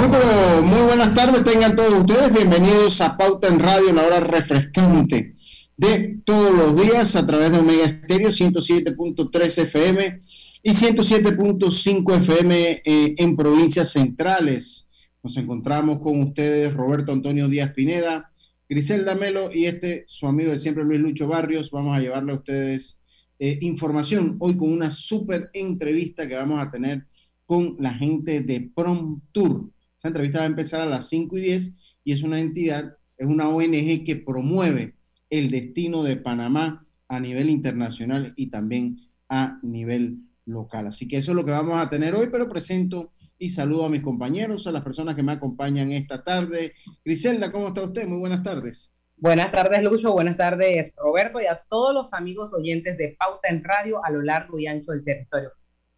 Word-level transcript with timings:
Muy, 0.00 0.80
buenas 0.86 1.14
tardes, 1.14 1.44
tengan 1.44 1.76
todos 1.76 1.92
ustedes 1.92 2.32
bienvenidos 2.32 3.02
a 3.02 3.18
Pauta 3.18 3.48
en 3.48 3.58
Radio, 3.58 3.92
la 3.92 4.06
hora 4.06 4.20
refrescante 4.20 5.36
de 5.76 6.20
todos 6.24 6.52
los 6.52 6.80
días 6.80 7.16
a 7.16 7.26
través 7.26 7.52
de 7.52 7.58
Omega 7.58 7.84
Estéreo 7.84 8.30
107.3 8.30 9.58
FM 9.62 10.20
y 10.62 10.70
107.5 10.70 12.16
FM 12.16 12.82
eh, 12.82 13.14
en 13.18 13.36
provincias 13.36 13.92
centrales. 13.92 14.88
Nos 15.22 15.36
encontramos 15.36 16.00
con 16.00 16.22
ustedes 16.22 16.72
Roberto 16.72 17.12
Antonio 17.12 17.48
Díaz 17.48 17.74
Pineda, 17.74 18.32
Griselda 18.70 19.14
Melo 19.14 19.50
y 19.52 19.66
este 19.66 20.06
su 20.08 20.26
amigo 20.26 20.50
de 20.50 20.58
siempre 20.58 20.82
Luis 20.82 21.00
Lucho 21.00 21.28
Barrios. 21.28 21.70
Vamos 21.70 21.94
a 21.94 22.00
llevarle 22.00 22.32
a 22.32 22.36
ustedes 22.36 23.02
eh, 23.38 23.58
información 23.60 24.36
hoy 24.40 24.56
con 24.56 24.72
una 24.72 24.92
súper 24.92 25.50
entrevista 25.52 26.26
que 26.26 26.36
vamos 26.36 26.62
a 26.62 26.70
tener 26.70 27.06
con 27.44 27.76
la 27.78 27.92
gente 27.92 28.40
de 28.40 28.70
Prom 28.74 29.20
Tour. 29.30 29.70
Esa 30.00 30.08
entrevista 30.08 30.38
va 30.38 30.44
a 30.44 30.48
empezar 30.48 30.80
a 30.80 30.86
las 30.86 31.10
5 31.10 31.36
y 31.36 31.42
10 31.42 31.76
y 32.04 32.12
es 32.14 32.22
una 32.22 32.40
entidad, 32.40 32.96
es 33.18 33.26
una 33.26 33.50
ONG 33.50 34.02
que 34.02 34.22
promueve 34.24 34.94
el 35.28 35.50
destino 35.50 36.02
de 36.02 36.16
Panamá 36.16 36.86
a 37.06 37.20
nivel 37.20 37.50
internacional 37.50 38.32
y 38.34 38.46
también 38.46 39.10
a 39.28 39.58
nivel 39.62 40.20
local. 40.46 40.86
Así 40.86 41.06
que 41.06 41.18
eso 41.18 41.32
es 41.32 41.36
lo 41.36 41.44
que 41.44 41.50
vamos 41.50 41.78
a 41.78 41.90
tener 41.90 42.14
hoy, 42.14 42.28
pero 42.32 42.48
presento 42.48 43.12
y 43.36 43.50
saludo 43.50 43.84
a 43.84 43.90
mis 43.90 44.00
compañeros, 44.00 44.66
a 44.66 44.72
las 44.72 44.82
personas 44.82 45.14
que 45.14 45.22
me 45.22 45.32
acompañan 45.32 45.92
esta 45.92 46.24
tarde. 46.24 46.72
Griselda, 47.04 47.52
¿cómo 47.52 47.68
está 47.68 47.82
usted? 47.82 48.08
Muy 48.08 48.20
buenas 48.20 48.42
tardes. 48.42 48.94
Buenas 49.18 49.52
tardes, 49.52 49.82
Lucho. 49.82 50.14
Buenas 50.14 50.38
tardes, 50.38 50.94
Roberto, 50.96 51.42
y 51.42 51.44
a 51.44 51.62
todos 51.68 51.92
los 51.92 52.14
amigos 52.14 52.54
oyentes 52.54 52.96
de 52.96 53.18
Pauta 53.18 53.48
en 53.48 53.62
Radio 53.62 54.02
a 54.02 54.10
lo 54.10 54.22
largo 54.22 54.58
y 54.58 54.66
ancho 54.66 54.92
del 54.92 55.04
territorio. 55.04 55.50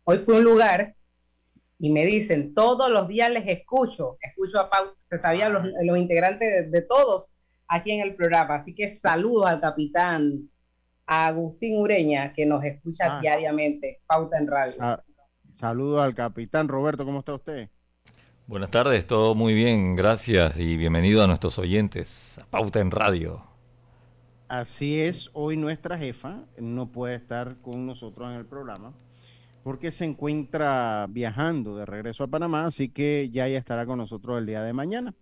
Hoy 0.02 0.18
fue 0.24 0.38
un 0.38 0.42
lugar 0.44 0.96
y 1.82 1.90
me 1.90 2.06
dicen, 2.06 2.54
todos 2.54 2.88
los 2.92 3.08
días 3.08 3.28
les 3.28 3.44
escucho, 3.48 4.16
escucho 4.20 4.60
a 4.60 4.70
Pau, 4.70 4.94
se 5.10 5.18
sabían 5.18 5.52
los, 5.52 5.64
los 5.82 5.98
integrantes 5.98 6.70
de, 6.70 6.82
todos 6.82 7.26
aquí 7.66 7.90
en 7.90 8.02
el 8.02 8.14
programa. 8.14 8.54
Así 8.54 8.72
que 8.72 8.94
saludos 8.94 9.46
al 9.46 9.60
capitán 9.60 10.48
Agustín 11.04 11.78
Ureña, 11.78 12.32
que 12.34 12.46
nos 12.46 12.62
escucha 12.62 13.16
ah. 13.16 13.20
diariamente, 13.20 14.00
Pauta 14.06 14.38
en 14.38 14.46
Radio. 14.46 15.02
saludos 15.50 16.04
al 16.04 16.14
capitán 16.14 16.68
Roberto, 16.68 17.04
¿cómo 17.04 17.18
está 17.18 17.34
usted? 17.34 17.68
Buenas 18.46 18.70
tardes, 18.70 19.04
todo 19.04 19.34
muy 19.34 19.52
bien, 19.52 19.96
gracias 19.96 20.56
y 20.60 20.76
bienvenido 20.76 21.24
a 21.24 21.26
nuestros 21.26 21.58
oyentes, 21.58 22.38
a 22.38 22.46
Pauta 22.46 22.78
en 22.78 22.92
Radio. 22.92 23.44
Así 24.46 25.00
es, 25.00 25.30
hoy 25.32 25.56
nuestra 25.56 25.98
jefa 25.98 26.44
no 26.58 26.92
puede 26.92 27.16
estar 27.16 27.60
con 27.60 27.86
nosotros 27.86 28.30
en 28.30 28.36
el 28.36 28.46
programa 28.46 28.94
porque 29.62 29.92
se 29.92 30.04
encuentra 30.04 31.06
viajando 31.08 31.76
de 31.76 31.86
regreso 31.86 32.24
a 32.24 32.28
Panamá, 32.28 32.66
así 32.66 32.88
que 32.88 33.30
ya 33.30 33.46
ya 33.48 33.58
estará 33.58 33.86
con 33.86 33.98
nosotros 33.98 34.38
el 34.38 34.46
día 34.46 34.62
de 34.62 34.72
mañana. 34.72 35.14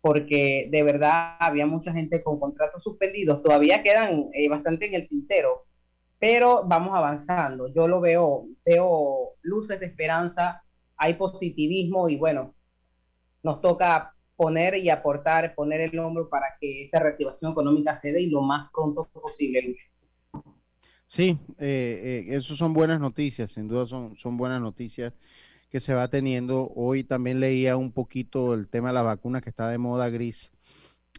porque 0.00 0.66
de 0.68 0.82
verdad 0.82 1.36
había 1.38 1.68
mucha 1.68 1.92
gente 1.92 2.24
con 2.24 2.40
contratos 2.40 2.82
suspendidos. 2.82 3.40
Todavía 3.40 3.84
quedan 3.84 4.28
eh, 4.32 4.48
bastante 4.48 4.86
en 4.86 4.94
el 4.94 5.06
tintero, 5.06 5.66
pero 6.18 6.64
vamos 6.66 6.96
avanzando. 6.96 7.72
Yo 7.72 7.86
lo 7.86 8.00
veo, 8.00 8.48
veo 8.64 9.34
luces 9.42 9.78
de 9.78 9.86
esperanza, 9.86 10.64
hay 10.96 11.14
positivismo 11.14 12.08
y 12.08 12.16
bueno, 12.16 12.56
nos 13.44 13.60
toca 13.60 14.15
poner 14.36 14.76
y 14.76 14.90
aportar, 14.90 15.54
poner 15.54 15.80
el 15.80 15.98
hombro 15.98 16.28
para 16.28 16.46
que 16.60 16.84
esta 16.84 17.00
reactivación 17.00 17.52
económica 17.52 17.96
se 17.96 18.12
dé 18.12 18.20
y 18.20 18.30
lo 18.30 18.42
más 18.42 18.70
pronto 18.70 19.08
posible, 19.12 19.62
Lucho. 19.62 19.86
Sí, 21.06 21.38
eh, 21.58 22.24
eh, 22.28 22.36
eso 22.36 22.54
son 22.56 22.72
buenas 22.72 23.00
noticias, 23.00 23.52
sin 23.52 23.68
duda 23.68 23.86
son, 23.86 24.16
son 24.16 24.36
buenas 24.36 24.60
noticias 24.60 25.14
que 25.70 25.80
se 25.80 25.94
va 25.94 26.08
teniendo. 26.08 26.70
Hoy 26.74 27.04
también 27.04 27.40
leía 27.40 27.76
un 27.76 27.92
poquito 27.92 28.54
el 28.54 28.68
tema 28.68 28.88
de 28.88 28.94
la 28.94 29.02
vacuna 29.02 29.40
que 29.40 29.50
está 29.50 29.68
de 29.68 29.78
moda 29.78 30.08
gris. 30.08 30.52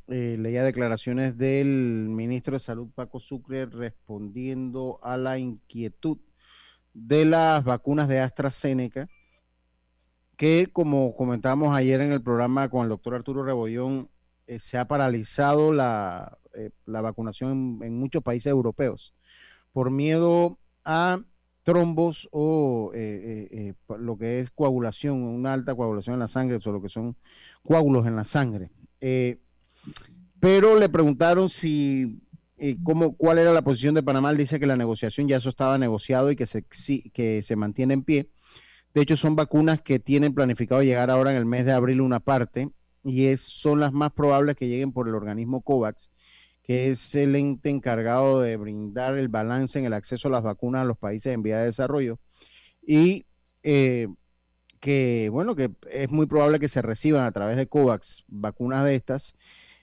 Eh, 0.09 0.37
leía 0.39 0.63
declaraciones 0.63 1.37
del 1.37 2.07
ministro 2.09 2.53
de 2.53 2.59
Salud, 2.59 2.89
Paco 2.93 3.19
Sucre, 3.19 3.65
respondiendo 3.65 4.99
a 5.03 5.17
la 5.17 5.37
inquietud 5.37 6.17
de 6.93 7.25
las 7.25 7.63
vacunas 7.63 8.07
de 8.07 8.19
AstraZeneca 8.19 9.09
que 10.37 10.69
como 10.71 11.15
comentábamos 11.15 11.75
ayer 11.75 11.99
en 11.99 12.13
el 12.13 12.21
programa 12.21 12.69
con 12.69 12.83
el 12.83 12.89
doctor 12.89 13.15
Arturo 13.15 13.43
Rebollón, 13.43 14.09
eh, 14.45 14.59
se 14.59 14.77
ha 14.77 14.87
paralizado 14.87 15.73
la, 15.73 16.37
eh, 16.53 16.69
vacunación 16.85 17.79
en, 17.81 17.99
muchos 17.99 18.23
países 18.23 18.51
europeos 18.51 19.13
por 19.73 19.89
miedo 19.91 20.59
a 20.85 21.19
trombos 21.63 22.29
o 22.31 22.91
eh, 22.93 23.73
lo 23.99 24.17
que 24.17 24.39
es 24.39 24.51
coagulación, 24.51 25.21
una 25.21 25.53
alta 25.53 25.75
coagulación 25.75 26.13
en 26.13 26.19
la 26.19 26.29
sangre, 26.29 26.59
o 26.63 26.71
lo 26.71 26.81
que 26.81 26.87
son 26.87 27.17
coágulos 27.63 28.07
en 28.07 28.15
la 28.15 28.23
sangre. 28.23 28.71
pero 30.39 30.79
le 30.79 30.87
preguntaron 30.87 31.49
si 31.49 32.21
cómo, 32.83 33.17
cuál 33.17 33.39
era 33.39 33.51
la 33.51 33.63
posición 33.63 33.95
de 33.95 34.03
Panamá. 34.03 34.33
dice 34.33 34.59
que 34.59 34.67
la 34.67 34.77
negociación 34.77 35.27
ya 35.27 35.37
eso 35.37 35.49
estaba 35.49 35.77
negociado 35.77 36.31
y 36.31 36.37
que 36.37 36.45
se, 36.45 36.63
que 36.63 37.41
se 37.43 37.55
mantiene 37.57 37.95
en 37.95 38.03
pie 38.03 38.29
de 38.93 39.01
hecho, 39.01 39.15
son 39.15 39.35
vacunas 39.35 39.81
que 39.81 39.99
tienen 39.99 40.33
planificado 40.33 40.81
llegar 40.81 41.09
ahora 41.09 41.31
en 41.31 41.37
el 41.37 41.45
mes 41.45 41.65
de 41.65 41.71
abril 41.71 42.01
una 42.01 42.19
parte 42.19 42.69
y 43.03 43.27
es, 43.27 43.41
son 43.41 43.79
las 43.79 43.93
más 43.93 44.11
probables 44.11 44.55
que 44.55 44.67
lleguen 44.67 44.91
por 44.91 45.07
el 45.07 45.15
organismo 45.15 45.61
COVAX, 45.61 46.09
que 46.63 46.89
es 46.89 47.15
el 47.15 47.35
ente 47.35 47.69
encargado 47.69 48.41
de 48.41 48.57
brindar 48.57 49.17
el 49.17 49.29
balance 49.29 49.79
en 49.79 49.85
el 49.85 49.93
acceso 49.93 50.27
a 50.27 50.31
las 50.31 50.43
vacunas 50.43 50.81
a 50.81 50.85
los 50.85 50.97
países 50.97 51.33
en 51.33 51.41
vía 51.41 51.59
de 51.59 51.65
desarrollo. 51.65 52.19
Y 52.85 53.25
eh, 53.63 54.07
que, 54.79 55.29
bueno, 55.31 55.55
que 55.55 55.71
es 55.89 56.09
muy 56.09 56.25
probable 56.25 56.59
que 56.59 56.67
se 56.67 56.81
reciban 56.81 57.25
a 57.25 57.31
través 57.31 57.55
de 57.57 57.67
COVAX 57.67 58.23
vacunas 58.27 58.83
de 58.83 58.95
estas. 58.95 59.35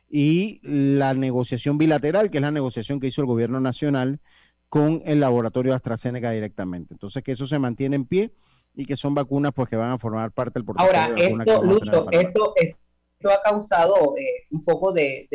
Y 0.08 0.60
la 0.62 1.14
negociación 1.14 1.78
bilateral, 1.78 2.30
que 2.30 2.38
es 2.38 2.42
la 2.42 2.50
negociación 2.50 3.00
que 3.00 3.06
hizo 3.06 3.22
el 3.22 3.26
gobierno 3.26 3.60
nacional 3.60 4.20
con 4.68 5.02
el 5.06 5.20
laboratorio 5.20 5.74
AstraZeneca 5.74 6.30
directamente. 6.30 6.94
Entonces, 6.94 7.22
que 7.22 7.32
eso 7.32 7.46
se 7.46 7.58
mantiene 7.58 7.96
en 7.96 8.04
pie 8.04 8.32
y 8.74 8.86
que 8.86 8.96
son 8.96 9.14
vacunas 9.14 9.52
pues 9.54 9.68
que 9.68 9.76
van 9.76 9.92
a 9.92 9.98
formar 9.98 10.32
parte 10.32 10.54
del 10.54 10.64
portafolio. 10.64 11.00
Ahora, 11.00 11.14
esto, 11.16 12.10
esto, 12.10 12.52
esto, 12.56 13.30
ha 13.30 13.42
causado 13.42 14.16
eh, 14.18 14.46
un 14.50 14.64
poco 14.64 14.92
de, 14.92 15.28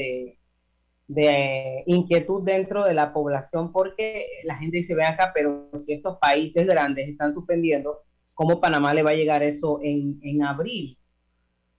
de, 1.07 1.83
inquietud 1.87 2.43
dentro 2.43 2.83
de 2.83 2.93
la 2.93 3.13
población 3.13 3.71
porque 3.71 4.27
la 4.43 4.57
gente 4.57 4.77
dice, 4.77 4.95
ve 4.95 5.05
acá, 5.05 5.31
pero 5.33 5.69
si 5.79 5.93
estos 5.93 6.17
países 6.19 6.67
grandes 6.67 7.07
están 7.07 7.33
suspendiendo, 7.33 7.99
¿cómo 8.33 8.61
Panamá 8.61 8.93
le 8.93 9.03
va 9.03 9.11
a 9.11 9.15
llegar 9.15 9.41
eso 9.41 9.79
en, 9.81 10.19
en 10.21 10.43
abril? 10.43 10.97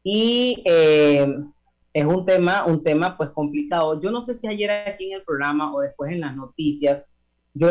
Y 0.02 0.62
eh, 0.64 1.26
es 1.92 2.04
un 2.04 2.24
tema, 2.24 2.64
un 2.66 2.82
tema 2.82 3.16
pues 3.16 3.30
complicado. 3.30 4.00
Yo 4.00 4.10
no 4.10 4.22
sé 4.22 4.34
si 4.34 4.48
ayer 4.48 4.70
aquí 4.70 5.12
en 5.12 5.18
el 5.18 5.24
programa 5.24 5.72
o 5.74 5.80
después 5.80 6.10
en 6.10 6.20
las 6.20 6.34
noticias, 6.34 7.04
yo 7.54 7.68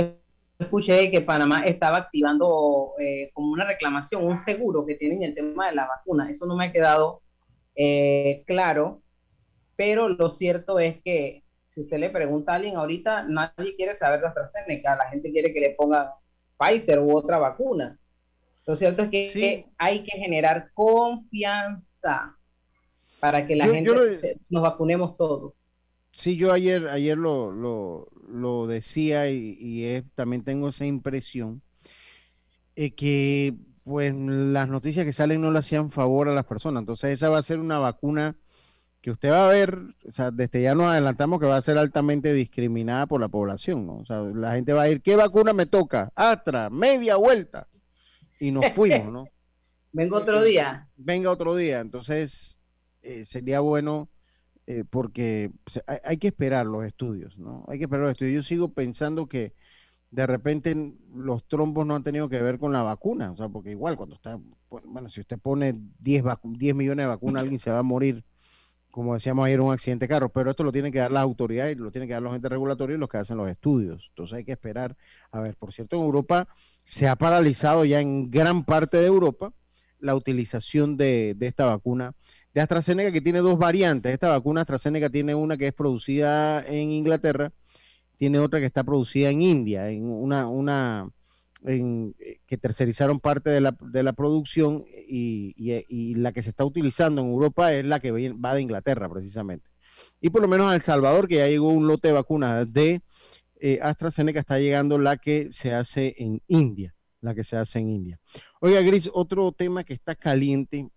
escuché 0.59 1.09
que 1.09 1.21
Panamá 1.21 1.63
estaba 1.63 1.97
activando 1.97 2.93
eh, 2.99 3.31
como 3.33 3.51
una 3.51 3.65
reclamación, 3.65 4.25
un 4.25 4.37
seguro 4.37 4.85
que 4.85 4.95
tienen 4.95 5.23
el 5.23 5.33
tema 5.33 5.69
de 5.69 5.75
la 5.75 5.87
vacuna. 5.87 6.29
Eso 6.29 6.45
no 6.45 6.55
me 6.55 6.65
ha 6.65 6.71
quedado 6.71 7.21
eh, 7.75 8.43
claro, 8.45 9.01
pero 9.75 10.09
lo 10.09 10.29
cierto 10.29 10.79
es 10.79 11.01
que 11.01 11.43
si 11.69 11.81
usted 11.81 11.97
le 11.97 12.09
pregunta 12.09 12.51
a 12.51 12.55
alguien 12.55 12.75
ahorita, 12.75 13.23
nadie 13.23 13.75
quiere 13.77 13.95
saber 13.95 14.19
de 14.19 14.27
AstraZeneca, 14.27 14.97
la 14.97 15.09
gente 15.09 15.31
quiere 15.31 15.53
que 15.53 15.61
le 15.61 15.69
pongan 15.71 16.07
Pfizer 16.57 16.99
u 16.99 17.15
otra 17.15 17.37
vacuna. 17.37 17.97
Lo 18.65 18.75
cierto 18.75 19.03
es 19.03 19.09
que 19.09 19.65
hay 19.77 20.03
que 20.03 20.17
generar 20.17 20.71
confianza 20.73 22.37
para 23.19 23.47
que 23.47 23.55
la 23.55 23.67
gente 23.67 24.39
nos 24.49 24.61
vacunemos 24.61 25.15
todos. 25.15 25.53
Sí, 26.11 26.35
yo 26.35 26.51
ayer, 26.51 26.87
ayer 26.87 27.17
lo, 27.17 27.51
lo, 27.51 28.09
decía 28.67 29.29
y, 29.29 30.03
también 30.15 30.43
tengo 30.43 30.69
esa 30.69 30.85
impresión 30.85 31.61
eh, 32.75 32.91
que 32.91 33.55
pues 33.83 34.13
las 34.15 34.69
noticias 34.69 35.05
que 35.05 35.13
salen 35.13 35.41
no 35.41 35.51
le 35.51 35.59
hacían 35.59 35.91
favor 35.91 36.29
a 36.29 36.33
las 36.33 36.45
personas. 36.45 36.81
Entonces 36.81 37.11
esa 37.11 37.29
va 37.29 37.39
a 37.39 37.41
ser 37.41 37.59
una 37.59 37.79
vacuna 37.79 38.35
que 39.01 39.11
usted 39.11 39.31
va 39.31 39.45
a 39.45 39.49
ver, 39.49 39.79
o 40.05 40.11
sea, 40.11 40.29
desde 40.29 40.61
ya 40.61 40.75
nos 40.75 40.87
adelantamos 40.87 41.39
que 41.39 41.45
va 41.45 41.57
a 41.57 41.61
ser 41.61 41.77
altamente 41.77 42.33
discriminada 42.33 43.07
por 43.07 43.21
la 43.21 43.29
población, 43.29 43.85
¿no? 43.85 43.97
O 43.97 44.05
sea, 44.05 44.19
la 44.21 44.53
gente 44.53 44.73
va 44.73 44.83
a 44.83 44.89
ir, 44.89 45.01
¿qué 45.01 45.15
vacuna 45.15 45.53
me 45.53 45.65
toca? 45.65 46.11
Astra, 46.15 46.69
media 46.69 47.15
vuelta. 47.15 47.67
Y 48.39 48.51
nos 48.51 48.69
fuimos, 48.73 49.11
¿no? 49.11 49.25
Venga 49.91 50.17
otro 50.17 50.43
día. 50.43 50.87
Venga 50.97 51.31
otro 51.31 51.55
día. 51.55 51.79
Entonces, 51.79 52.59
eh, 53.01 53.25
sería 53.25 53.61
bueno 53.61 54.09
eh, 54.69 54.83
porque 54.87 55.51
hay, 56.03 56.17
que 56.17 56.27
esperar 56.27 56.67
los 56.67 56.85
estudios, 56.85 57.35
¿no? 57.39 57.65
Hay 57.69 57.79
que 57.79 57.85
esperar 57.85 58.03
los 58.03 58.11
estudios. 58.11 58.35
Yo 58.35 58.47
sigo 58.47 58.71
pensando 58.71 59.25
que 59.25 59.55
de 60.11 60.27
repente 60.27 60.93
los 61.11 61.43
trombos 61.47 61.87
no 61.87 61.95
han 61.95 62.03
tenido 62.03 62.29
que 62.29 62.39
ver 62.39 62.59
con 62.59 62.71
la 62.71 62.83
vacuna, 62.83 63.31
o 63.31 63.35
sea, 63.35 63.49
porque 63.49 63.71
igual 63.71 63.97
cuando 63.97 64.13
está, 64.13 64.39
bueno, 64.69 65.09
si 65.09 65.21
usted 65.21 65.39
pone 65.39 65.73
10, 65.97 66.23
10 66.43 66.75
millones 66.75 67.03
de 67.03 67.07
vacunas, 67.07 67.41
alguien 67.41 67.57
se 67.57 67.71
va 67.71 67.79
a 67.79 67.83
morir, 67.83 68.23
como 68.91 69.15
decíamos 69.15 69.47
ayer, 69.47 69.59
un 69.59 69.73
accidente 69.73 70.05
de 70.05 70.09
carro, 70.09 70.29
pero 70.29 70.51
esto 70.51 70.63
lo 70.63 70.71
tienen 70.71 70.91
que 70.91 70.99
dar 70.99 71.11
las 71.11 71.23
autoridades, 71.23 71.75
lo 71.75 71.89
tienen 71.89 72.07
que 72.07 72.13
dar 72.13 72.21
los 72.21 72.35
entes 72.35 72.51
regulatorios 72.51 72.97
y 72.97 72.99
los 72.99 73.09
que 73.09 73.17
hacen 73.17 73.37
los 73.37 73.49
estudios. 73.49 74.05
Entonces 74.09 74.37
hay 74.37 74.45
que 74.45 74.51
esperar. 74.51 74.95
A 75.31 75.39
ver, 75.39 75.55
por 75.55 75.73
cierto, 75.73 75.97
en 75.97 76.03
Europa 76.03 76.47
se 76.83 77.07
ha 77.07 77.15
paralizado 77.15 77.85
ya 77.85 78.01
en 78.01 78.29
gran 78.29 78.63
parte 78.65 78.97
de 78.97 79.07
Europa 79.07 79.51
la 79.97 80.15
utilización 80.15 80.95
de, 80.95 81.33
de 81.35 81.47
esta 81.47 81.65
vacuna 81.65 82.13
de 82.53 82.61
AstraZeneca 82.61 83.11
que 83.11 83.21
tiene 83.21 83.39
dos 83.39 83.57
variantes. 83.57 84.11
Esta 84.11 84.29
vacuna 84.29 84.61
AstraZeneca 84.61 85.09
tiene 85.09 85.35
una 85.35 85.57
que 85.57 85.67
es 85.67 85.73
producida 85.73 86.65
en 86.65 86.89
Inglaterra, 86.91 87.51
tiene 88.17 88.39
otra 88.39 88.59
que 88.59 88.65
está 88.65 88.83
producida 88.83 89.29
en 89.29 89.41
India, 89.41 89.89
en 89.89 90.05
una, 90.05 90.47
una 90.47 91.09
en, 91.63 92.15
que 92.45 92.57
tercerizaron 92.57 93.19
parte 93.19 93.49
de 93.49 93.61
la, 93.61 93.75
de 93.79 94.03
la 94.03 94.13
producción 94.13 94.83
y, 95.07 95.53
y, 95.57 96.15
la 96.15 96.31
que 96.31 96.41
se 96.41 96.49
está 96.49 96.65
utilizando 96.65 97.21
en 97.21 97.29
Europa 97.29 97.73
es 97.73 97.85
la 97.85 97.99
que 97.99 98.11
va 98.31 98.55
de 98.55 98.61
Inglaterra 98.61 99.09
precisamente. 99.09 99.69
Y 100.21 100.29
por 100.29 100.41
lo 100.41 100.47
menos 100.47 100.71
a 100.71 100.75
El 100.75 100.81
Salvador, 100.81 101.27
que 101.27 101.35
ya 101.35 101.47
llegó 101.47 101.69
un 101.69 101.87
lote 101.87 102.09
de 102.09 102.13
vacunas 102.13 102.71
de 102.71 103.01
eh, 103.59 103.79
AstraZeneca, 103.81 104.39
está 104.39 104.59
llegando 104.59 104.97
la 104.97 105.17
que 105.17 105.51
se 105.51 105.73
hace 105.73 106.15
en 106.17 106.41
India, 106.47 106.95
la 107.21 107.35
que 107.35 107.43
se 107.43 107.57
hace 107.57 107.79
en 107.79 107.89
India. 107.89 108.19
Oiga, 108.61 108.81
Gris, 108.81 109.09
otro 109.13 109.51
tema 109.51 109.83
que 109.83 109.93
está 109.93 110.15
caliente 110.15 110.89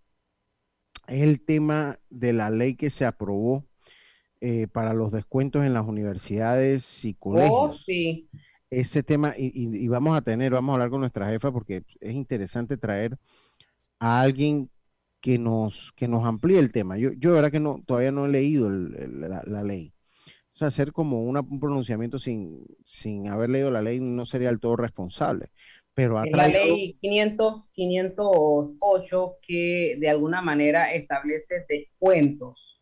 es 1.12 1.22
el 1.22 1.44
tema 1.44 1.98
de 2.08 2.32
la 2.32 2.50
ley 2.50 2.74
que 2.74 2.90
se 2.90 3.04
aprobó 3.04 3.66
eh, 4.40 4.66
para 4.66 4.94
los 4.94 5.12
descuentos 5.12 5.64
en 5.64 5.74
las 5.74 5.86
universidades 5.86 7.04
y 7.04 7.10
oh, 7.10 7.20
colegios. 7.20 7.52
Oh, 7.52 7.74
sí. 7.74 8.28
Ese 8.70 9.02
tema, 9.02 9.34
y, 9.36 9.86
vamos 9.88 10.16
a 10.16 10.22
tener, 10.22 10.52
vamos 10.52 10.70
a 10.70 10.74
hablar 10.74 10.88
con 10.88 11.00
nuestra 11.00 11.28
jefa 11.28 11.52
porque 11.52 11.84
es 12.00 12.14
interesante 12.14 12.78
traer 12.78 13.18
a 13.98 14.22
alguien 14.22 14.70
que 15.20 15.38
nos, 15.38 15.92
que 15.92 16.08
nos 16.08 16.24
amplíe 16.24 16.58
el 16.58 16.72
tema. 16.72 16.96
Yo, 16.96 17.12
yo 17.12 17.30
de 17.30 17.36
verdad 17.36 17.52
que 17.52 17.60
no, 17.60 17.82
todavía 17.86 18.10
no 18.10 18.24
he 18.24 18.30
leído 18.30 18.70
la, 18.70 19.62
ley. 19.62 19.92
O 20.54 20.56
sea, 20.56 20.68
hacer 20.68 20.92
como 20.92 21.22
un 21.22 21.60
pronunciamiento 21.60 22.18
sin, 22.18 22.64
sin 22.86 23.28
haber 23.28 23.50
leído 23.50 23.70
la 23.70 23.82
ley 23.82 24.00
no 24.00 24.24
sería 24.24 24.48
del 24.48 24.60
todo 24.60 24.76
responsable. 24.76 25.50
Pero 25.94 26.22
la 26.24 26.48
ley 26.48 26.96
500, 27.00 27.68
508 27.72 29.36
que 29.46 29.96
de 29.98 30.08
alguna 30.08 30.40
manera 30.40 30.92
establece 30.92 31.66
descuentos 31.68 32.80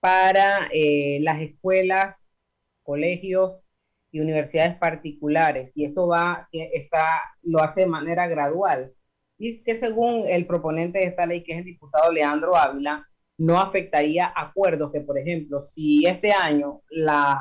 para 0.00 0.68
eh, 0.72 1.18
las 1.22 1.40
escuelas, 1.40 2.36
colegios 2.82 3.64
y 4.10 4.20
universidades 4.20 4.76
particulares. 4.76 5.72
Y 5.76 5.84
esto 5.84 6.08
va, 6.08 6.48
está, 6.52 7.20
lo 7.42 7.60
hace 7.60 7.82
de 7.82 7.86
manera 7.86 8.26
gradual. 8.26 8.92
Y 9.38 9.62
que 9.62 9.76
según 9.76 10.26
el 10.28 10.46
proponente 10.46 10.98
de 10.98 11.06
esta 11.06 11.26
ley, 11.26 11.42
que 11.42 11.52
es 11.52 11.58
el 11.58 11.64
diputado 11.64 12.12
Leandro 12.12 12.56
Ávila, 12.56 13.06
no 13.38 13.60
afectaría 13.60 14.32
acuerdos 14.34 14.92
que, 14.92 15.00
por 15.00 15.18
ejemplo, 15.18 15.62
si 15.62 16.06
este 16.06 16.32
año 16.32 16.82
la 16.90 17.40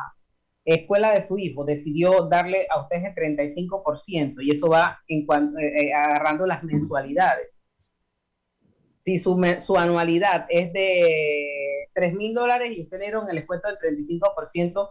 escuela 0.66 1.12
de 1.12 1.22
su 1.22 1.38
hijo 1.38 1.66
decidió 1.66 2.28
darle 2.30 2.68
a 2.70 2.82
usted 2.82 2.98
el 3.04 3.16
35% 3.16 4.36
y 4.42 4.52
eso 4.52 4.70
va 4.70 5.00
en 5.08 5.26
cuanto, 5.26 5.60
eh, 5.60 5.88
eh, 5.88 5.94
agarrando 5.94 6.46
las 6.46 6.64
mensualidades. 6.64 7.62
Si 9.00 9.20
su, 9.20 9.36
anualidad 9.78 10.46
es 10.50 10.72
de 10.72 11.90
3 11.94 12.14
mil 12.14 12.34
dólares 12.34 12.72
y 12.76 12.84
usted 12.84 12.98
le 13.00 13.06
dieron 13.06 13.30
el 13.30 13.36
descuento 13.36 13.68
del 13.68 13.78
35% 13.78 14.90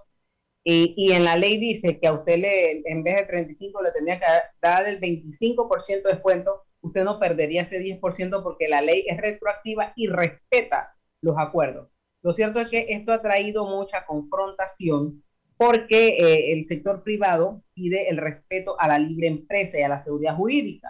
y, 0.65 0.95
y, 0.97 1.13
en 1.13 1.25
la 1.25 1.37
ley 1.37 1.59
dice 1.59 1.99
que 1.99 2.07
a 2.07 2.13
usted 2.13 2.37
le, 2.37 2.83
en 2.85 3.03
vez 3.03 3.17
de 3.17 3.27
35 3.27 3.83
le 3.83 3.91
tendría 3.93 4.21
que 4.21 4.27
dar 4.61 4.87
el 4.87 5.01
25% 5.01 6.03
de 6.05 6.13
descuento, 6.13 6.63
usted 6.83 7.03
no 7.03 7.19
perdería 7.19 7.63
ese 7.63 7.81
10% 7.81 8.43
porque 8.43 8.69
la 8.69 8.81
ley 8.83 9.05
es 9.09 9.17
retroactiva 9.17 9.93
y 9.97 10.09
respeta 10.09 10.95
los 11.21 11.37
acuerdos. 11.39 11.89
Lo 12.23 12.33
cierto 12.33 12.61
es 12.61 12.71
que 12.71 12.87
esto 12.91 13.13
ha 13.13 13.23
traído 13.23 13.67
mucha 13.67 14.07
confrontación 14.07 15.25
porque 15.62 16.09
eh, 16.09 16.53
el 16.53 16.64
sector 16.64 17.05
privado 17.05 17.62
pide 17.73 18.09
el 18.09 18.17
respeto 18.17 18.75
a 18.81 18.88
la 18.88 18.99
libre 18.99 19.29
empresa 19.29 19.79
y 19.79 19.82
a 19.82 19.88
la 19.88 19.99
seguridad 19.99 20.35
jurídica. 20.35 20.88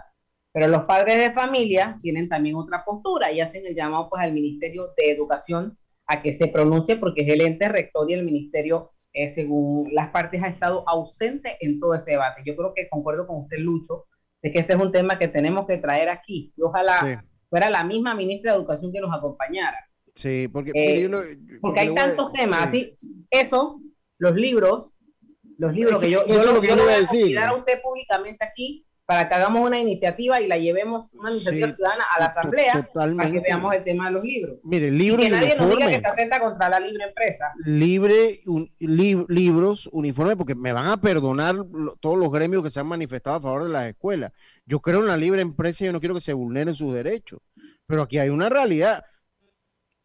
Pero 0.51 0.67
los 0.69 0.85
padres 0.85 1.19
de 1.19 1.31
familia 1.31 1.99
tienen 2.01 2.29
también 2.29 2.57
otra 2.57 2.83
postura 2.83 3.31
y 3.33 3.41
hacen 3.41 3.67
el 3.67 3.75
llamado 3.75 4.09
pues, 4.09 4.23
al 4.23 4.33
Ministerio 4.33 4.95
de 4.97 5.13
Educación 5.13 5.77
a 6.07 6.23
que 6.23 6.33
se 6.33 6.49
pronuncie 6.49 6.97
porque 6.97 7.23
es 7.23 7.29
el 7.29 7.43
ente 7.43 7.69
rector 7.69 8.11
y 8.11 8.15
el 8.15 8.25
ministerio, 8.25 8.93
eh, 9.13 9.29
según 9.29 9.91
las 9.93 10.11
partes, 10.11 10.43
ha 10.43 10.49
estado 10.49 10.89
ausente 10.89 11.59
en 11.61 11.79
todo 11.79 11.95
ese 11.95 12.13
debate. 12.13 12.43
Yo 12.47 12.57
creo 12.57 12.73
que 12.75 12.89
concuerdo 12.89 13.27
con 13.27 13.43
usted, 13.43 13.59
Lucho, 13.59 14.07
de 14.43 14.53
que 14.53 14.61
este 14.61 14.73
es 14.73 14.81
un 14.81 14.91
tema 14.91 15.19
que 15.19 15.29
tenemos 15.29 15.67
que 15.67 15.77
traer 15.77 16.09
aquí. 16.09 16.55
Y 16.57 16.63
ojalá 16.63 17.23
fuera 17.51 17.69
la 17.69 17.85
misma 17.85 18.15
ministra 18.15 18.53
de 18.53 18.59
Educación 18.59 18.91
que 18.91 19.01
nos 19.01 19.15
acompañara. 19.15 19.79
Sí, 20.15 20.49
porque, 20.49 20.73
eh, 20.75 21.11
porque, 21.61 21.81
hay 21.81 21.95
tantos 21.95 22.33
temas. 22.33 22.69
Así, 22.69 22.99
eso 23.31 23.81
los 24.23 24.37
libros, 24.37 24.95
los 25.59 25.75
libros 25.75 26.01
que, 26.01 26.09
yo, 26.09 26.25
yo, 26.25 26.53
lo, 26.53 26.61
que 26.61 26.69
yo 26.69 26.77
voy 26.77 26.93
a 26.93 26.99
decir. 26.99 27.37
a 27.37 27.57
usted 27.57 27.83
públicamente 27.83 28.45
aquí 28.45 28.87
para 29.05 29.29
que 29.29 29.35
hagamos 29.35 29.67
una 29.67 29.81
iniciativa 29.81 30.41
y 30.41 30.47
la 30.47 30.57
llevemos, 30.59 31.13
una 31.13 31.33
iniciativa 31.33 31.73
ciudadana 31.73 32.05
a 32.09 32.21
la 32.21 32.27
asamblea 32.27 32.89
para 32.95 33.31
que 33.33 33.41
veamos 33.41 33.75
el 33.75 33.83
tema 33.83 34.07
de 34.07 34.13
los 34.13 34.23
libros. 34.23 34.59
Mire, 34.63 34.93
libros 34.93 35.23
y 35.23 35.25
que 35.25 35.31
nadie 35.31 35.57
nos 35.57 35.71
diga 35.71 35.89
que 35.89 35.99
se 35.99 36.07
atenta 36.07 36.39
contra 36.39 36.69
la 36.69 36.79
libre 36.79 37.03
empresa. 37.03 37.53
Libre, 37.67 38.43
un, 38.47 38.71
libros, 38.79 39.91
uniformes, 39.93 40.37
porque 40.37 40.55
me 40.55 40.73
van 40.73 40.87
a 40.87 41.01
perdonar 41.01 41.57
todos 41.99 42.17
los 42.17 42.31
gremios 42.31 42.63
que 42.63 42.71
se 42.71 42.79
han 42.79 42.87
manifestado 42.87 43.39
a 43.39 43.41
favor 43.41 43.65
de 43.65 43.71
las 43.71 43.89
escuelas. 43.89 44.31
Yo 44.67 44.79
creo 44.79 45.01
en 45.01 45.09
la 45.09 45.17
libre 45.17 45.43
empresa 45.43 45.83
y 45.83 45.87
yo 45.89 45.93
no 45.93 45.99
quiero 45.99 46.15
que 46.15 46.21
se 46.21 46.33
vulneren 46.33 46.77
sus 46.77 46.95
derechos. 46.95 47.41
Pero 47.89 48.03
aquí 48.03 48.21
hay 48.21 48.29
una 48.29 48.49
realidad 48.49 49.05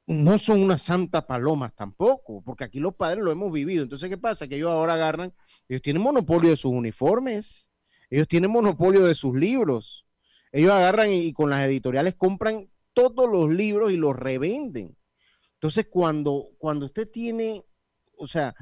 no 0.08 0.40
son 0.40 0.64
unas 0.64 0.82
santas 0.82 1.26
palomas 1.26 1.76
tampoco, 1.76 2.42
porque 2.42 2.64
aquí 2.64 2.80
los 2.80 2.96
padres 2.96 3.24
lo 3.24 3.32
hemos 3.32 3.52
vivido. 3.52 3.84
Entonces, 3.84 4.10
¿qué 4.10 4.18
pasa? 4.18 4.48
Que 4.48 4.56
ellos 4.56 4.70
ahora 4.70 4.94
agarran, 4.94 5.34
ellos 5.68 5.82
tienen 5.82 6.02
monopolio 6.02 6.50
de 6.50 6.56
sus 6.56 6.72
uniformes, 6.72 7.70
ellos 8.10 8.28
tienen 8.28 8.50
monopolio 8.50 9.06
de 9.06 9.16
sus 9.16 9.36
libros. 9.36 10.06
Ellos 10.54 10.72
agarran 10.72 11.12
y, 11.12 11.34
con 11.34 11.50
las 11.50 11.66
editoriales 11.68 12.16
compran 12.16 12.70
todos 12.94 13.30
los 13.30 13.50
libros 13.50 13.92
y 13.92 13.98
los 13.98 14.16
revenden. 14.16 14.98
Entonces, 15.56 15.88
cuando, 15.90 16.48
cuando 16.58 16.86
usted 16.86 17.10
tiene, 17.10 17.66
o 18.18 18.28
sea, 18.28 18.56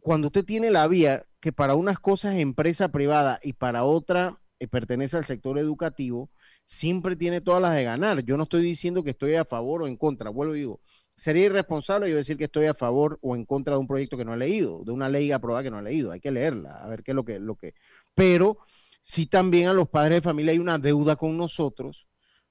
cuando 0.00 0.26
usted 0.26 0.44
tiene 0.44 0.70
la 0.70 0.88
vía 0.88 1.22
que 1.38 1.52
para 1.52 1.76
unas 1.76 2.00
cosas 2.00 2.34
es 2.34 2.40
empresa 2.40 2.88
privada 2.88 3.38
y 3.42 3.52
para 3.52 3.84
otra 3.84 4.40
eh, 4.58 4.66
pertenece 4.66 5.16
al 5.16 5.24
sector 5.24 5.56
educativo, 5.58 6.30
siempre 6.70 7.16
tiene 7.16 7.40
todas 7.40 7.60
las 7.60 7.74
de 7.74 7.82
ganar. 7.82 8.22
Yo 8.22 8.36
no 8.36 8.44
estoy 8.44 8.62
diciendo 8.62 9.02
que 9.02 9.10
estoy 9.10 9.34
a 9.34 9.44
favor 9.44 9.82
o 9.82 9.88
en 9.88 9.96
contra, 9.96 10.30
vuelvo 10.30 10.54
y 10.54 10.60
digo, 10.60 10.80
sería 11.16 11.46
irresponsable 11.46 12.08
yo 12.08 12.14
decir 12.16 12.36
que 12.36 12.44
estoy 12.44 12.66
a 12.66 12.74
favor 12.74 13.18
o 13.22 13.34
en 13.34 13.44
contra 13.44 13.74
de 13.74 13.80
un 13.80 13.88
proyecto 13.88 14.16
que 14.16 14.24
no 14.24 14.34
he 14.34 14.36
leído, 14.36 14.84
de 14.84 14.92
una 14.92 15.08
ley 15.08 15.32
aprobada 15.32 15.64
que 15.64 15.70
no 15.72 15.80
he 15.80 15.82
leído, 15.82 16.12
hay 16.12 16.20
que 16.20 16.30
leerla, 16.30 16.74
a 16.74 16.86
ver 16.86 17.02
qué 17.02 17.10
es 17.10 17.16
lo 17.16 17.24
que, 17.24 17.40
lo 17.40 17.56
que, 17.56 17.74
pero 18.14 18.58
sí 19.02 19.26
también 19.26 19.66
a 19.66 19.72
los 19.72 19.88
padres 19.88 20.18
de 20.18 20.22
familia 20.22 20.52
hay 20.52 20.60
una 20.60 20.78
deuda 20.78 21.16
con 21.16 21.36
nosotros, 21.36 22.06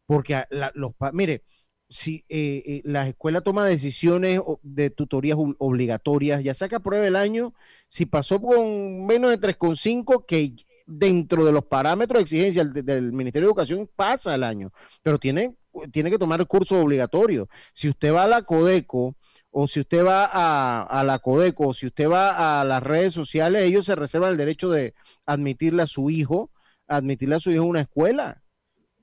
porque 0.06 0.44
los 0.74 0.92
mire, 1.14 1.46
si 1.88 2.26
eh, 2.28 2.62
eh, 2.66 2.82
la 2.84 3.08
escuela 3.08 3.40
toma 3.40 3.66
decisiones 3.66 4.42
de 4.64 4.90
tutorías 4.90 5.38
obligatorias, 5.60 6.44
ya 6.44 6.54
sea 6.54 6.68
que 6.68 6.76
apruebe 6.76 7.08
el 7.08 7.16
año, 7.16 7.54
si 7.88 8.06
pasó 8.06 8.42
con 8.42 9.06
menos 9.06 9.32
de 9.32 9.40
3,5, 9.40 10.26
que 10.26 10.56
dentro 10.90 11.46
de 11.46 11.52
los 11.52 11.66
parámetros 11.66 12.18
de 12.18 12.24
exigencia 12.24 12.66
del, 12.66 13.12
Ministerio 13.12 13.48
de 13.48 13.52
Educación, 13.52 13.90
pasa 13.96 14.34
el 14.34 14.44
año, 14.44 14.72
pero 15.04 15.20
tiene, 15.20 15.56
tiene 15.92 16.10
que 16.10 16.18
tomar 16.18 16.40
el 16.40 16.48
curso 16.48 16.82
obligatorio. 16.82 17.48
Si 17.74 17.88
usted 17.88 18.12
va 18.12 18.24
a 18.24 18.28
la 18.28 18.42
Codeco 18.42 19.16
o 19.52 19.68
si 19.68 19.82
usted 19.82 20.04
va 20.04 20.26
a, 20.26 20.82
a, 20.82 21.04
la 21.04 21.20
Codeco 21.20 21.68
o 21.68 21.74
si 21.76 21.86
usted 21.86 22.10
va 22.10 22.60
a 22.60 22.66
las 22.66 22.82
redes 22.82 23.14
sociales, 23.14 23.64
ellos 23.64 23.86
se 23.86 23.96
reservan 23.96 24.32
el 24.32 24.38
derecho 24.38 24.70
de 24.70 24.96
admitirle 25.28 25.84
a 25.84 25.88
su 25.88 26.10
hijo, 26.10 26.50
admitirle 26.88 27.36
a 27.36 27.40
su 27.40 27.52
hijo 27.52 27.64
a 27.64 27.68
una 27.68 27.82
escuela. 27.82 28.42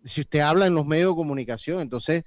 Si 0.02 0.22
usted 0.22 0.40
habla 0.40 0.66
en 0.66 0.74
los 0.74 0.86
medios 0.86 1.12
de 1.12 1.16
comunicación, 1.16 1.80
entonces 1.80 2.24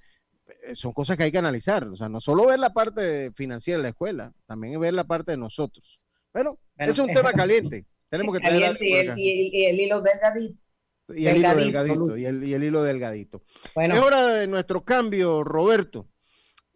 eh, 0.63 0.75
son 0.75 0.93
cosas 0.93 1.17
que 1.17 1.23
hay 1.23 1.31
que 1.33 1.37
analizar. 1.37 1.85
O 1.85 1.97
sea, 1.97 2.07
no 2.07 2.21
solo 2.21 2.45
ver 2.45 2.59
la 2.59 2.71
parte 2.71 3.33
financiera 3.33 3.77
de 3.77 3.83
la 3.83 3.89
escuela, 3.89 4.33
también 4.45 4.79
ver 4.79 4.93
la 4.93 5.03
parte 5.03 5.31
de 5.31 5.37
nosotros. 5.37 5.99
Pero 6.31 6.59
eso 6.77 6.91
es 6.91 6.99
un 6.99 7.13
tema 7.13 7.33
caliente. 7.33 7.85
Tenemos 8.09 8.37
que 8.37 8.41
tener 8.43 8.77
y, 8.81 9.65
el, 9.65 9.79
hilo 9.79 10.01
delgadito. 10.01 10.59
Y 11.15 11.27
el 11.27 11.37
hilo 11.37 11.55
delgadito, 11.55 12.17
y 12.17 12.25
el, 12.25 12.63
hilo 12.63 12.83
delgadito. 12.83 13.43
Es 13.75 13.99
hora 13.99 14.27
de 14.27 14.47
nuestro 14.47 14.83
cambio, 14.83 15.43
Roberto. 15.43 16.07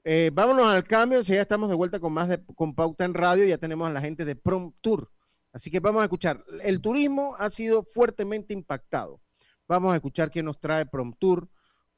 Eh, 0.04 0.32
vámonos 0.34 0.68
al 0.68 0.84
cambio, 0.84 1.24
si 1.24 1.34
ya 1.34 1.42
estamos 1.42 1.70
de 1.70 1.76
vuelta 1.76 2.00
con 2.00 2.14
más 2.14 2.28
de 2.30 2.44
con 2.56 2.76
Pauta 2.76 3.06
en 3.06 3.14
Radio, 3.14 3.46
ya 3.46 3.58
tenemos 3.58 3.90
a 3.90 3.94
la 3.94 4.02
gente 4.02 4.26
de 4.26 4.36
Prom 4.36 4.74
Tour. 4.82 5.10
Así 5.54 5.72
que 5.72 5.80
vamos 5.80 6.02
a 6.02 6.06
escuchar. 6.06 6.44
El 6.64 6.82
turismo 6.82 7.36
ha 7.38 7.50
sido 7.50 7.84
fuertemente 7.84 8.54
impactado. 8.54 9.22
Vamos 9.68 9.94
a 9.94 9.96
escuchar 9.96 10.30
quién 10.30 10.46
nos 10.46 10.60
trae 10.60 10.86
Prom 10.86 11.14
Tour, 11.18 11.50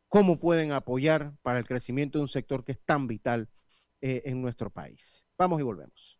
cómo 0.08 0.40
pueden 0.40 0.72
apoyar 0.72 1.34
para 1.42 1.60
el 1.60 1.66
crecimiento 1.66 2.20
de 2.20 2.24
un 2.24 2.28
sector 2.30 2.64
que 2.64 2.74
es 2.74 2.80
tan 2.86 3.08
vital 3.08 3.50
eh, 4.02 4.24
en 4.26 4.42
nuestro 4.42 4.70
país. 4.70 5.26
Vamos 5.38 5.60
y 5.60 5.64
volvemos. 5.64 6.20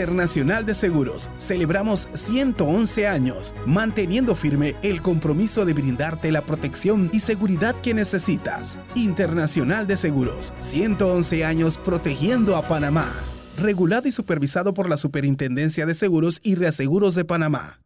Internacional 0.00 0.64
de 0.64 0.74
Seguros 0.74 1.28
celebramos 1.36 2.08
111 2.14 3.06
años, 3.06 3.54
manteniendo 3.66 4.34
firme 4.34 4.74
el 4.82 5.02
compromiso 5.02 5.66
de 5.66 5.74
brindarte 5.74 6.32
la 6.32 6.46
protección 6.46 7.10
y 7.12 7.20
seguridad 7.20 7.78
que 7.82 7.92
necesitas. 7.92 8.78
Internacional 8.94 9.86
de 9.86 9.98
Seguros, 9.98 10.54
111 10.60 11.44
años 11.44 11.76
protegiendo 11.76 12.56
a 12.56 12.66
Panamá. 12.66 13.12
Regulado 13.58 14.08
y 14.08 14.12
supervisado 14.12 14.72
por 14.72 14.88
la 14.88 14.96
Superintendencia 14.96 15.84
de 15.84 15.94
Seguros 15.94 16.40
y 16.42 16.54
Reaseguros 16.54 17.14
de 17.14 17.26
Panamá. 17.26 17.80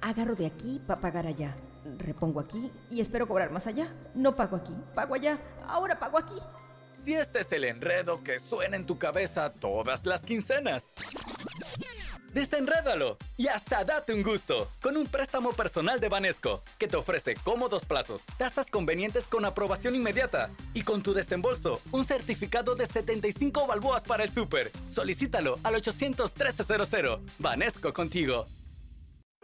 Agarro 0.00 0.36
de 0.36 0.46
aquí 0.46 0.80
para 0.86 1.00
pagar 1.00 1.26
allá. 1.26 1.56
Repongo 1.98 2.38
aquí 2.38 2.70
y 2.88 3.00
espero 3.00 3.26
cobrar 3.26 3.50
más 3.50 3.66
allá. 3.66 3.88
No 4.14 4.36
pago 4.36 4.58
aquí, 4.58 4.72
pago 4.94 5.16
allá. 5.16 5.38
Ahora 5.66 5.98
pago 5.98 6.18
aquí. 6.18 6.36
Si 6.96 7.14
este 7.14 7.40
es 7.40 7.52
el 7.52 7.64
enredo 7.64 8.22
que 8.24 8.38
suena 8.38 8.76
en 8.76 8.86
tu 8.86 8.98
cabeza 8.98 9.52
todas 9.52 10.06
las 10.06 10.22
quincenas. 10.22 10.92
Desenrédalo 12.32 13.16
y 13.38 13.48
hasta 13.48 13.82
date 13.84 14.12
un 14.12 14.22
gusto 14.22 14.70
con 14.82 14.96
un 14.96 15.06
préstamo 15.06 15.52
personal 15.54 16.00
de 16.00 16.10
Banesco 16.10 16.60
que 16.78 16.86
te 16.86 16.98
ofrece 16.98 17.34
cómodos 17.34 17.86
plazos, 17.86 18.24
tasas 18.36 18.70
convenientes 18.70 19.24
con 19.24 19.46
aprobación 19.46 19.94
inmediata 19.94 20.50
y 20.74 20.82
con 20.82 21.02
tu 21.02 21.14
desembolso 21.14 21.80
un 21.92 22.04
certificado 22.04 22.74
de 22.74 22.84
75 22.84 23.66
balboas 23.66 24.02
para 24.02 24.24
el 24.24 24.30
súper. 24.30 24.70
Solicítalo 24.88 25.58
al 25.62 25.76
800 25.76 26.34
1300. 26.34 27.20
Banesco 27.38 27.92
contigo. 27.94 28.46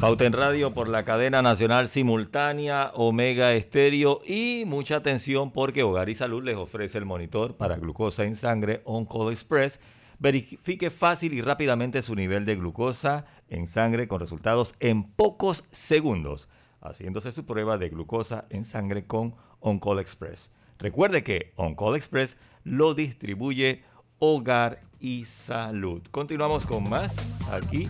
Pauta 0.00 0.24
en 0.24 0.32
Radio 0.32 0.72
por 0.72 0.88
la 0.88 1.04
cadena 1.04 1.42
nacional 1.42 1.90
simultánea 1.90 2.90
Omega 2.94 3.52
Estéreo 3.52 4.22
y 4.24 4.64
mucha 4.66 4.96
atención 4.96 5.50
porque 5.52 5.82
Hogar 5.82 6.08
y 6.08 6.14
Salud 6.14 6.42
les 6.42 6.56
ofrece 6.56 6.96
el 6.96 7.04
monitor 7.04 7.58
para 7.58 7.76
glucosa 7.76 8.24
en 8.24 8.34
sangre 8.34 8.80
On 8.84 9.04
Call 9.04 9.30
Express. 9.30 9.78
Verifique 10.18 10.90
fácil 10.90 11.34
y 11.34 11.42
rápidamente 11.42 12.00
su 12.00 12.14
nivel 12.14 12.46
de 12.46 12.56
glucosa 12.56 13.26
en 13.50 13.66
sangre 13.66 14.08
con 14.08 14.20
resultados 14.20 14.74
en 14.80 15.04
pocos 15.04 15.64
segundos, 15.70 16.48
haciéndose 16.80 17.32
su 17.32 17.44
prueba 17.44 17.76
de 17.76 17.90
glucosa 17.90 18.46
en 18.48 18.64
sangre 18.64 19.06
con 19.06 19.34
On 19.60 19.78
Call 19.78 19.98
Express. 19.98 20.50
Recuerde 20.78 21.22
que 21.22 21.52
On 21.56 21.74
Call 21.74 21.96
Express 21.96 22.38
lo 22.64 22.94
distribuye 22.94 23.84
Hogar 24.18 24.80
y 24.98 25.26
Salud. 25.46 26.00
Continuamos 26.10 26.64
con 26.64 26.88
más 26.88 27.12
aquí 27.52 27.84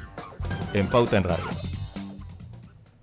en 0.72 0.88
Pauta 0.88 1.16
en 1.16 1.24
Radio. 1.24 1.44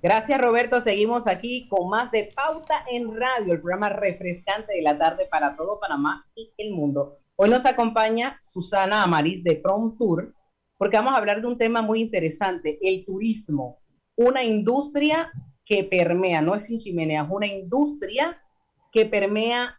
Gracias 0.02 0.40
Roberto, 0.40 0.80
seguimos 0.80 1.28
aquí 1.28 1.68
con 1.68 1.90
más 1.90 2.12
de 2.12 2.32
Pauta 2.34 2.86
en 2.90 3.14
Radio, 3.16 3.54
el 3.54 3.62
programa 3.62 3.90
refrescante 3.90 4.74
de 4.74 4.82
la 4.82 4.98
tarde 4.98 5.28
para 5.30 5.56
todo 5.58 5.80
Panamá 5.80 6.26
y 6.36 6.52
el 6.58 6.74
mundo. 6.74 7.20
Hoy 7.36 7.50
nos 7.50 7.66
acompaña 7.66 8.38
Susana 8.42 9.04
Amariz 9.04 9.44
de 9.44 9.56
Prom 9.56 9.98
Tour, 9.98 10.34
porque 10.78 10.98
vamos 10.98 11.14
a 11.14 11.18
hablar 11.18 11.42
de 11.42 11.48
un 11.48 11.58
tema 11.58 11.82
muy 11.82 12.00
interesante, 12.00 12.78
el 12.82 13.04
turismo, 13.06 13.80
una 14.16 14.44
industria 14.44 15.32
que 15.66 15.84
permea, 15.84 16.42
no 16.42 16.56
es 16.56 16.68
sin 16.68 16.80
chimenea, 16.80 17.24
es 17.24 17.30
una 17.30 17.48
industria 17.48 18.42
que 18.92 19.06
permea 19.06 19.76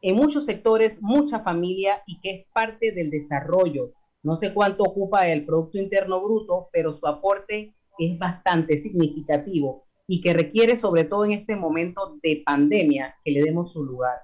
en 0.00 0.16
muchos 0.16 0.44
sectores, 0.44 1.00
mucha 1.00 1.40
familia 1.40 2.02
y 2.06 2.20
que 2.20 2.30
es 2.30 2.46
parte 2.52 2.90
del 2.90 3.10
desarrollo. 3.10 3.92
No 4.22 4.36
sé 4.36 4.54
cuánto 4.54 4.84
ocupa 4.84 5.26
el 5.28 5.44
Producto 5.44 5.78
Interno 5.78 6.22
Bruto, 6.22 6.68
pero 6.72 6.94
su 6.94 7.06
aporte 7.06 7.74
es 7.98 8.18
bastante 8.18 8.78
significativo 8.78 9.84
y 10.06 10.20
que 10.20 10.32
requiere, 10.32 10.76
sobre 10.76 11.04
todo 11.04 11.24
en 11.24 11.32
este 11.32 11.56
momento 11.56 12.18
de 12.22 12.42
pandemia, 12.44 13.16
que 13.24 13.32
le 13.32 13.42
demos 13.42 13.72
su 13.72 13.84
lugar. 13.84 14.18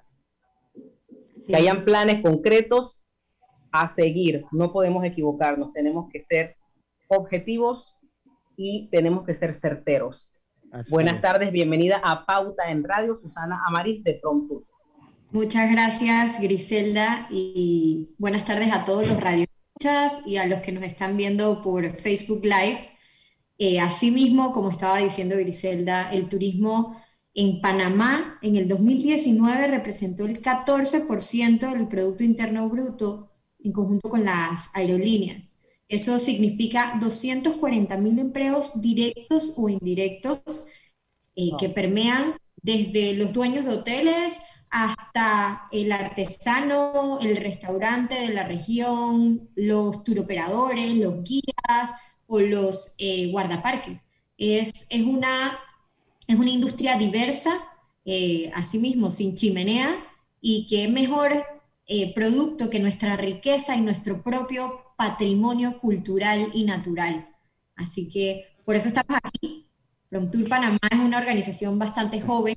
Que 1.46 1.56
hayan 1.56 1.82
planes 1.84 2.22
concretos 2.22 3.06
a 3.72 3.88
seguir. 3.88 4.44
No 4.52 4.72
podemos 4.72 5.04
equivocarnos, 5.04 5.72
tenemos 5.72 6.08
que 6.12 6.22
ser 6.22 6.56
objetivos 7.08 7.98
y 8.56 8.88
tenemos 8.90 9.24
que 9.24 9.34
ser 9.34 9.54
certeros. 9.54 10.34
Buenas 10.90 11.20
tardes, 11.20 11.50
bienvenida 11.50 12.00
a 12.04 12.26
Pauta 12.26 12.70
en 12.70 12.84
Radio, 12.84 13.16
Susana 13.16 13.62
Amaris 13.66 14.04
de 14.04 14.18
Pronto. 14.20 14.64
Muchas 15.30 15.70
gracias, 15.70 16.40
Griselda, 16.40 17.26
y 17.30 18.10
buenas 18.18 18.44
tardes 18.44 18.72
a 18.72 18.84
todos 18.84 19.08
los 19.08 19.18
radioescuchas 19.78 20.26
y 20.26 20.36
a 20.36 20.46
los 20.46 20.60
que 20.60 20.72
nos 20.72 20.84
están 20.84 21.16
viendo 21.16 21.62
por 21.62 21.94
Facebook 21.96 22.44
Live. 22.44 22.80
Eh, 23.58 23.80
asimismo, 23.80 24.52
como 24.52 24.70
estaba 24.70 24.98
diciendo 24.98 25.36
Griselda, 25.36 26.10
el 26.12 26.28
turismo 26.28 27.00
en 27.34 27.60
Panamá 27.60 28.38
en 28.42 28.56
el 28.56 28.68
2019 28.68 29.66
representó 29.68 30.26
el 30.26 30.40
14% 30.40 31.72
del 31.72 31.88
Producto 31.88 32.24
Interno 32.24 32.68
Bruto 32.68 33.30
en 33.62 33.72
conjunto 33.72 34.08
con 34.08 34.24
las 34.24 34.70
aerolíneas. 34.74 35.62
Eso 35.88 36.18
significa 36.18 36.98
240 37.00 37.96
mil 37.96 38.18
empleos 38.18 38.80
directos 38.80 39.54
o 39.56 39.68
indirectos 39.68 40.66
eh, 41.34 41.50
que 41.58 41.68
permean 41.68 42.34
desde 42.60 43.14
los 43.14 43.32
dueños 43.32 43.64
de 43.64 43.70
hoteles 43.70 44.38
hasta 44.70 45.68
el 45.72 45.92
artesano, 45.92 47.18
el 47.20 47.36
restaurante 47.36 48.14
de 48.14 48.34
la 48.34 48.44
región, 48.44 49.48
los 49.54 50.04
turoperadores, 50.04 50.94
los 50.96 51.22
guías 51.22 51.90
o 52.26 52.40
los 52.40 52.94
eh, 52.98 53.30
guardaparques. 53.30 54.00
Es, 54.36 54.86
es, 54.90 55.02
una, 55.02 55.58
es 56.26 56.38
una 56.38 56.50
industria 56.50 56.96
diversa, 56.96 57.52
eh, 58.04 58.50
asimismo, 58.54 59.10
sin 59.10 59.34
chimenea, 59.34 59.96
y 60.40 60.66
que 60.66 60.88
mejor 60.88 61.44
producto 62.14 62.68
que 62.68 62.80
nuestra 62.80 63.16
riqueza 63.16 63.74
y 63.74 63.80
nuestro 63.80 64.22
propio 64.22 64.88
patrimonio 64.98 65.78
cultural 65.80 66.50
y 66.52 66.64
natural. 66.64 67.28
Así 67.76 68.10
que 68.10 68.56
por 68.64 68.76
eso 68.76 68.88
estamos 68.88 69.18
aquí. 69.22 69.68
Promtour 70.10 70.48
Panamá 70.48 70.78
es 70.90 70.98
una 70.98 71.18
organización 71.18 71.78
bastante 71.78 72.20
joven, 72.20 72.56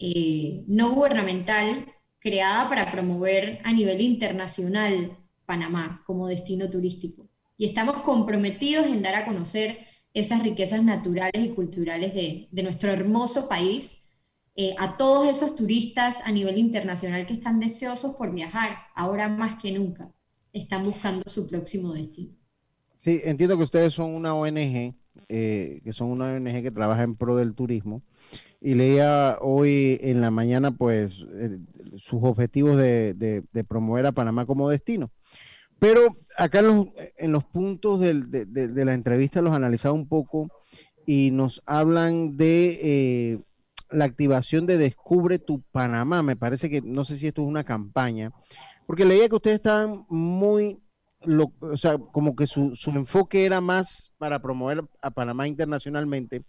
eh, 0.00 0.64
no 0.66 0.90
gubernamental, 0.90 1.86
creada 2.18 2.68
para 2.68 2.90
promover 2.90 3.60
a 3.64 3.72
nivel 3.72 4.00
internacional 4.00 5.18
Panamá 5.44 6.02
como 6.06 6.26
destino 6.26 6.70
turístico. 6.70 7.28
Y 7.56 7.66
estamos 7.66 7.98
comprometidos 7.98 8.86
en 8.86 9.02
dar 9.02 9.14
a 9.14 9.26
conocer 9.26 9.78
esas 10.14 10.42
riquezas 10.42 10.82
naturales 10.82 11.44
y 11.44 11.50
culturales 11.50 12.14
de, 12.14 12.48
nuestro 12.62 12.90
hermoso 12.90 13.48
país 13.48 14.08
eh, 14.56 14.74
a 14.78 14.96
todos 14.96 15.28
esos 15.28 15.54
turistas 15.54 16.22
a 16.24 16.32
nivel 16.32 16.58
internacional 16.58 17.26
que 17.26 17.34
están 17.34 17.60
deseosos 17.60 18.16
por 18.16 18.32
viajar, 18.32 18.78
ahora 18.94 19.28
más 19.28 19.60
que 19.62 19.70
nunca 19.70 20.10
están 20.52 20.84
buscando 20.84 21.22
su 21.26 21.48
próximo 21.48 21.92
destino. 21.92 22.34
Sí, 22.96 23.20
entiendo 23.24 23.56
que 23.56 23.64
ustedes 23.64 23.94
son 23.94 24.14
una 24.14 24.34
ONG, 24.34 24.94
eh, 25.28 25.80
que 25.84 25.92
son 25.92 26.08
una 26.08 26.32
ONG 26.34 26.62
que 26.62 26.70
trabaja 26.70 27.02
en 27.02 27.16
pro 27.16 27.36
del 27.36 27.54
turismo. 27.54 28.02
Y 28.60 28.74
leía 28.74 29.38
hoy 29.40 29.98
en 30.02 30.20
la 30.20 30.30
mañana, 30.30 30.70
pues, 30.70 31.24
eh, 31.34 31.58
sus 31.96 32.20
objetivos 32.22 32.76
de, 32.76 33.42
promover 33.66 34.06
a 34.06 34.12
Panamá 34.12 34.46
como 34.46 34.68
destino. 34.68 35.10
Pero 35.78 36.14
acá 36.36 36.60
en 36.60 37.32
los, 37.32 37.44
puntos 37.44 38.00
de, 38.00 38.84
la 38.84 38.94
entrevista 38.94 39.40
los 39.40 39.54
analizaba 39.54 39.94
un 39.94 40.08
poco 40.08 40.50
y 41.06 41.30
nos 41.30 41.62
hablan 41.64 42.36
de 42.36 42.78
eh, 42.82 43.40
la 43.90 44.04
activación 44.04 44.66
de 44.66 44.78
Descubre 44.78 45.38
tu 45.38 45.62
Panamá. 45.72 46.22
Me 46.22 46.36
parece 46.36 46.68
que, 46.68 46.82
no 46.82 47.04
sé 47.04 47.16
si 47.16 47.26
esto 47.26 47.42
es 47.42 47.48
una 47.48 47.64
campaña, 47.64 48.32
porque 48.86 49.04
leía 49.04 49.28
que 49.28 49.36
ustedes 49.36 49.56
estaban 49.56 50.04
muy, 50.08 50.80
o 51.60 51.76
sea, 51.76 51.96
como 51.98 52.34
que 52.34 52.46
su, 52.46 52.74
enfoque 52.86 53.44
era 53.44 53.60
más 53.60 54.12
para 54.18 54.40
promover 54.42 54.84
a 55.00 55.10
Panamá 55.10 55.46
internacionalmente, 55.46 56.42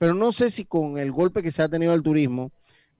pero 0.00 0.14
no 0.14 0.32
sé 0.32 0.48
si 0.48 0.64
con 0.64 0.96
el 0.96 1.12
golpe 1.12 1.42
que 1.42 1.52
se 1.52 1.60
ha 1.60 1.68
tenido 1.68 1.92
al 1.92 2.02
turismo, 2.02 2.52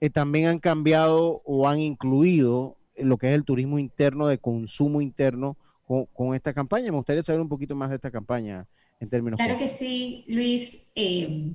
eh, 0.02 0.10
también 0.10 0.48
han 0.48 0.58
cambiado 0.58 1.40
o 1.46 1.66
han 1.66 1.78
incluido 1.78 2.76
lo 2.94 3.16
que 3.16 3.30
es 3.30 3.34
el 3.34 3.44
turismo 3.44 3.78
interno, 3.78 4.26
de 4.26 4.36
consumo 4.36 5.00
interno, 5.00 5.56
con, 5.86 6.34
esta 6.34 6.52
campaña. 6.52 6.92
Me 6.92 6.98
gustaría 6.98 7.22
saber 7.22 7.40
un 7.40 7.48
poquito 7.48 7.74
más 7.74 7.88
de 7.88 7.96
esta 7.96 8.10
campaña 8.10 8.68
en 9.00 9.08
términos. 9.08 9.38
Claro 9.38 9.58
que 9.58 9.66
sí, 9.66 10.26
Luis. 10.28 10.90
Eh, 10.94 11.54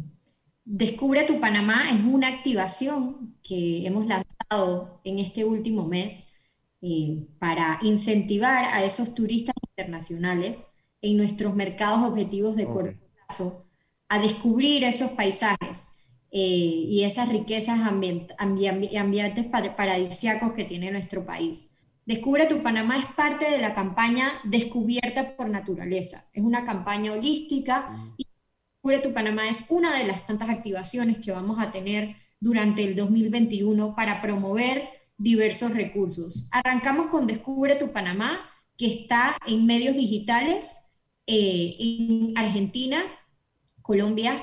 Descubre 0.67 1.23
tu 1.25 1.39
Panamá 1.39 1.91
es 1.91 2.03
una 2.03 2.27
activación 2.27 3.37
que 3.43 3.85
hemos 3.85 4.07
lanzado 4.07 4.99
en 5.03 5.19
este 5.19 5.45
último 5.45 5.87
mes 5.87 6.33
eh, 6.81 7.23
para 7.37 7.77
incentivar 7.83 8.65
a 8.65 8.83
esos 8.83 9.13
turistas 9.13 9.53
internacionales 9.69 10.69
en 11.03 11.17
nuestros 11.17 11.53
mercados 11.55 12.09
objetivos 12.09 12.55
de 12.55 12.65
corto 12.65 12.97
plazo 13.27 13.64
a 14.15 14.19
descubrir 14.19 14.83
esos 14.83 15.11
paisajes 15.11 15.99
eh, 16.31 16.39
y 16.39 17.03
esas 17.03 17.29
riquezas 17.29 17.79
ambientales 18.37 19.73
paradisíacos 19.75 20.53
que 20.53 20.63
tiene 20.63 20.91
nuestro 20.91 21.25
país. 21.25 21.69
Descubre 22.05 22.45
tu 22.45 22.61
Panamá 22.61 22.97
es 22.97 23.05
parte 23.05 23.49
de 23.49 23.57
la 23.57 23.73
campaña 23.73 24.31
Descubierta 24.43 25.35
por 25.35 25.49
Naturaleza. 25.49 26.25
Es 26.33 26.43
una 26.43 26.65
campaña 26.65 27.11
holística 27.13 28.13
y 28.17 28.27
Descubre 28.75 28.99
tu 28.99 29.13
Panamá 29.13 29.49
es 29.49 29.65
una 29.69 29.97
de 29.97 30.05
las 30.05 30.25
tantas 30.27 30.49
activaciones 30.49 31.17
que 31.17 31.31
vamos 31.31 31.59
a 31.59 31.71
tener 31.71 32.15
durante 32.39 32.83
el 32.83 32.95
2021 32.95 33.95
para 33.95 34.21
promover 34.21 34.87
diversos 35.17 35.73
recursos. 35.73 36.47
Arrancamos 36.51 37.07
con 37.07 37.25
Descubre 37.25 37.75
tu 37.75 37.91
Panamá, 37.91 38.39
que 38.77 38.85
está 38.85 39.35
en 39.47 39.65
medios 39.65 39.95
digitales 39.95 40.77
eh, 41.25 41.75
en 41.79 42.37
Argentina, 42.37 43.01
Colombia, 43.85 44.33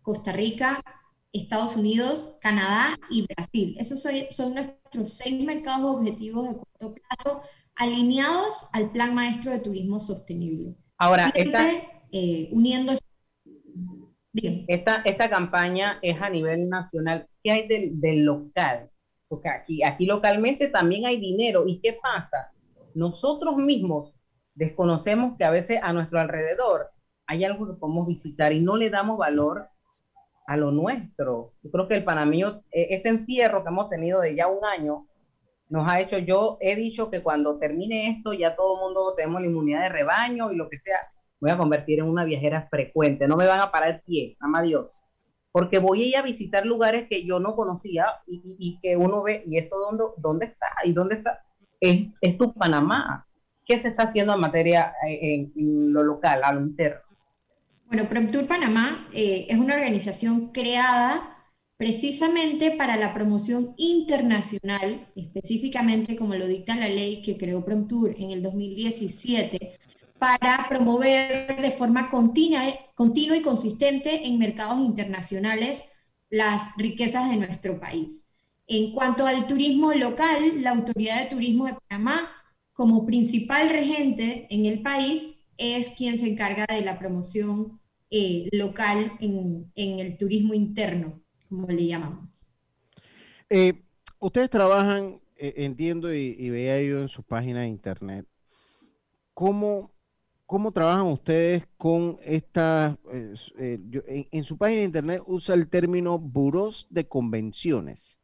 Costa 0.00 0.32
Rica, 0.32 0.82
Estados 1.30 1.76
Unidos, 1.76 2.38
Canadá 2.40 2.96
y 3.10 3.26
Brasil. 3.26 3.76
Esos 3.78 4.00
son, 4.00 4.54
nuestros 4.54 5.12
seis 5.12 5.44
mercados 5.44 5.96
objetivos 5.96 6.48
de 6.48 6.56
corto 6.56 6.94
plazo 6.94 7.42
alineados 7.74 8.70
al 8.72 8.90
Plan 8.92 9.14
Maestro 9.14 9.52
de 9.52 9.58
Turismo 9.58 10.00
Sostenible. 10.00 10.74
Ahora, 10.96 11.30
eh, 12.10 12.48
uniendo... 12.52 12.94
Esta, 14.32 15.02
esta 15.04 15.28
campaña 15.28 15.98
es 16.00 16.20
a 16.20 16.30
nivel 16.30 16.70
nacional. 16.70 17.28
¿Qué 17.42 17.50
hay 17.50 17.68
del, 17.68 18.00
del 18.00 18.24
local? 18.24 18.90
porque 19.28 19.48
aquí, 19.48 19.82
aquí 19.82 20.06
localmente 20.06 20.68
también 20.68 21.04
hay 21.04 21.18
dinero. 21.18 21.64
¿Y 21.66 21.80
qué 21.80 21.98
pasa? 22.00 22.52
Nosotros 22.94 23.56
mismos 23.56 24.14
desconocemos 24.54 25.36
que 25.36 25.44
a 25.44 25.50
veces 25.50 25.80
a 25.82 25.92
nuestro 25.92 26.18
alrededor 26.18 26.90
hay 27.26 27.44
algo 27.44 27.66
que 27.66 27.74
podemos 27.74 28.06
visitar 28.06 28.52
y 28.52 28.60
no 28.60 28.76
le 28.76 28.90
damos 28.90 29.18
valor 29.18 29.68
a 30.46 30.56
lo 30.56 30.70
nuestro. 30.70 31.52
Yo 31.62 31.70
creo 31.70 31.88
que 31.88 31.96
el 31.96 32.04
panameño, 32.04 32.62
este 32.70 33.08
encierro 33.08 33.62
que 33.62 33.70
hemos 33.70 33.90
tenido 33.90 34.20
de 34.20 34.34
ya 34.34 34.46
un 34.46 34.64
año, 34.64 35.06
nos 35.68 35.88
ha 35.88 36.00
hecho, 36.00 36.18
yo 36.18 36.58
he 36.60 36.76
dicho 36.76 37.10
que 37.10 37.22
cuando 37.22 37.58
termine 37.58 38.10
esto 38.10 38.32
ya 38.32 38.54
todo 38.54 38.76
el 38.76 38.80
mundo 38.82 39.14
tenemos 39.16 39.40
la 39.40 39.48
inmunidad 39.48 39.82
de 39.82 39.88
rebaño 39.88 40.52
y 40.52 40.56
lo 40.56 40.68
que 40.68 40.78
sea, 40.78 40.98
voy 41.40 41.50
a 41.50 41.58
convertir 41.58 41.98
en 41.98 42.06
una 42.06 42.24
viajera 42.24 42.68
frecuente, 42.70 43.26
no 43.26 43.36
me 43.36 43.46
van 43.46 43.60
a 43.60 43.72
parar 43.72 43.96
el 43.96 44.00
pie, 44.02 44.36
ama 44.40 44.62
Dios 44.62 44.86
porque 45.56 45.78
voy 45.78 46.02
a 46.02 46.06
ir 46.06 46.16
a 46.18 46.22
visitar 46.22 46.66
lugares 46.66 47.08
que 47.08 47.24
yo 47.24 47.40
no 47.40 47.56
conocía 47.56 48.08
y, 48.26 48.78
que 48.82 48.94
uno 48.94 49.22
ve, 49.22 49.42
¿y 49.46 49.56
esto 49.56 49.74
dónde, 49.78 50.04
dónde 50.18 50.44
está? 50.44 50.66
¿Y 50.84 50.92
dónde 50.92 51.14
está? 51.14 51.46
Es, 51.80 52.08
es 52.20 52.36
tu 52.36 52.52
Panamá. 52.52 53.26
¿Qué 53.64 53.78
se 53.78 53.88
está 53.88 54.02
haciendo 54.02 54.34
en 54.34 54.40
materia 54.40 54.92
eh, 55.08 55.50
en, 55.56 55.94
lo 55.94 56.02
local, 56.02 56.42
a 56.44 56.52
lo 56.52 56.60
interno? 56.60 57.05
Bueno, 57.86 58.08
PromTour 58.08 58.46
Panamá 58.46 59.08
eh, 59.12 59.46
es 59.48 59.56
una 59.58 59.74
organización 59.74 60.48
creada 60.52 61.36
precisamente 61.76 62.72
para 62.72 62.96
la 62.96 63.14
promoción 63.14 63.74
internacional, 63.76 65.12
específicamente 65.14 66.16
como 66.16 66.34
lo 66.34 66.46
dicta 66.46 66.74
la 66.74 66.88
ley 66.88 67.22
que 67.22 67.36
creó 67.36 67.64
Promtour 67.64 68.14
en 68.18 68.30
el 68.30 68.42
2017, 68.42 69.78
para 70.18 70.66
promover 70.68 71.60
de 71.60 71.70
forma 71.70 72.08
continua, 72.08 72.62
continua 72.94 73.36
y 73.36 73.42
consistente 73.42 74.26
en 74.26 74.38
mercados 74.38 74.80
internacionales 74.80 75.84
las 76.30 76.76
riquezas 76.76 77.30
de 77.30 77.36
nuestro 77.36 77.78
país. 77.78 78.34
En 78.66 78.92
cuanto 78.92 79.26
al 79.26 79.46
turismo 79.46 79.92
local, 79.92 80.62
la 80.62 80.70
Autoridad 80.70 81.22
de 81.22 81.30
Turismo 81.30 81.66
de 81.66 81.76
Panamá, 81.88 82.32
como 82.72 83.06
principal 83.06 83.68
regente 83.68 84.46
en 84.50 84.66
el 84.66 84.82
país, 84.82 85.35
es 85.58 85.94
quien 85.96 86.18
se 86.18 86.30
encarga 86.30 86.66
de 86.66 86.82
la 86.82 86.98
promoción 86.98 87.80
eh, 88.08 88.48
local 88.52 89.12
en, 89.18 89.72
el 89.74 90.16
turismo 90.16 90.54
interno, 90.54 91.20
como 91.48 91.66
le 91.66 91.86
llamamos. 91.86 92.56
Eh, 93.50 93.82
ustedes 94.20 94.48
trabajan, 94.48 95.20
eh, 95.36 95.54
entiendo 95.56 96.14
y, 96.14 96.50
veía 96.50 96.80
yo 96.82 97.02
en 97.02 97.08
su 97.08 97.24
página 97.24 97.62
de 97.62 97.68
internet, 97.68 98.24
¿cómo, 99.34 99.92
cómo 100.46 100.70
trabajan 100.70 101.06
ustedes 101.06 101.66
con 101.76 102.18
esta, 102.22 102.96
en, 103.10 104.44
su 104.44 104.56
página 104.56 104.80
de 104.80 104.86
internet 104.86 105.22
usa 105.26 105.56
el 105.56 105.68
término 105.68 106.16
buros 106.18 106.86
de 106.90 107.08
convenciones. 107.08 108.20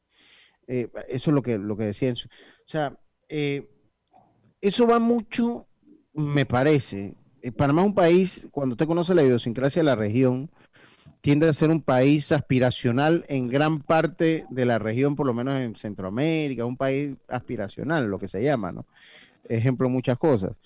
eso 0.68 0.90
es 1.08 1.26
lo 1.26 1.42
que, 1.42 1.58
lo 1.58 1.76
que 1.76 1.86
decía. 1.86 2.12
o 2.12 2.68
sea, 2.68 2.96
eso 4.60 4.86
va 4.86 5.00
mucho, 5.00 5.66
me 6.12 6.46
parece, 6.46 7.16
Panamá 7.50 7.82
es 7.82 7.88
un 7.88 7.94
país, 7.94 8.48
cuando 8.52 8.74
usted 8.74 8.86
conoce 8.86 9.14
la 9.14 9.24
idiosincrasia 9.24 9.80
de 9.80 9.86
la 9.86 9.96
región, 9.96 10.50
tiende 11.20 11.48
a 11.48 11.52
ser 11.52 11.70
un 11.70 11.80
país 11.80 12.32
aspiracional 12.32 13.24
en 13.28 13.48
gran 13.48 13.80
parte 13.80 14.44
de 14.50 14.66
la 14.66 14.78
región, 14.78 15.16
por 15.16 15.26
lo 15.26 15.34
menos 15.34 15.58
en 15.60 15.74
Centroamérica, 15.76 16.64
un 16.64 16.76
país 16.76 17.16
aspiracional, 17.28 18.06
lo 18.06 18.18
que 18.18 18.28
se 18.28 18.42
llama, 18.42 18.72
¿no? 18.72 18.86
Ejemplo, 19.48 19.88
muchas 19.88 20.18
cosas. 20.18 20.58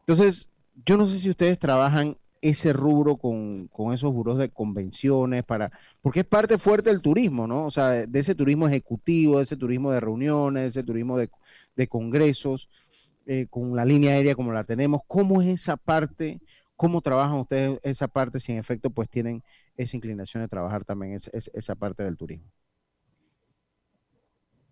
Entonces, 0.00 0.48
yo 0.86 0.96
no 0.96 1.06
sé 1.06 1.18
si 1.18 1.30
ustedes 1.30 1.58
trabajan 1.58 2.16
ese 2.42 2.74
rubro 2.74 3.16
con, 3.16 3.70
esos 3.94 4.12
buros 4.12 4.36
de 4.36 4.50
convenciones, 4.50 5.44
para, 5.44 5.72
porque 6.02 6.20
es 6.20 6.26
parte 6.26 6.58
fuerte 6.58 6.90
del 6.90 7.00
turismo, 7.00 7.46
¿no? 7.46 7.64
O 7.64 7.70
sea, 7.70 8.06
de, 8.06 8.20
ese 8.20 8.34
turismo 8.34 8.68
ejecutivo, 8.68 9.38
de 9.38 9.44
ese 9.44 9.56
turismo 9.56 9.90
de 9.90 10.00
reuniones, 10.00 10.62
de 10.62 10.68
ese 10.68 10.82
turismo 10.82 11.16
de, 11.16 11.30
de 11.74 11.88
congresos. 11.88 12.68
Eh, 13.26 13.46
con 13.48 13.74
la 13.74 13.84
línea 13.84 14.12
aérea 14.12 14.34
como 14.34 14.52
la 14.52 14.64
tenemos. 14.64 15.00
¿Cómo 15.06 15.40
es 15.40 15.48
esa 15.48 15.76
parte? 15.76 16.40
¿Cómo 16.76 17.00
trabajan 17.00 17.38
ustedes 17.38 17.78
esa 17.82 18.08
parte 18.08 18.38
si 18.38 18.52
en 18.52 18.58
efecto 18.58 18.90
pues 18.90 19.08
tienen 19.08 19.42
esa 19.76 19.96
inclinación 19.96 20.42
de 20.42 20.48
trabajar 20.48 20.84
también 20.84 21.12
esa 21.14 21.74
parte 21.74 22.02
del 22.02 22.16
turismo? 22.16 22.50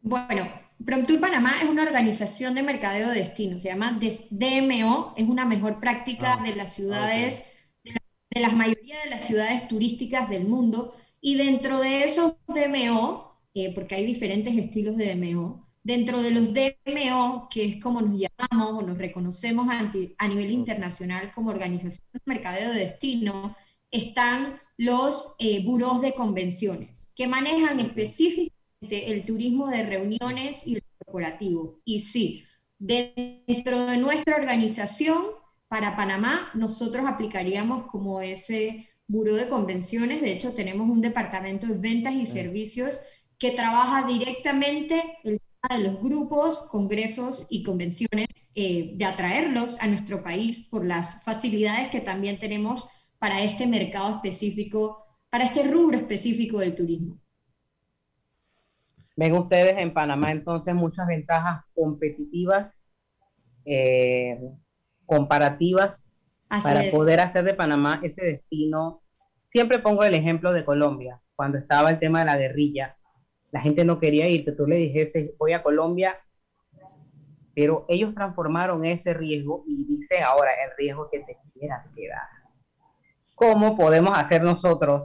Bueno, 0.02 0.48
PromTour 0.84 1.20
Panamá 1.20 1.62
es 1.62 1.68
una 1.68 1.84
organización 1.84 2.54
de 2.54 2.62
mercadeo 2.64 3.08
de 3.08 3.20
destino, 3.20 3.60
se 3.60 3.68
llama 3.68 3.98
DMO, 4.30 5.14
es 5.16 5.28
una 5.28 5.44
mejor 5.44 5.78
práctica 5.78 6.38
ah, 6.40 6.42
de 6.42 6.56
las 6.56 6.74
ciudades, 6.74 7.52
de, 7.84 7.92
la, 8.34 8.48
las 8.48 8.52
mayoría 8.56 9.00
de 9.04 9.10
las 9.10 9.24
ciudades 9.24 9.68
turísticas 9.68 10.28
del 10.28 10.44
mundo, 10.44 10.96
y 11.20 11.36
dentro 11.36 11.78
de 11.78 12.02
esos 12.02 12.34
DMO, 12.48 13.40
eh, 13.54 13.72
porque 13.74 13.94
hay 13.94 14.04
diferentes 14.04 14.56
estilos 14.56 14.96
de 14.96 15.14
DMO, 15.14 15.71
Dentro 15.84 16.22
de 16.22 16.30
los 16.30 16.54
DMO, 16.54 17.48
que 17.50 17.64
es 17.64 17.82
como 17.82 18.00
nos 18.00 18.20
llamamos 18.20 18.82
o 18.82 18.86
nos 18.86 18.98
reconocemos 18.98 19.66
a 20.18 20.28
nivel 20.28 20.50
internacional 20.50 21.32
como 21.34 21.50
organización 21.50 22.06
de 22.12 22.20
mercadeo 22.24 22.70
de 22.70 22.80
destino, 22.80 23.56
están 23.90 24.60
los 24.76 25.34
eh, 25.38 25.64
buros 25.64 26.00
de 26.00 26.14
convenciones, 26.14 27.12
que 27.16 27.26
manejan 27.26 27.80
específicamente 27.80 29.12
el 29.12 29.24
turismo 29.24 29.68
de 29.68 29.82
reuniones 29.82 30.66
y 30.66 30.76
el 30.76 30.84
corporativo. 30.98 31.80
Y 31.84 32.00
sí, 32.00 32.44
dentro 32.78 33.86
de 33.86 33.96
nuestra 33.98 34.36
organización, 34.36 35.24
para 35.68 35.96
Panamá, 35.96 36.50
nosotros 36.54 37.06
aplicaríamos 37.06 37.86
como 37.86 38.20
ese 38.20 38.88
buró 39.06 39.36
de 39.36 39.48
convenciones. 39.48 40.20
De 40.20 40.32
hecho, 40.32 40.52
tenemos 40.52 40.88
un 40.88 41.00
departamento 41.00 41.66
de 41.66 41.78
ventas 41.78 42.14
y 42.14 42.26
servicios 42.26 42.98
que 43.38 43.52
trabaja 43.52 44.06
directamente 44.06 45.18
el 45.24 45.40
de 45.68 45.78
los 45.78 46.00
grupos, 46.00 46.68
congresos 46.70 47.46
y 47.48 47.62
convenciones, 47.62 48.26
eh, 48.54 48.92
de 48.96 49.04
atraerlos 49.04 49.80
a 49.80 49.86
nuestro 49.86 50.22
país 50.22 50.68
por 50.70 50.84
las 50.84 51.22
facilidades 51.22 51.88
que 51.88 52.00
también 52.00 52.38
tenemos 52.38 52.86
para 53.18 53.42
este 53.42 53.66
mercado 53.66 54.16
específico, 54.16 55.04
para 55.30 55.44
este 55.44 55.70
rubro 55.70 55.96
específico 55.96 56.58
del 56.58 56.74
turismo. 56.74 57.18
Ven 59.16 59.34
ustedes 59.34 59.76
en 59.78 59.94
Panamá 59.94 60.32
entonces 60.32 60.74
muchas 60.74 61.06
ventajas 61.06 61.64
competitivas, 61.74 62.96
eh, 63.64 64.40
comparativas, 65.06 66.20
para 66.48 66.90
poder 66.90 67.20
hacer 67.20 67.44
de 67.44 67.54
Panamá 67.54 68.00
ese 68.02 68.24
destino. 68.24 69.00
Siempre 69.46 69.78
pongo 69.78 70.04
el 70.04 70.14
ejemplo 70.14 70.52
de 70.52 70.64
Colombia, 70.64 71.20
cuando 71.34 71.58
estaba 71.58 71.90
el 71.90 71.98
tema 71.98 72.20
de 72.20 72.26
la 72.26 72.36
guerrilla 72.36 72.96
la 73.52 73.60
gente 73.60 73.84
no 73.84 74.00
quería 74.00 74.28
ir, 74.28 74.44
que 74.44 74.52
tú 74.52 74.66
le 74.66 74.76
dijese, 74.76 75.34
voy 75.38 75.52
a 75.52 75.62
Colombia, 75.62 76.18
pero 77.54 77.84
ellos 77.88 78.14
transformaron 78.14 78.84
ese 78.84 79.12
riesgo 79.12 79.62
y 79.66 79.84
dicen 79.84 80.24
ahora 80.24 80.50
el 80.64 80.70
riesgo 80.76 81.08
que 81.10 81.20
te 81.20 81.36
quieras 81.52 81.92
quedar. 81.94 82.22
¿Cómo 83.34 83.76
podemos 83.76 84.16
hacer 84.16 84.42
nosotros 84.42 85.04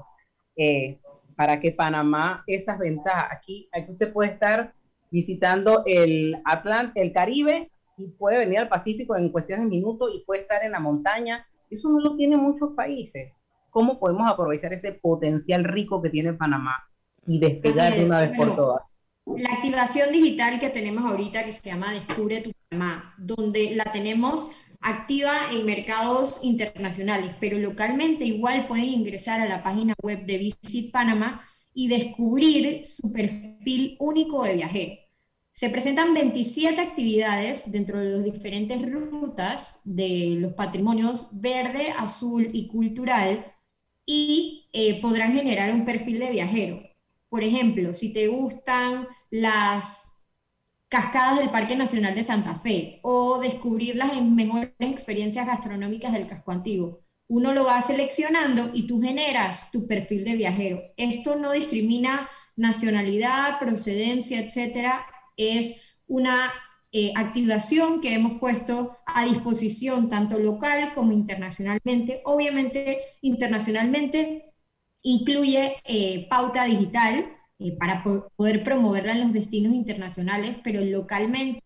eh, 0.55 0.99
para 1.35 1.59
que 1.59 1.71
Panamá, 1.71 2.43
esas 2.47 2.79
ventajas, 2.79 3.27
aquí, 3.31 3.69
aquí 3.73 3.91
usted 3.91 4.13
puede 4.13 4.31
estar 4.31 4.73
visitando 5.11 5.83
el 5.85 6.41
Atlántico, 6.45 7.01
el 7.01 7.11
Caribe 7.11 7.69
y 7.97 8.07
puede 8.07 8.39
venir 8.39 8.59
al 8.59 8.69
Pacífico 8.69 9.17
en 9.17 9.29
cuestiones 9.29 9.65
de 9.65 9.69
minutos 9.69 10.11
y 10.15 10.23
puede 10.25 10.41
estar 10.41 10.63
en 10.63 10.71
la 10.71 10.79
montaña. 10.79 11.45
Eso 11.69 11.89
no 11.89 11.99
lo 11.99 12.15
tienen 12.15 12.39
muchos 12.39 12.71
países. 12.75 13.43
¿Cómo 13.71 13.99
podemos 13.99 14.29
aprovechar 14.31 14.71
ese 14.71 14.93
potencial 14.93 15.65
rico 15.65 16.01
que 16.01 16.09
tiene 16.09 16.33
Panamá? 16.33 16.87
Y 17.27 17.39
despegar 17.39 17.95
de 17.95 18.05
una 18.05 18.21
vez 18.21 18.37
por 18.37 18.55
todas. 18.55 18.99
La 19.25 19.51
activación 19.51 20.11
digital 20.11 20.59
que 20.59 20.69
tenemos 20.69 21.03
ahorita 21.09 21.43
que 21.43 21.51
se 21.51 21.69
llama 21.69 21.91
Descubre 21.91 22.41
tu 22.41 22.51
Panamá, 22.69 23.13
donde 23.17 23.75
la 23.75 23.91
tenemos 23.91 24.47
activa 24.79 25.33
en 25.51 25.65
mercados 25.65 26.39
internacionales, 26.43 27.35
pero 27.39 27.57
localmente 27.57 28.23
igual 28.25 28.67
pueden 28.67 28.85
ingresar 28.85 29.41
a 29.41 29.47
la 29.47 29.63
página 29.63 29.93
web 30.01 30.25
de 30.25 30.37
Visit 30.37 30.91
Panamá 30.91 31.41
y 31.73 31.89
descubrir 31.89 32.85
su 32.85 33.11
perfil 33.11 33.97
único 33.99 34.43
de 34.43 34.53
viajero. 34.55 34.93
Se 35.51 35.69
presentan 35.69 36.13
27 36.13 36.79
actividades 36.79 37.71
dentro 37.71 37.99
de 37.99 38.09
las 38.09 38.23
diferentes 38.23 38.79
rutas 38.91 39.81
de 39.83 40.37
los 40.39 40.53
patrimonios 40.53 41.27
verde, 41.31 41.91
azul 41.97 42.49
y 42.53 42.67
cultural 42.67 43.53
y 44.05 44.69
eh, 44.71 45.01
podrán 45.01 45.33
generar 45.33 45.71
un 45.73 45.83
perfil 45.85 46.19
de 46.19 46.31
viajero. 46.31 46.86
Por 47.29 47.43
ejemplo, 47.43 47.93
si 47.93 48.13
te 48.13 48.27
gustan 48.27 49.07
las 49.29 50.17
cascadas 50.89 51.39
del 51.39 51.49
Parque 51.49 51.75
Nacional 51.75 52.15
de 52.15 52.23
Santa 52.23 52.55
Fe 52.55 52.99
o 53.03 53.39
descubrir 53.39 53.95
las 53.95 54.21
mejores 54.21 54.71
experiencias 54.79 55.45
gastronómicas 55.47 56.13
del 56.13 56.27
casco 56.27 56.51
antiguo. 56.51 57.03
Uno 57.29 57.53
lo 57.53 57.65
va 57.65 57.81
seleccionando 57.81 58.71
y 58.73 58.87
tú 58.87 59.01
generas 59.01 59.69
tu 59.71 59.85
perfil 59.85 60.23
de 60.23 60.35
viajero. 60.35 60.81
Esto 60.95 61.35
no 61.35 61.51
discrimina 61.51 62.29
nacionalidad, 62.55 63.59
procedencia, 63.59 64.39
etcétera. 64.39 65.05
Es 65.35 65.99
una 66.07 66.51
eh, 66.93 67.11
activación 67.17 67.99
que 67.99 68.13
hemos 68.13 68.39
puesto 68.39 68.97
a 69.05 69.25
disposición 69.25 70.09
tanto 70.09 70.39
local 70.39 70.93
como 70.95 71.11
internacionalmente. 71.11 72.21
Obviamente, 72.23 72.99
internacionalmente 73.21 74.46
Incluye 75.07 75.77
eh, 75.85 76.27
pauta 76.29 76.65
digital 76.65 77.29
eh, 77.59 77.77
para 77.77 78.03
poder 78.03 78.61
promoverla 78.65 79.13
en 79.13 79.21
los 79.21 79.31
destinos 79.31 79.73
internacionales, 79.73 80.57
pero 80.65 80.83
localmente 80.83 81.61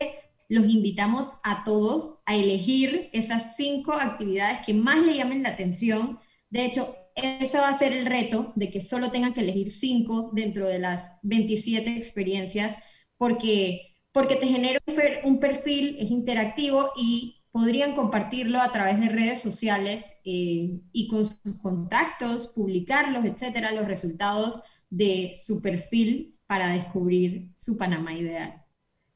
los 0.48 0.66
invitamos 0.68 1.40
a 1.44 1.64
todos 1.64 2.20
a 2.28 2.36
elegir 2.36 3.10
esas 3.14 3.56
cinco 3.56 3.94
actividades 3.94 4.60
que 4.64 4.76
más 4.76 5.04
le 5.04 5.16
llamen 5.16 5.42
la 5.42 5.50
atención. 5.50 6.20
De 6.52 6.66
hecho, 6.66 6.94
ese 7.16 7.58
va 7.58 7.70
a 7.70 7.74
ser 7.74 7.94
el 7.94 8.06
reto 8.06 8.54
de 8.56 8.70
que 8.70 8.80
solo 8.80 9.10
tengan 9.10 9.34
que 9.34 9.42
elegir 9.42 9.72
cinco 9.72 10.30
dentro 10.34 10.68
de 10.68 10.78
las 10.78 11.08
27 11.24 11.98
experiencias, 11.98 12.78
porque, 13.18 13.96
porque 14.12 14.36
te 14.36 14.46
genera 14.46 14.80
un 15.24 15.40
perfil, 15.40 15.98
es 16.00 16.12
interactivo 16.12 16.92
y 16.96 17.41
podrían 17.52 17.96
compartirlo 17.96 18.62
a 18.62 18.72
través 18.72 19.00
de 19.00 19.10
redes 19.10 19.42
sociales 19.42 20.22
eh, 20.26 20.80
y 20.92 21.08
con 21.10 21.26
sus 21.26 21.60
contactos, 21.62 22.48
publicarlos, 22.48 23.26
etcétera, 23.26 23.72
los 23.74 23.86
resultados 23.86 24.62
de 24.90 25.32
su 25.34 25.62
perfil 25.62 26.38
para 26.48 26.70
descubrir 26.70 27.52
su 27.58 27.78
Panamá 27.78 28.14
ideal. 28.14 28.64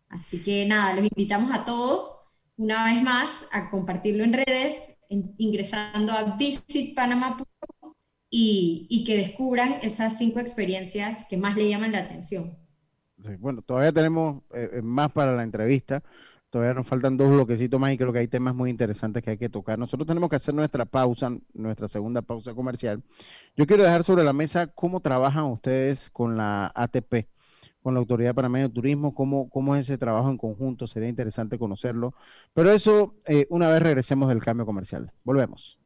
Así 0.10 0.42
que 0.44 0.66
nada, 0.66 0.94
los 0.94 1.06
invitamos 1.06 1.52
a 1.52 1.66
todos 1.66 2.16
una 2.58 2.86
vez 2.86 3.02
más 3.04 3.46
a 3.52 3.70
compartirlo 3.70 4.24
en 4.24 4.34
redes, 4.34 4.98
ingresando 5.10 6.14
a 6.14 6.38
visitpanama.com 6.38 7.94
y, 8.30 9.04
que 9.06 9.18
descubran 9.18 9.76
esas 9.82 10.18
cinco 10.18 10.40
experiencias 10.40 11.26
que 11.30 11.38
más 11.38 11.56
le 11.56 11.70
llaman 11.70 11.92
la 11.92 12.00
atención. 12.00 12.58
bueno, 13.40 13.62
todavía 13.62 13.94
tenemos 13.94 14.44
eh, 14.54 14.70
eh, 14.74 14.82
más 14.82 15.12
para 15.12 15.36
la 15.36 15.44
entrevista. 15.44 16.04
Todavía 16.56 16.74
nos 16.74 16.88
faltan 16.88 17.18
dos 17.18 17.30
bloquecitos 17.32 17.78
más 17.82 17.92
y 17.92 17.98
creo 17.98 18.14
que 18.14 18.20
hay 18.20 18.30
temas 18.30 18.56
muy 18.56 18.70
interesantes 18.70 19.22
que 19.22 19.32
hay 19.32 19.38
que 19.38 19.50
tocar. 19.50 19.78
Nosotros 19.78 20.08
tenemos 20.08 20.30
que 20.30 20.38
hacer 20.38 20.56
nuestra 20.56 20.86
pausa, 20.86 21.30
nuestra 21.54 21.90
segunda 21.90 22.22
pausa 22.22 22.54
comercial. 22.54 23.04
Yo 23.58 23.68
quiero 23.68 23.84
dejar 23.84 24.06
sobre 24.06 24.24
la 24.24 24.32
mesa 24.32 24.68
cómo 24.68 25.02
trabajan 25.02 25.44
ustedes 25.44 26.10
con 26.10 26.38
la 26.38 26.72
ATP, 26.74 27.28
con 27.82 27.94
la 27.94 28.00
Autoridad 28.00 28.34
Panameña 28.34 28.70
de 28.70 28.74
Turismo, 28.74 29.14
cómo, 29.14 29.50
cómo 29.50 29.76
es 29.76 29.82
ese 29.82 29.98
trabajo 29.98 30.30
en 30.30 30.38
conjunto. 30.38 30.88
Sería 30.88 31.10
interesante 31.10 31.60
conocerlo. 31.60 32.14
Pero 32.54 32.72
eso 32.72 33.16
eh, 33.28 33.48
una 33.50 33.68
vez 33.68 33.82
regresemos 33.82 34.30
del 34.30 34.42
cambio 34.42 34.66
comercial. 34.66 35.12
Volvemos. 35.26 35.78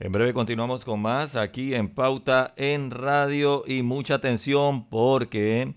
En 0.00 0.10
breve 0.10 0.32
continuamos 0.32 0.86
con 0.86 1.02
más 1.02 1.36
aquí 1.36 1.74
en 1.74 1.94
Pauta 1.94 2.54
en 2.56 2.90
Radio 2.90 3.62
y 3.66 3.82
mucha 3.82 4.14
atención 4.14 4.88
porque 4.88 5.74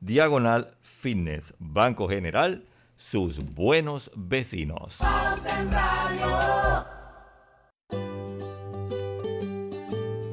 diagonal 0.00 0.76
fitness. 0.80 1.54
Banco 1.58 2.08
General 2.08 2.64
sus 2.96 3.40
buenos 3.40 4.10
vecinos. 4.14 4.98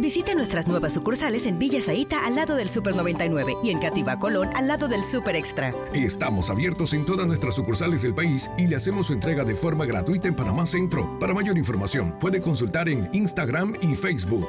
Visite 0.00 0.34
nuestras 0.34 0.66
nuevas 0.66 0.94
sucursales 0.94 1.44
en 1.44 1.58
Villa 1.58 1.82
Zaita 1.82 2.24
al 2.24 2.34
lado 2.34 2.56
del 2.56 2.70
Super 2.70 2.96
99 2.96 3.56
y 3.62 3.70
en 3.70 3.80
Cativa 3.80 4.18
Colón 4.18 4.48
al 4.54 4.66
lado 4.66 4.88
del 4.88 5.04
Super 5.04 5.36
Extra. 5.36 5.72
Estamos 5.92 6.48
abiertos 6.48 6.94
en 6.94 7.04
todas 7.04 7.26
nuestras 7.26 7.54
sucursales 7.54 8.00
del 8.02 8.14
país 8.14 8.50
y 8.56 8.66
le 8.66 8.76
hacemos 8.76 9.08
su 9.08 9.12
entrega 9.12 9.44
de 9.44 9.54
forma 9.54 9.84
gratuita 9.84 10.26
en 10.26 10.34
Panamá 10.34 10.64
Centro. 10.64 11.18
Para 11.18 11.34
mayor 11.34 11.58
información, 11.58 12.18
puede 12.18 12.40
consultar 12.40 12.88
en 12.88 13.10
Instagram 13.12 13.74
y 13.82 13.94
Facebook 13.94 14.48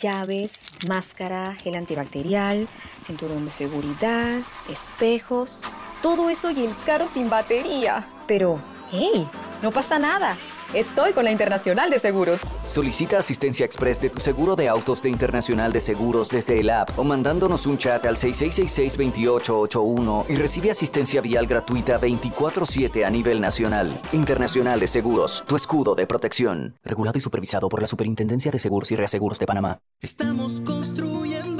llaves, 0.00 0.64
máscara, 0.88 1.54
gel 1.56 1.74
antibacterial, 1.74 2.66
cinturón 3.04 3.44
de 3.44 3.50
seguridad, 3.50 4.38
espejos, 4.70 5.62
todo 6.02 6.30
eso 6.30 6.50
y 6.50 6.64
el 6.64 6.74
carro 6.86 7.06
sin 7.06 7.28
batería. 7.28 8.06
Pero, 8.26 8.62
hey, 8.90 9.28
no 9.62 9.70
pasa 9.70 9.98
nada. 9.98 10.38
Estoy 10.72 11.14
con 11.14 11.24
la 11.24 11.32
Internacional 11.32 11.90
de 11.90 11.98
Seguros. 11.98 12.38
Solicita 12.64 13.18
asistencia 13.18 13.66
express 13.66 14.00
de 14.00 14.08
tu 14.08 14.20
seguro 14.20 14.54
de 14.54 14.68
autos 14.68 15.02
de 15.02 15.08
Internacional 15.08 15.72
de 15.72 15.80
Seguros 15.80 16.28
desde 16.28 16.60
el 16.60 16.70
app 16.70 16.96
o 16.96 17.02
mandándonos 17.02 17.66
un 17.66 17.76
chat 17.76 18.06
al 18.06 18.16
6666-2881 18.16 20.26
y 20.28 20.36
recibe 20.36 20.70
asistencia 20.70 21.20
vial 21.22 21.48
gratuita 21.48 22.00
24-7 22.00 23.04
a 23.04 23.10
nivel 23.10 23.40
nacional. 23.40 24.00
Internacional 24.12 24.78
de 24.78 24.86
Seguros, 24.86 25.42
tu 25.44 25.56
escudo 25.56 25.96
de 25.96 26.06
protección. 26.06 26.76
Regulado 26.84 27.18
y 27.18 27.20
supervisado 27.20 27.68
por 27.68 27.80
la 27.80 27.88
Superintendencia 27.88 28.52
de 28.52 28.60
Seguros 28.60 28.92
y 28.92 28.96
Reaseguros 28.96 29.40
de 29.40 29.46
Panamá. 29.46 29.80
Estamos 30.00 30.60
construyendo 30.60 31.59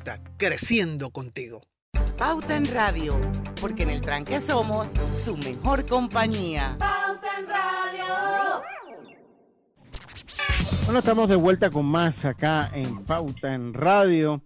creciendo 0.37 1.11
contigo. 1.11 1.61
Pauta 2.17 2.55
en 2.55 2.65
Radio, 2.65 3.19
porque 3.59 3.83
en 3.83 3.89
el 3.89 4.01
tranque 4.01 4.39
somos 4.39 4.87
su 5.23 5.35
mejor 5.37 5.85
compañía. 5.85 6.75
Pauta 6.77 7.27
en 7.39 7.47
Radio. 7.47 8.61
Bueno, 10.85 10.99
estamos 10.99 11.29
de 11.29 11.35
vuelta 11.35 11.69
con 11.69 11.85
más 11.85 12.25
acá 12.25 12.69
en 12.73 13.03
Pauta 13.03 13.53
en 13.53 13.73
Radio. 13.73 14.43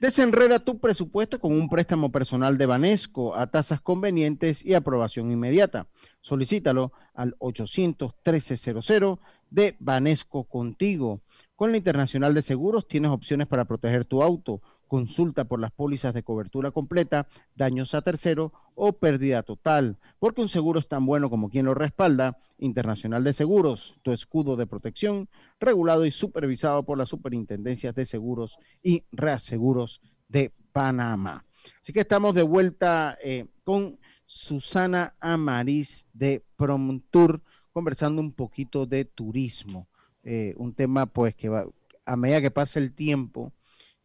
Desenreda 0.00 0.58
tu 0.58 0.80
presupuesto 0.80 1.38
con 1.38 1.52
un 1.52 1.68
préstamo 1.68 2.10
personal 2.10 2.58
de 2.58 2.66
Banesco 2.66 3.36
a 3.36 3.46
tasas 3.46 3.80
convenientes 3.80 4.64
y 4.64 4.74
aprobación 4.74 5.30
inmediata. 5.30 5.86
Solicítalo 6.20 6.92
al 7.14 7.36
800 7.38 8.12
1300 8.24 9.18
de 9.50 9.76
Banesco 9.78 10.42
Contigo. 10.44 11.20
Con 11.54 11.70
la 11.70 11.76
Internacional 11.76 12.34
de 12.34 12.42
Seguros 12.42 12.88
tienes 12.88 13.12
opciones 13.12 13.46
para 13.46 13.64
proteger 13.64 14.04
tu 14.04 14.24
auto. 14.24 14.60
Consulta 14.92 15.46
por 15.46 15.58
las 15.58 15.72
pólizas 15.72 16.12
de 16.12 16.22
cobertura 16.22 16.70
completa, 16.70 17.26
daños 17.56 17.94
a 17.94 18.02
tercero 18.02 18.52
o 18.74 18.92
pérdida 18.92 19.42
total. 19.42 19.96
Porque 20.18 20.42
un 20.42 20.50
seguro 20.50 20.78
es 20.78 20.86
tan 20.86 21.06
bueno 21.06 21.30
como 21.30 21.48
quien 21.48 21.64
lo 21.64 21.72
respalda. 21.72 22.36
Internacional 22.58 23.24
de 23.24 23.32
Seguros, 23.32 23.96
tu 24.02 24.12
escudo 24.12 24.54
de 24.54 24.66
protección, 24.66 25.30
regulado 25.58 26.04
y 26.04 26.10
supervisado 26.10 26.82
por 26.82 26.98
las 26.98 27.08
superintendencias 27.08 27.94
de 27.94 28.04
seguros 28.04 28.58
y 28.82 29.04
reaseguros 29.12 30.02
de 30.28 30.52
Panamá. 30.74 31.46
Así 31.80 31.94
que 31.94 32.00
estamos 32.00 32.34
de 32.34 32.42
vuelta 32.42 33.16
eh, 33.24 33.46
con 33.64 33.98
Susana 34.26 35.14
Amariz 35.20 36.06
de 36.12 36.44
Promtour, 36.56 37.42
conversando 37.72 38.20
un 38.20 38.32
poquito 38.32 38.84
de 38.84 39.06
turismo. 39.06 39.88
Eh, 40.22 40.52
un 40.58 40.74
tema 40.74 41.06
pues 41.06 41.34
que 41.34 41.48
va, 41.48 41.64
a 42.04 42.14
medida 42.14 42.42
que 42.42 42.50
pasa 42.50 42.78
el 42.78 42.92
tiempo 42.92 43.54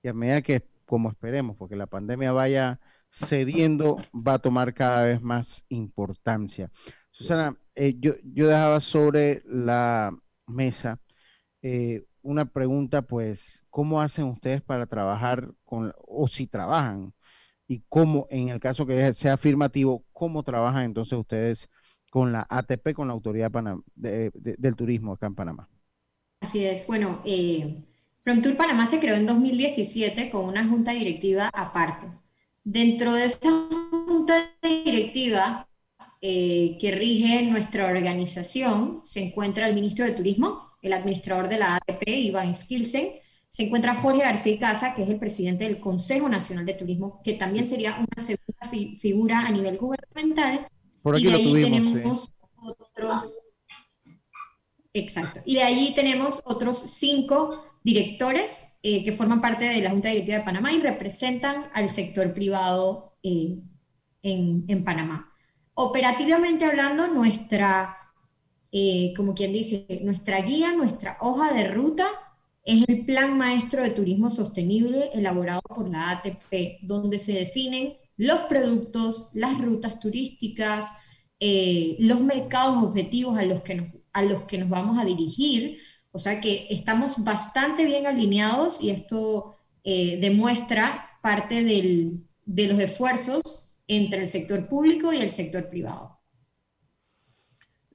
y 0.01 0.07
a 0.07 0.13
medida 0.13 0.41
que, 0.41 0.76
como 0.87 1.09
esperemos, 1.11 1.55
porque 1.57 1.75
la 1.75 1.85
pandemia 1.87 2.31
vaya 2.31 2.79
cediendo, 3.09 3.97
va 4.13 4.35
a 4.35 4.39
tomar 4.39 4.73
cada 4.73 5.03
vez 5.05 5.21
más 5.21 5.65
importancia. 5.69 6.71
Susana, 7.11 7.55
eh, 7.75 7.95
yo, 7.99 8.13
yo, 8.23 8.47
dejaba 8.47 8.79
sobre 8.79 9.43
la 9.45 10.11
mesa 10.47 10.99
eh, 11.61 12.05
una 12.21 12.45
pregunta, 12.45 13.01
pues, 13.03 13.65
¿cómo 13.69 14.01
hacen 14.01 14.25
ustedes 14.25 14.61
para 14.61 14.85
trabajar 14.87 15.51
con, 15.63 15.93
o 16.07 16.27
si 16.27 16.47
trabajan, 16.47 17.13
y 17.67 17.83
cómo, 17.89 18.27
en 18.29 18.49
el 18.49 18.59
caso 18.59 18.85
que 18.85 19.13
sea 19.13 19.33
afirmativo, 19.33 20.05
cómo 20.13 20.43
trabajan 20.43 20.85
entonces 20.85 21.17
ustedes 21.17 21.69
con 22.09 22.31
la 22.31 22.45
ATP, 22.49 22.93
con 22.93 23.07
la 23.07 23.13
Autoridad 23.13 23.51
Panam- 23.51 23.83
de- 23.95 24.31
de- 24.33 24.55
del 24.57 24.75
Turismo 24.75 25.13
acá 25.13 25.27
en 25.27 25.35
Panamá. 25.35 25.69
Así 26.39 26.65
es. 26.65 26.87
Bueno, 26.87 27.21
eh, 27.25 27.83
PromTour 28.27 28.57
Panamá 28.57 28.85
se 28.87 28.99
creó 28.99 29.15
en 29.15 29.25
2017 29.25 30.29
con 30.29 30.43
una 30.43 30.67
junta 30.67 30.91
directiva 30.91 31.49
aparte. 31.53 32.07
Dentro 32.61 33.13
de 33.13 33.23
esa 33.23 33.49
junta 34.05 34.51
directiva 34.61 35.69
eh, 36.19 36.77
que 36.77 36.91
rige 36.91 37.43
nuestra 37.43 37.85
organización 37.87 38.99
se 39.05 39.23
encuentra 39.23 39.69
el 39.69 39.75
ministro 39.75 40.03
de 40.03 40.11
Turismo, 40.11 40.71
el 40.81 40.91
administrador 40.91 41.47
de 41.47 41.57
la 41.57 41.77
ATP, 41.77 42.05
Iván 42.05 42.53
Skilsen, 42.53 43.11
se 43.47 43.63
encuentra 43.63 43.95
Jorge 43.95 44.23
García 44.23 44.59
Casa, 44.59 44.93
que 44.93 45.03
es 45.03 45.09
el 45.09 45.19
presidente 45.19 45.63
del 45.63 45.79
Consejo 45.79 46.27
Nacional 46.27 46.65
de 46.65 46.73
Turismo, 46.73 47.21
que 47.23 47.31
también 47.31 47.65
sería 47.65 47.95
una 47.95 48.21
segunda 48.21 48.67
fi- 48.69 48.97
figura 48.97 49.47
a 49.47 49.51
nivel 49.51 49.77
gubernamental. 49.77 50.67
Por 51.01 51.17
y 51.17 51.23
de 51.27 51.33
ahí 51.33 51.43
tuvimos, 51.49 51.69
tenemos 51.71 52.31
otros 52.57 53.23
Exacto. 54.93 55.41
Y 55.45 55.55
de 55.55 55.63
allí 55.63 55.93
tenemos 55.93 56.41
otros 56.43 56.77
cinco 56.77 57.63
directores 57.87 58.77
eh, 58.83 59.05
que 59.05 59.13
forman 59.13 59.39
parte 59.39 59.63
de 59.63 59.79
la 59.79 59.91
Junta 59.91 60.09
Directiva 60.09 60.39
de 60.39 60.43
Panamá 60.43 60.73
y 60.73 60.81
representan 60.81 61.67
al 61.73 61.89
sector 61.89 62.33
privado 62.33 63.17
eh, 63.23 63.59
en, 64.23 64.83
Panamá. 64.83 65.31
Operativamente 65.73 66.65
hablando, 66.65 67.07
nuestra, 67.07 67.95
eh, 68.73 69.13
como 69.15 69.33
quien 69.33 69.53
dice, 69.53 69.85
nuestra 70.03 70.41
guía, 70.41 70.73
nuestra 70.73 71.17
hoja 71.21 71.53
de 71.53 71.69
ruta 71.69 72.09
es 72.65 72.83
el 72.89 73.05
Plan 73.05 73.37
Maestro 73.37 73.83
de 73.83 73.91
Turismo 73.91 74.29
Sostenible 74.29 75.09
elaborado 75.13 75.61
por 75.61 75.89
la 75.89 76.09
ATP, 76.09 76.79
donde 76.81 77.19
se 77.19 77.31
definen 77.31 77.93
los 78.17 78.39
productos, 78.49 79.29
las 79.33 79.57
rutas 79.61 80.01
turísticas, 80.01 81.03
los 81.39 82.19
mercados 82.19 82.83
objetivos 82.83 83.37
a 83.39 83.45
los, 83.45 83.61
que 83.61 83.93
a 84.11 84.23
los 84.23 84.43
que 84.43 84.57
nos 84.57 84.67
vamos 84.67 84.99
a 84.99 85.05
dirigir. 85.05 85.79
O 86.17 86.19
sea 86.19 86.41
que 86.41 86.65
estamos 86.71 87.23
bastante 87.23 87.85
bien 87.85 88.07
alineados 88.07 88.81
y 88.81 88.89
esto 88.89 89.55
eh, 89.83 90.17
demuestra 90.19 91.11
parte 91.21 91.63
de 91.63 92.67
los 92.67 92.79
esfuerzos 92.79 93.79
entre 93.87 94.21
el 94.21 94.27
sector 94.27 94.67
público 94.67 95.13
y 95.13 95.17
el 95.17 95.29
sector 95.29 95.69
privado. 95.69 96.19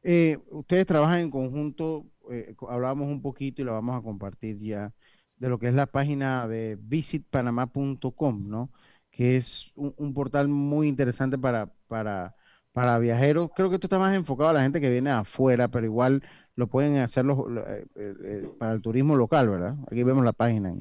Eh, 0.04 0.38
ustedes 0.52 0.86
trabajan 0.86 1.18
en 1.18 1.30
conjunto, 1.32 2.06
eh, 2.30 2.54
hablábamos 2.68 3.08
un 3.08 3.20
poquito 3.20 3.60
y 3.60 3.64
lo 3.64 3.72
vamos 3.72 3.98
a 3.98 4.04
compartir 4.04 4.56
ya, 4.58 4.94
de 5.38 5.48
lo 5.48 5.58
que 5.58 5.66
es 5.66 5.74
la 5.74 5.86
página 5.86 6.46
de 6.46 6.78
visitpanama.com, 6.80 8.48
¿no? 8.48 8.70
Que 9.10 9.36
es 9.36 9.72
un, 9.74 10.14
portal 10.14 10.46
muy 10.46 10.86
interesante 10.86 11.36
para 11.38 12.98
viajeros. 13.00 13.50
Creo 13.56 13.68
que 13.68 13.74
esto 13.74 13.88
está 13.88 13.98
más 13.98 14.14
enfocado 14.14 14.50
a 14.50 14.52
la 14.52 14.62
gente 14.62 14.80
que 14.80 14.90
viene 14.90 15.10
afuera, 15.10 15.66
pero 15.66 15.86
igual 15.86 16.22
lo 16.56 16.66
pueden 16.66 16.98
hacer 16.98 17.24
los- 17.24 17.38
lo- 17.48 17.66
eh, 17.66 17.86
eh, 17.96 18.14
eh, 18.24 18.50
para 18.58 18.72
el 18.72 18.82
turismo 18.82 19.16
local, 19.16 19.48
¿verdad? 19.48 19.76
Aquí 19.90 20.02
vemos 20.02 20.24
la 20.24 20.32
página. 20.32 20.74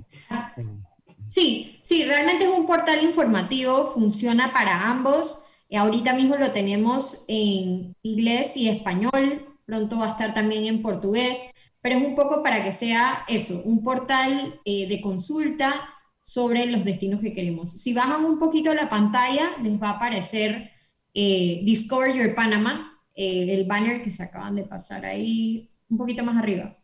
Sí, 1.28 1.80
sí, 1.82 2.04
realmente 2.04 2.44
es 2.44 2.50
un 2.50 2.66
portal 2.66 3.04
informativo, 3.04 3.92
funciona 3.94 4.52
para 4.52 4.90
ambos. 4.90 5.44
Ahorita 5.74 6.14
mismo 6.14 6.36
lo 6.36 6.52
tenemos 6.52 7.24
en 7.30 7.96
inglés 8.04 8.58
y 8.58 8.68
español, 8.68 9.46
pronto 9.66 9.98
va 10.00 10.08
a 10.08 10.12
estar 10.12 10.34
también 10.34 10.66
en 10.66 10.82
portugués, 10.82 11.52
pero 11.80 11.96
es 11.98 12.06
un 12.06 12.16
poco 12.16 12.44
para 12.44 12.64
que 12.64 12.74
sea 12.74 13.24
eso, 13.30 13.62
un 13.64 13.82
portal 13.82 14.60
de 14.66 15.00
consulta 15.02 15.74
sobre 16.22 16.66
los 16.66 16.84
destinos 16.84 17.22
que 17.22 17.34
queremos. 17.34 17.72
Si 17.72 17.94
bajan 17.94 18.26
un 18.26 18.38
poquito 18.38 18.74
la 18.74 18.90
pantalla, 18.90 19.50
les 19.64 19.82
va 19.82 19.92
a 19.92 19.96
aparecer 19.96 20.70
eh, 21.14 21.62
Discover 21.64 22.14
Your 22.14 22.36
Panama, 22.36 22.91
eh, 23.16 23.54
el 23.54 23.66
banner 23.66 24.02
que 24.02 24.12
se 24.12 24.24
acaban 24.24 24.56
de 24.56 24.64
pasar 24.64 25.06
ahí, 25.06 25.70
un 25.90 25.98
poquito 25.98 26.24
más 26.24 26.38
arriba. 26.38 26.78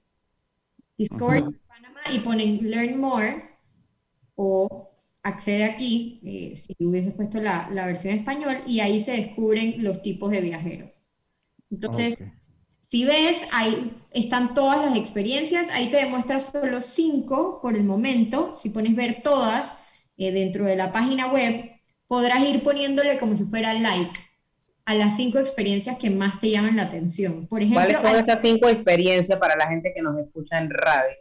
Discover. 0.98 1.44
Your 1.44 1.60
Panama 1.68 2.02
y 2.14 2.20
ponen 2.20 2.70
Learn 2.70 3.00
More 3.00 3.44
o 4.36 4.92
accede 5.24 5.66
aquí, 5.66 6.22
eh, 6.24 6.56
si 6.56 6.74
hubiese 6.80 7.12
puesto 7.12 7.42
la, 7.42 7.70
la 7.72 7.86
versión 7.86 8.14
en 8.14 8.20
español, 8.20 8.58
y 8.66 8.80
ahí 8.80 9.00
se 9.00 9.12
descubren 9.12 9.84
los 9.84 10.02
tipos 10.02 10.32
de 10.32 10.42
viajeros. 10.42 11.04
Entonces, 11.70 12.18
si 12.80 13.04
ves, 13.04 13.46
ahí 13.52 13.92
están 14.12 14.54
todas 14.54 14.86
las 14.86 14.98
experiencias, 14.98 15.70
ahí 15.72 15.92
te 15.92 15.98
demuestra 15.98 16.40
solo 16.40 16.80
cinco 16.80 17.60
por 17.62 17.76
el 17.76 17.84
momento, 17.84 18.56
si 18.56 18.70
pones 18.70 18.96
ver 18.96 19.22
todas 19.22 19.78
eh, 20.16 20.32
dentro 20.32 20.66
de 20.66 20.78
la 20.78 20.94
página 20.94 21.28
web, 21.28 21.70
podrás 22.08 22.42
ir 22.46 22.64
poniéndole 22.64 23.20
como 23.20 23.36
si 23.36 23.44
fuera 23.44 23.74
like 23.74 24.18
a 24.88 24.94
las 24.96 25.18
cinco 25.18 25.38
experiencias 25.38 25.98
que 25.98 26.10
más 26.10 26.40
te 26.40 26.50
llaman 26.50 26.78
la 26.78 26.84
atención. 26.84 27.46
Por 27.48 27.60
ejemplo, 27.62 27.82
¿Cuáles 27.82 27.98
son 28.02 28.08
al- 28.16 28.20
esas 28.22 28.40
cinco 28.42 28.70
experiencias 28.70 29.38
para 29.38 29.58
la 29.58 29.68
gente 29.68 29.92
que 29.94 30.02
nos 30.02 30.18
escucha 30.18 30.58
en 30.60 30.70
radio? 30.70 31.14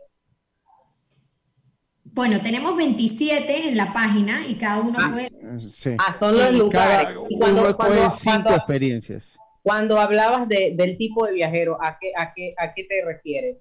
bueno, 2.04 2.40
tenemos 2.40 2.74
27 2.76 3.68
en 3.68 3.76
la 3.76 3.92
página 3.92 4.40
y 4.48 4.54
cada 4.54 4.80
uno 4.80 4.98
puede... 5.12 5.26
eh, 5.26 5.58
sí. 5.70 5.90
Ah, 5.98 6.14
son 6.14 6.38
los 6.38 6.50
lugares. 6.54 7.08
Cada 7.08 7.26
Y 7.28 7.38
cuando- 7.38 7.66
cinco 7.66 7.76
cuando- 8.44 8.54
experiencias. 8.56 9.36
Cuando 9.62 9.98
hablabas 10.00 10.48
de- 10.48 10.72
del 10.76 10.96
tipo 10.96 11.26
de 11.26 11.32
viajero, 11.32 11.76
¿a 11.82 11.98
qué, 12.00 12.12
a, 12.16 12.32
qué, 12.32 12.54
¿a 12.56 12.72
qué 12.72 12.84
te 12.84 13.04
refieres? 13.04 13.56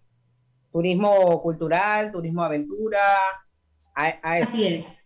¿Turismo 0.71 1.41
cultural, 1.41 2.11
turismo 2.11 2.43
aventura? 2.43 2.99
A, 3.95 4.13
a 4.21 4.39
eso. 4.39 4.49
Así 4.49 4.67
es. 4.67 4.99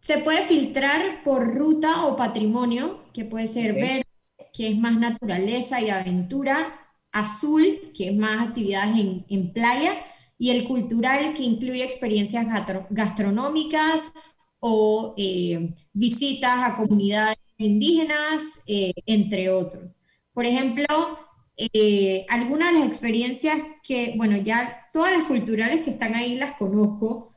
Se 0.00 0.18
puede 0.18 0.40
filtrar 0.42 1.22
por 1.22 1.54
ruta 1.54 2.06
o 2.06 2.16
patrimonio, 2.16 3.04
que 3.12 3.24
puede 3.26 3.46
ser 3.46 3.72
Ok. 3.72 3.78
Que 4.58 4.68
es 4.70 4.78
más 4.78 4.98
naturaleza 4.98 5.80
y 5.80 5.90
aventura, 5.90 6.56
azul, 7.12 7.92
que 7.96 8.10
es 8.10 8.16
más 8.16 8.48
actividades 8.48 8.98
en, 8.98 9.26
en 9.30 9.52
playa, 9.54 9.94
y 10.38 10.50
el 10.50 10.64
cultural, 10.64 11.34
que 11.34 11.44
incluye 11.44 11.84
experiencias 11.84 12.46
gastro- 12.48 12.88
gastronómicas 12.90 14.12
o 14.60 15.14
eh, 15.16 15.74
visitas 15.92 16.58
a 16.64 16.76
comunidades 16.76 17.36
indígenas, 17.58 18.62
eh, 18.66 18.92
entre 19.06 19.50
otros. 19.50 19.94
Por 20.34 20.46
ejemplo, 20.46 20.86
eh, 21.56 22.26
algunas 22.28 22.72
de 22.72 22.80
las 22.80 22.88
experiencias 22.88 23.56
que, 23.84 24.14
bueno, 24.16 24.36
ya 24.38 24.86
todas 24.92 25.12
las 25.12 25.24
culturales 25.28 25.82
que 25.82 25.90
están 25.90 26.14
ahí 26.16 26.36
las 26.36 26.56
conozco, 26.56 27.32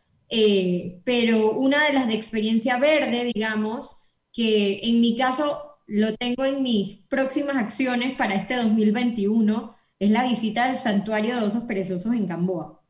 pero 1.04 1.52
una 1.54 1.86
de 1.86 1.94
las 1.94 2.08
de 2.08 2.16
experiencia 2.16 2.78
verde, 2.80 3.32
digamos, 3.34 3.98
que 4.34 4.80
en 4.84 5.02
mi 5.02 5.18
caso 5.18 5.71
lo 5.92 6.16
tengo 6.16 6.46
en 6.46 6.64
mis 6.64 7.00
próximas 7.10 7.58
acciones 7.58 8.14
para 8.16 8.36
este 8.36 8.56
2021, 8.56 9.76
es 10.00 10.10
la 10.12 10.24
visita 10.28 10.66
al 10.70 10.80
santuario 10.80 11.36
de 11.36 11.44
osos 11.44 11.64
perezosos 11.66 12.14
en 12.14 12.28
Gamboa. 12.28 12.82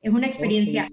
Es 0.00 0.12
una 0.12 0.26
experiencia 0.26 0.88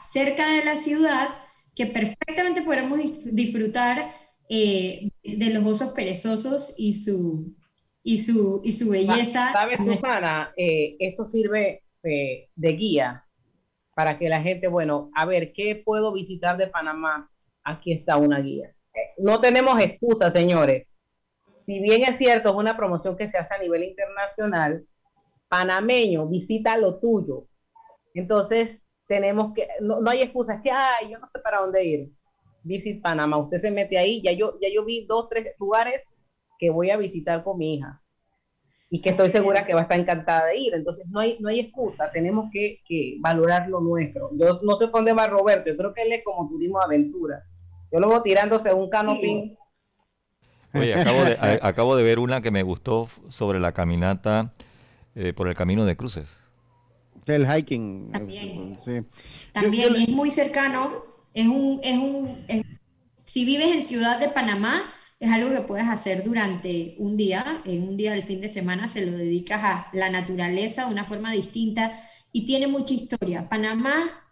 cerca 0.00 0.48
de 0.52 0.64
la 0.64 0.76
ciudad 0.76 1.28
que 1.74 1.86
perfectamente 1.86 2.62
podemos 2.62 2.98
dis- 2.98 3.22
disfrutar 3.32 4.12
eh, 4.48 5.10
de 5.22 5.50
los 5.50 5.64
osos 5.64 5.90
perezosos 5.94 6.74
y 6.76 6.94
su, 6.94 7.54
y 8.02 8.18
su, 8.18 8.60
y 8.64 8.72
su 8.72 8.90
belleza. 8.90 9.52
¿Sabes, 9.52 9.78
Susana? 9.84 10.52
Eh, 10.56 10.96
esto 10.98 11.24
sirve 11.24 11.82
eh, 12.02 12.48
de 12.54 12.72
guía 12.72 13.24
para 13.94 14.18
que 14.18 14.28
la 14.28 14.42
gente, 14.42 14.68
bueno, 14.68 15.10
a 15.14 15.24
ver, 15.24 15.52
¿qué 15.52 15.82
puedo 15.84 16.12
visitar 16.12 16.56
de 16.56 16.66
Panamá? 16.66 17.30
Aquí 17.62 17.92
está 17.92 18.16
una 18.16 18.40
guía. 18.40 18.74
No 19.18 19.40
tenemos 19.40 19.78
excusa, 19.78 20.30
señores. 20.30 20.86
Si 21.66 21.80
bien 21.80 22.04
es 22.04 22.18
cierto, 22.18 22.50
es 22.50 22.56
una 22.56 22.76
promoción 22.76 23.16
que 23.16 23.26
se 23.26 23.38
hace 23.38 23.54
a 23.54 23.58
nivel 23.58 23.84
internacional, 23.84 24.86
panameño, 25.48 26.26
visita 26.26 26.76
lo 26.76 26.98
tuyo. 26.98 27.46
Entonces, 28.12 28.84
tenemos 29.06 29.54
que, 29.54 29.68
no, 29.80 30.00
no 30.00 30.10
hay 30.10 30.22
excusas, 30.22 30.60
que, 30.62 30.70
ay, 30.70 31.10
yo 31.10 31.18
no 31.18 31.28
sé 31.28 31.38
para 31.38 31.60
dónde 31.60 31.84
ir. 31.84 32.10
Visit 32.62 33.02
Panamá, 33.02 33.38
usted 33.38 33.60
se 33.60 33.70
mete 33.70 33.98
ahí, 33.98 34.22
ya 34.22 34.32
yo, 34.32 34.58
ya 34.60 34.68
yo 34.72 34.84
vi 34.84 35.06
dos, 35.06 35.28
tres 35.28 35.54
lugares 35.58 36.02
que 36.58 36.70
voy 36.70 36.90
a 36.90 36.96
visitar 36.96 37.44
con 37.44 37.58
mi 37.58 37.74
hija 37.74 38.00
y 38.94 39.00
que 39.00 39.10
estoy 39.10 39.28
segura 39.28 39.60
es. 39.60 39.66
que 39.66 39.74
va 39.74 39.80
a 39.80 39.82
estar 39.82 39.98
encantada 39.98 40.46
de 40.46 40.56
ir. 40.56 40.74
Entonces, 40.74 41.04
no 41.08 41.18
hay, 41.20 41.36
no 41.40 41.48
hay 41.48 41.60
excusa, 41.60 42.10
tenemos 42.12 42.48
que, 42.52 42.80
que 42.86 43.16
valorar 43.18 43.68
lo 43.68 43.80
nuestro. 43.80 44.30
Yo 44.34 44.60
no 44.62 44.76
sé 44.76 44.86
dónde 44.86 45.12
va 45.12 45.26
Roberto, 45.26 45.70
yo 45.70 45.76
creo 45.76 45.92
que 45.92 46.02
él 46.02 46.12
es 46.12 46.24
como 46.24 46.48
turismo 46.48 46.80
aventura. 46.80 47.42
Yo 47.94 48.00
lo 48.00 48.08
voy 48.08 48.22
tirándose 48.24 48.74
un 48.74 48.90
canopín. 48.90 49.56
Oye, 50.74 50.94
acabo 51.00 51.24
de, 51.24 51.34
a- 51.40 51.66
acabo 51.68 51.94
de 51.96 52.02
ver 52.02 52.18
una 52.18 52.42
que 52.42 52.50
me 52.50 52.64
gustó 52.64 53.08
sobre 53.28 53.60
la 53.60 53.70
caminata 53.70 54.52
eh, 55.14 55.32
por 55.32 55.46
el 55.46 55.54
camino 55.54 55.84
de 55.86 55.96
cruces. 55.96 56.28
El 57.26 57.46
hiking. 57.46 58.10
También. 58.10 58.78
sí. 58.84 59.00
También 59.52 59.94
y 59.96 60.02
es 60.02 60.08
muy 60.08 60.32
cercano, 60.32 60.90
es 61.32 61.46
un, 61.46 61.78
es 61.84 61.98
un, 61.98 62.44
es- 62.48 62.64
si 63.24 63.44
vives 63.44 63.72
en 63.72 63.82
Ciudad 63.82 64.18
de 64.18 64.28
Panamá, 64.28 64.82
es 65.20 65.30
algo 65.30 65.50
que 65.50 65.62
puedes 65.62 65.86
hacer 65.86 66.24
durante 66.24 66.96
un 66.98 67.16
día, 67.16 67.62
en 67.64 67.86
un 67.88 67.96
día 67.96 68.10
del 68.12 68.24
fin 68.24 68.40
de 68.40 68.48
semana 68.48 68.88
se 68.88 69.06
lo 69.06 69.12
dedicas 69.12 69.62
a 69.62 69.86
la 69.92 70.10
naturaleza 70.10 70.86
de 70.86 70.92
una 70.92 71.04
forma 71.04 71.30
distinta 71.30 71.92
y 72.32 72.44
tiene 72.44 72.66
mucha 72.66 72.92
historia. 72.92 73.48
Panamá 73.48 74.23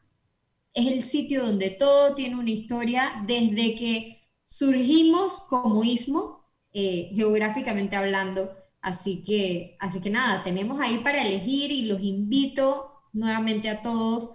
es 0.74 0.86
el 0.86 1.02
sitio 1.02 1.44
donde 1.46 1.70
todo 1.70 2.14
tiene 2.14 2.36
una 2.36 2.50
historia 2.50 3.24
desde 3.26 3.74
que 3.74 4.28
surgimos 4.44 5.40
como 5.48 5.84
istmo, 5.84 6.48
eh, 6.72 7.10
geográficamente 7.14 7.96
hablando, 7.96 8.50
Así 8.82 9.22
que, 9.24 9.76
así 9.78 10.00
que 10.00 10.10
nada, 10.10 10.42
tenemos 10.42 10.80
ahí 10.80 10.98
para 10.98 11.22
elegir 11.22 11.70
y 11.70 11.84
los 11.86 12.02
invito 12.02 12.90
nuevamente 13.12 13.70
a 13.70 13.80
todos 13.80 14.32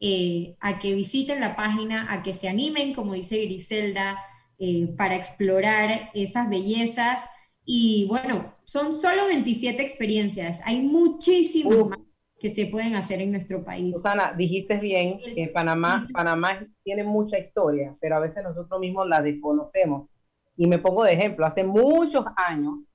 eh, 0.00 0.56
a 0.60 0.78
que 0.78 0.94
visiten 0.94 1.40
la 1.40 1.56
página, 1.56 2.12
a 2.12 2.22
que 2.22 2.32
se 2.32 2.48
animen, 2.48 2.94
como 2.94 3.14
dice 3.14 3.44
Griselda, 3.44 4.16
eh, 4.60 4.94
para 4.96 5.16
explorar 5.16 6.12
esas 6.14 6.48
bellezas. 6.48 7.24
Y 7.64 8.06
bueno, 8.08 8.54
son 8.64 8.94
solo 8.94 9.26
27 9.26 9.82
experiencias, 9.82 10.62
hay 10.64 10.80
muchísimas 10.82 11.88
más 11.88 11.98
que 12.38 12.50
se 12.50 12.66
pueden 12.66 12.94
hacer 12.94 13.20
en 13.20 13.32
nuestro 13.32 13.64
país. 13.64 13.96
Susana, 13.96 14.32
dijiste 14.36 14.76
bien 14.78 15.18
que 15.34 15.48
Panamá, 15.48 16.06
Panamá 16.12 16.66
tiene 16.84 17.02
mucha 17.04 17.38
historia, 17.38 17.96
pero 18.00 18.16
a 18.16 18.20
veces 18.20 18.44
nosotros 18.44 18.78
mismos 18.80 19.08
la 19.08 19.22
desconocemos. 19.22 20.10
Y 20.56 20.66
me 20.66 20.78
pongo 20.78 21.04
de 21.04 21.12
ejemplo, 21.12 21.46
hace 21.46 21.64
muchos 21.64 22.24
años 22.36 22.94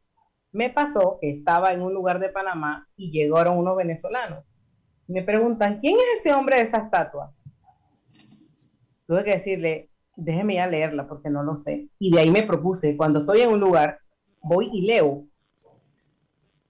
me 0.51 0.69
pasó 0.69 1.17
que 1.19 1.31
estaba 1.31 1.73
en 1.73 1.81
un 1.81 1.93
lugar 1.93 2.19
de 2.19 2.29
Panamá 2.29 2.87
y 2.95 3.11
llegaron 3.11 3.57
unos 3.57 3.75
venezolanos. 3.75 4.45
Me 5.07 5.23
preguntan, 5.23 5.79
¿quién 5.79 5.95
es 5.95 6.19
ese 6.19 6.33
hombre 6.33 6.57
de 6.57 6.63
esa 6.63 6.77
estatua? 6.77 7.33
Tuve 9.07 9.23
que 9.23 9.31
decirle, 9.31 9.89
déjeme 10.15 10.55
ya 10.55 10.67
leerla 10.67 11.07
porque 11.07 11.29
no 11.29 11.43
lo 11.43 11.57
sé. 11.57 11.89
Y 11.99 12.11
de 12.11 12.21
ahí 12.21 12.31
me 12.31 12.43
propuse, 12.43 12.95
cuando 12.95 13.21
estoy 13.21 13.41
en 13.41 13.49
un 13.49 13.59
lugar, 13.59 13.99
voy 14.41 14.69
y 14.71 14.81
leo. 14.81 15.25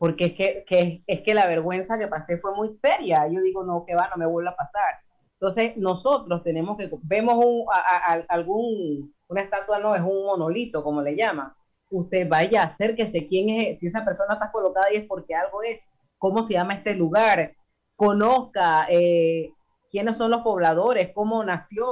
Porque 0.03 0.25
es 0.25 0.65
que, 0.65 1.01
es 1.07 1.21
que 1.21 1.33
la 1.33 1.47
vergüenza 1.47 1.97
que 1.97 2.09
pasé 2.09 2.37
fue 2.37 2.53
muy 2.53 2.77
seria. 2.81 3.25
Yo 3.29 3.39
digo, 3.39 3.63
no, 3.63 3.85
que 3.87 3.95
va, 3.95 4.09
no 4.09 4.17
me 4.17 4.25
vuelva 4.25 4.51
a 4.51 4.57
pasar. 4.57 4.95
Entonces, 5.35 5.77
nosotros 5.77 6.43
tenemos 6.43 6.75
que, 6.77 6.91
vemos 7.03 7.35
un, 7.35 7.63
a, 7.71 8.15
algún, 8.27 9.13
una 9.29 9.41
estatua, 9.41 9.79
no, 9.79 9.95
es 9.95 10.01
un 10.01 10.25
monolito, 10.25 10.83
como 10.83 11.01
le 11.01 11.15
llaman 11.15 11.53
usted 11.89 12.27
vaya, 12.27 12.63
acérquese, 12.63 13.27
quién 13.27 13.49
es, 13.49 13.79
si 13.79 13.87
esa 13.87 14.03
persona 14.03 14.33
está 14.33 14.51
colocada 14.51 14.87
ahí 14.87 14.97
es 14.97 15.05
porque 15.05 15.35
algo 15.35 15.63
es, 15.63 15.81
cómo 16.17 16.43
se 16.43 16.53
llama 16.53 16.73
este 16.73 16.95
lugar, 16.95 17.53
conozca 17.95 18.87
eh, 18.89 19.51
quiénes 19.89 20.17
son 20.17 20.31
los 20.31 20.41
pobladores, 20.41 21.11
cómo 21.13 21.43
nació, 21.45 21.85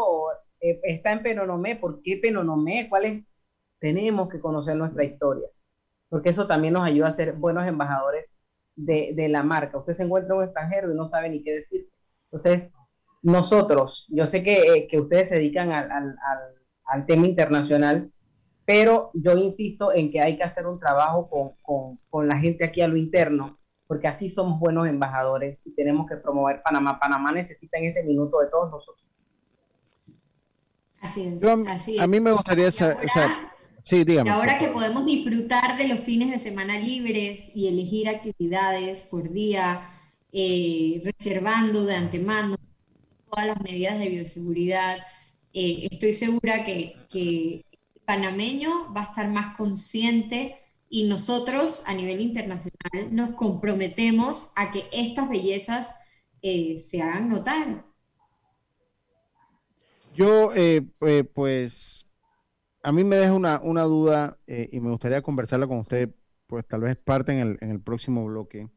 eh, 0.60 0.82
está 0.84 1.14
en 1.14 1.24
Penonomé, 1.24 1.78
por 1.78 2.02
qué 2.02 2.18
Penonomé, 2.18 2.90
cuáles, 2.90 3.24
tenemos 3.80 4.30
que 4.30 4.40
conocer 4.40 4.76
nuestra 4.76 5.04
historia, 5.04 5.48
porque 6.12 6.30
eso 6.30 6.46
también 6.46 6.74
nos 6.74 6.84
ayuda 6.84 7.08
a 7.08 7.14
ser 7.14 7.32
buenos 7.32 7.66
embajadores 7.66 8.36
de, 8.76 9.14
de 9.16 9.30
la 9.30 9.44
marca. 9.44 9.78
Usted 9.78 9.94
se 9.94 10.04
encuentra 10.04 10.36
un 10.36 10.44
extranjero 10.44 10.92
y 10.92 10.96
no 10.96 11.08
sabe 11.08 11.30
ni 11.30 11.42
qué 11.42 11.56
decir. 11.56 11.90
Entonces, 12.26 12.70
nosotros, 13.22 14.08
yo 14.10 14.28
sé 14.28 14.44
que, 14.44 14.56
eh, 14.56 14.88
que 14.90 15.00
ustedes 15.00 15.30
se 15.30 15.36
dedican 15.36 15.72
al, 15.72 15.90
al, 15.90 16.04
al, 16.10 16.40
al 16.84 17.06
tema 17.06 17.28
internacional, 17.28 18.12
pero 18.66 19.12
yo 19.14 19.38
insisto 19.38 19.94
en 19.94 20.12
que 20.12 20.20
hay 20.20 20.36
que 20.36 20.44
hacer 20.44 20.68
un 20.68 20.82
trabajo 20.82 21.30
con, 21.30 21.52
con, 21.62 21.98
con, 22.10 22.28
la 22.28 22.38
gente 22.38 22.66
aquí 22.66 22.82
a 22.82 22.90
lo 22.90 22.98
interno, 22.98 23.58
porque 23.88 24.10
así 24.10 24.28
somos 24.28 24.60
buenos 24.60 24.90
embajadores 24.90 25.66
y 25.66 25.74
tenemos 25.76 26.10
que 26.10 26.18
promover 26.18 26.62
Panamá. 26.62 27.00
Panamá 27.00 27.32
necesita 27.32 27.78
en 27.78 27.86
este 27.86 28.04
minuto 28.04 28.42
de 28.42 28.48
todos 28.48 28.70
nosotros. 28.70 29.08
Así 31.00 31.26
es. 31.26 31.42
Yo, 31.42 31.56
así 31.70 31.98
a 31.98 32.06
mí 32.06 32.20
me 32.20 32.34
gustaría 32.34 32.70
saber, 32.70 32.98
o 32.98 33.10
sea, 33.14 33.30
sí, 33.84 34.04
dígame. 34.04 34.30
Ahora 34.30 34.58
que 34.60 34.68
podemos 34.68 35.06
disfrutar 35.06 35.78
de 35.78 35.88
los 35.88 36.00
fines 36.00 36.32
de 36.32 36.40
semana 36.40 36.80
libres 36.80 37.52
y 37.56 37.68
elegir 37.68 38.10
actividades 38.10 39.04
por 39.04 39.32
día, 39.32 39.90
eh, 40.32 41.02
reservando 41.04 41.86
de 41.86 41.96
antemano 41.96 42.58
todas 43.30 43.48
las 43.48 43.62
medidas 43.62 44.00
de 44.00 44.10
bioseguridad, 44.10 44.98
eh, 45.54 45.88
estoy 45.92 46.14
segura 46.14 46.64
que, 46.64 46.96
que 47.10 47.66
panameño 48.06 48.94
va 48.94 49.02
a 49.02 49.06
estar 49.06 49.30
más 49.30 49.56
consciente 49.56 50.58
y 50.90 51.06
nosotros 51.06 51.84
a 51.86 51.94
nivel 51.94 52.20
internacional 52.20 53.08
nos 53.12 53.36
comprometemos 53.36 54.52
a 54.56 54.72
que 54.72 54.84
estas 54.92 55.30
bellezas 55.30 55.96
eh, 56.42 56.78
se 56.80 57.02
hagan 57.02 57.30
notar. 57.30 57.86
Yo, 60.14 60.52
eh, 60.54 60.82
pues, 61.34 62.06
a 62.84 62.92
mí 62.92 63.04
me 63.04 63.16
deja 63.16 63.34
una, 63.34 63.60
una 63.62 63.84
duda 63.84 64.38
eh, 64.48 64.70
y 64.72 64.80
me 64.80 64.90
gustaría 64.90 65.22
conversarla 65.22 65.68
con 65.68 65.80
usted, 65.80 66.14
pues 66.48 66.66
tal 66.68 66.82
vez 66.82 66.98
parte 66.98 67.32
en 67.32 67.40
el, 67.40 67.58
en 67.62 67.72
el 67.72 67.80
próximo 67.82 68.26
bloque, 68.26 68.70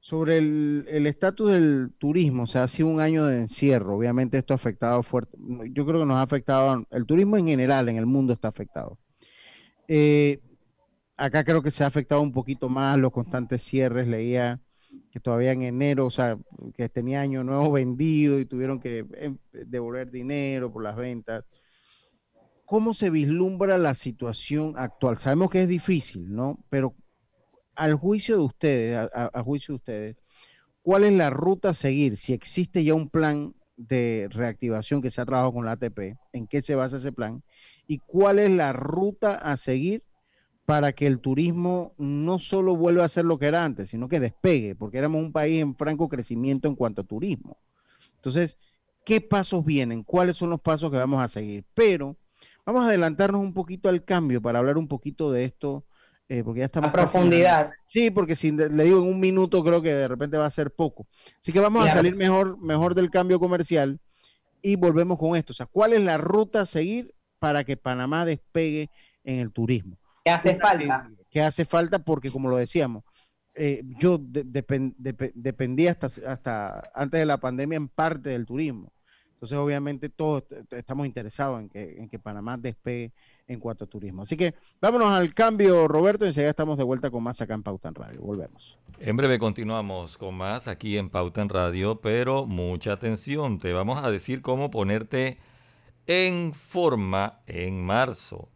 sobre 0.00 0.38
el 0.38 1.06
estatus 1.06 1.50
del 1.50 1.92
turismo. 1.98 2.44
O 2.44 2.46
sea, 2.46 2.62
ha 2.62 2.68
sido 2.68 2.88
un 2.88 3.00
año 3.00 3.26
de 3.26 3.38
encierro. 3.38 3.96
Obviamente 3.96 4.38
esto 4.38 4.54
ha 4.54 4.56
afectado 4.56 5.02
fuerte. 5.02 5.36
Yo 5.72 5.84
creo 5.84 6.00
que 6.00 6.06
nos 6.06 6.16
ha 6.16 6.22
afectado, 6.22 6.86
el 6.90 7.06
turismo 7.06 7.36
en 7.36 7.46
general 7.46 7.88
en 7.88 7.96
el 7.96 8.06
mundo 8.06 8.32
está 8.32 8.48
afectado. 8.48 8.98
Eh, 9.88 10.40
acá 11.16 11.44
creo 11.44 11.62
que 11.62 11.70
se 11.70 11.84
ha 11.84 11.88
afectado 11.88 12.20
un 12.20 12.32
poquito 12.32 12.68
más 12.68 12.98
los 12.98 13.10
constantes 13.10 13.62
cierres. 13.64 14.06
Leía 14.06 14.60
que 15.10 15.20
todavía 15.20 15.52
en 15.52 15.62
enero, 15.62 16.06
o 16.06 16.10
sea, 16.10 16.38
que 16.74 16.88
tenía 16.88 17.20
año 17.20 17.42
nuevo 17.42 17.72
vendido 17.72 18.38
y 18.38 18.46
tuvieron 18.46 18.78
que 18.78 19.06
em, 19.14 19.38
devolver 19.52 20.10
dinero 20.10 20.72
por 20.72 20.82
las 20.82 20.96
ventas. 20.96 21.44
¿Cómo 22.66 22.94
se 22.94 23.10
vislumbra 23.10 23.78
la 23.78 23.94
situación 23.94 24.74
actual? 24.76 25.16
Sabemos 25.16 25.50
que 25.50 25.62
es 25.62 25.68
difícil, 25.68 26.34
¿no? 26.34 26.58
Pero 26.68 26.94
al 27.76 27.94
juicio 27.94 28.36
de 28.36 28.42
ustedes, 28.42 29.08
a, 29.14 29.42
juicio 29.44 29.72
de 29.72 29.76
ustedes, 29.76 30.16
¿cuál 30.82 31.04
es 31.04 31.12
la 31.12 31.30
ruta 31.30 31.70
a 31.70 31.74
seguir? 31.74 32.16
Si 32.16 32.32
existe 32.32 32.82
ya 32.82 32.94
un 32.94 33.08
plan 33.08 33.54
de 33.76 34.28
reactivación 34.30 35.00
que 35.00 35.12
se 35.12 35.20
ha 35.20 35.26
trabajado 35.26 35.52
con 35.52 35.64
la 35.64 35.72
ATP, 35.72 36.16
¿en 36.32 36.48
qué 36.48 36.60
se 36.60 36.74
basa 36.74 36.96
ese 36.96 37.12
plan? 37.12 37.44
¿Y 37.86 37.98
cuál 37.98 38.40
es 38.40 38.50
la 38.50 38.72
ruta 38.72 39.36
a 39.36 39.56
seguir 39.56 40.02
para 40.64 40.92
que 40.92 41.06
el 41.06 41.20
turismo 41.20 41.94
no 41.98 42.40
solo 42.40 42.74
vuelva 42.74 43.04
a 43.04 43.08
ser 43.08 43.24
lo 43.26 43.38
que 43.38 43.46
era 43.46 43.64
antes, 43.64 43.90
sino 43.90 44.08
que 44.08 44.18
despegue, 44.18 44.74
porque 44.74 44.98
éramos 44.98 45.22
un 45.22 45.30
país 45.30 45.62
en 45.62 45.76
franco 45.76 46.08
crecimiento 46.08 46.66
en 46.66 46.74
cuanto 46.74 47.02
a 47.02 47.06
turismo. 47.06 47.58
Entonces, 48.16 48.58
¿qué 49.04 49.20
pasos 49.20 49.64
vienen? 49.64 50.02
¿Cuáles 50.02 50.36
son 50.36 50.50
los 50.50 50.60
pasos 50.60 50.90
que 50.90 50.96
vamos 50.96 51.22
a 51.22 51.28
seguir? 51.28 51.64
Pero 51.72 52.16
vamos 52.66 52.84
a 52.84 52.88
adelantarnos 52.88 53.40
un 53.40 53.54
poquito 53.54 53.88
al 53.88 54.04
cambio 54.04 54.42
para 54.42 54.58
hablar 54.58 54.76
un 54.76 54.88
poquito 54.88 55.32
de 55.32 55.44
esto 55.44 55.86
eh, 56.28 56.42
porque 56.42 56.60
ya 56.60 56.66
estamos... 56.66 56.90
A 56.90 56.92
profundidad. 56.92 57.70
Sí, 57.84 58.10
porque 58.10 58.34
si 58.34 58.50
le 58.50 58.84
digo 58.84 58.98
en 58.98 59.08
un 59.08 59.20
minuto 59.20 59.62
creo 59.62 59.80
que 59.80 59.94
de 59.94 60.08
repente 60.08 60.36
va 60.36 60.46
a 60.46 60.50
ser 60.50 60.72
poco. 60.72 61.06
Así 61.40 61.52
que 61.52 61.60
vamos 61.60 61.82
claro. 61.82 61.92
a 61.92 61.96
salir 61.96 62.16
mejor, 62.16 62.58
mejor 62.58 62.94
del 62.94 63.10
cambio 63.10 63.38
comercial 63.38 64.00
y 64.60 64.74
volvemos 64.74 65.18
con 65.18 65.36
esto. 65.36 65.52
O 65.52 65.54
sea, 65.54 65.66
¿cuál 65.66 65.92
es 65.92 66.00
la 66.00 66.18
ruta 66.18 66.62
a 66.62 66.66
seguir 66.66 67.14
para 67.38 67.62
que 67.62 67.76
Panamá 67.76 68.24
despegue 68.24 68.90
en 69.22 69.38
el 69.38 69.52
turismo? 69.52 69.96
¿Qué 70.24 70.32
hace 70.32 70.56
falta? 70.56 71.10
¿Qué 71.30 71.40
hace 71.40 71.64
falta? 71.64 72.00
Porque 72.00 72.30
como 72.30 72.48
lo 72.48 72.56
decíamos, 72.56 73.04
eh, 73.54 73.82
yo 73.98 74.18
de, 74.18 74.42
de, 74.42 74.64
de, 74.98 75.32
dependía 75.34 75.92
hasta, 75.92 76.06
hasta 76.26 76.90
antes 76.92 77.20
de 77.20 77.26
la 77.26 77.38
pandemia 77.38 77.76
en 77.76 77.88
parte 77.88 78.30
del 78.30 78.44
turismo. 78.44 78.92
Entonces, 79.36 79.58
obviamente, 79.58 80.08
todos 80.08 80.44
estamos 80.70 81.06
interesados 81.06 81.60
en 81.60 81.68
que, 81.68 81.98
en 81.98 82.08
que 82.08 82.18
Panamá 82.18 82.56
despegue 82.56 83.12
en 83.46 83.60
cuanto 83.60 83.84
a 83.84 83.86
turismo. 83.86 84.22
Así 84.22 84.34
que 84.34 84.54
vámonos 84.80 85.10
al 85.10 85.34
cambio, 85.34 85.86
Roberto, 85.86 86.24
y 86.24 86.28
enseguida 86.28 86.48
estamos 86.48 86.78
de 86.78 86.84
vuelta 86.84 87.10
con 87.10 87.22
más 87.22 87.42
acá 87.42 87.52
en 87.52 87.62
Pauta 87.62 87.90
en 87.90 87.96
Radio. 87.96 88.22
Volvemos. 88.22 88.78
En 88.98 89.14
breve 89.14 89.38
continuamos 89.38 90.16
con 90.16 90.36
más 90.36 90.68
aquí 90.68 90.96
en 90.96 91.10
Pauta 91.10 91.42
en 91.42 91.50
Radio, 91.50 92.00
pero 92.00 92.46
mucha 92.46 92.92
atención, 92.92 93.58
te 93.58 93.74
vamos 93.74 94.02
a 94.02 94.10
decir 94.10 94.40
cómo 94.40 94.70
ponerte 94.70 95.36
en 96.06 96.54
forma 96.54 97.40
en 97.46 97.84
marzo. 97.84 98.48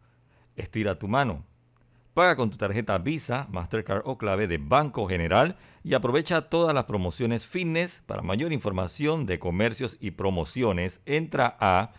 Estira 0.55 0.97
tu 0.97 1.07
mano. 1.07 1.45
Paga 2.13 2.35
con 2.35 2.49
tu 2.49 2.57
tarjeta 2.57 2.97
Visa, 2.97 3.47
Mastercard 3.51 4.01
o 4.03 4.17
clave 4.17 4.47
de 4.47 4.57
Banco 4.57 5.07
General 5.07 5.55
y 5.81 5.93
aprovecha 5.93 6.49
todas 6.49 6.75
las 6.75 6.83
promociones 6.83 7.45
fitness. 7.45 8.01
Para 8.05 8.21
mayor 8.21 8.51
información 8.51 9.25
de 9.25 9.39
comercios 9.39 9.95
y 10.01 10.11
promociones, 10.11 10.99
entra 11.05 11.55
a 11.61 11.93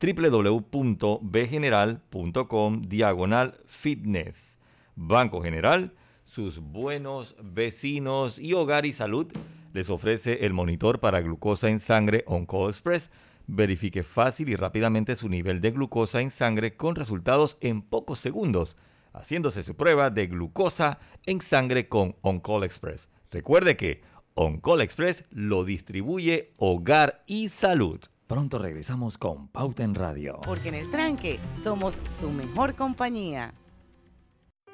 www.bgeneral.com 0.00 2.82
diagonal 2.88 3.60
fitness. 3.66 4.58
Banco 4.96 5.42
General, 5.42 5.92
sus 6.24 6.60
buenos 6.60 7.36
vecinos 7.42 8.38
y 8.38 8.54
Hogar 8.54 8.86
y 8.86 8.94
Salud 8.94 9.26
les 9.74 9.90
ofrece 9.90 10.46
el 10.46 10.54
monitor 10.54 10.98
para 10.98 11.20
glucosa 11.20 11.68
en 11.68 11.78
sangre 11.78 12.24
OnCall 12.26 12.70
Express. 12.70 13.10
Verifique 13.46 14.02
fácil 14.02 14.48
y 14.48 14.56
rápidamente 14.56 15.14
su 15.14 15.28
nivel 15.28 15.60
de 15.60 15.72
glucosa 15.72 16.22
en 16.22 16.30
sangre 16.30 16.74
con 16.74 16.94
resultados 16.94 17.58
en 17.60 17.82
pocos 17.82 18.18
segundos, 18.18 18.78
haciéndose 19.18 19.62
su 19.62 19.76
prueba 19.76 20.10
de 20.10 20.26
glucosa 20.26 20.98
en 21.26 21.40
sangre 21.40 21.88
con 21.88 22.16
OnCall 22.22 22.64
Express. 22.64 23.08
Recuerde 23.30 23.76
que 23.76 24.02
OnCall 24.34 24.80
Express 24.80 25.24
lo 25.30 25.64
distribuye 25.64 26.54
Hogar 26.56 27.22
y 27.26 27.48
Salud. 27.48 28.00
Pronto 28.26 28.58
regresamos 28.58 29.18
con 29.18 29.48
Pauta 29.48 29.82
en 29.82 29.94
Radio. 29.94 30.40
Porque 30.44 30.68
en 30.68 30.74
el 30.74 30.90
tranque 30.90 31.40
somos 31.56 32.00
su 32.18 32.30
mejor 32.30 32.74
compañía. 32.74 33.54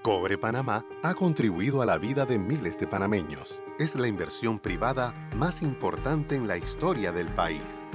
Cobre 0.03 0.37
Panamá 0.37 0.85
ha 1.03 1.15
contribuido 1.15 1.81
a 1.81 1.87
la 1.87 1.97
vida 1.97 2.27
de 2.27 2.39
miles 2.39 2.79
de 2.79 2.87
panameños. 2.87 3.63
Es 3.79 3.95
la 3.95 4.07
inversión 4.07 4.59
privada 4.59 5.15
más 5.35 5.63
importante 5.63 6.35
en 6.35 6.47
la 6.47 6.59
historia 6.59 7.11
del 7.11 7.29
país. 7.29 7.83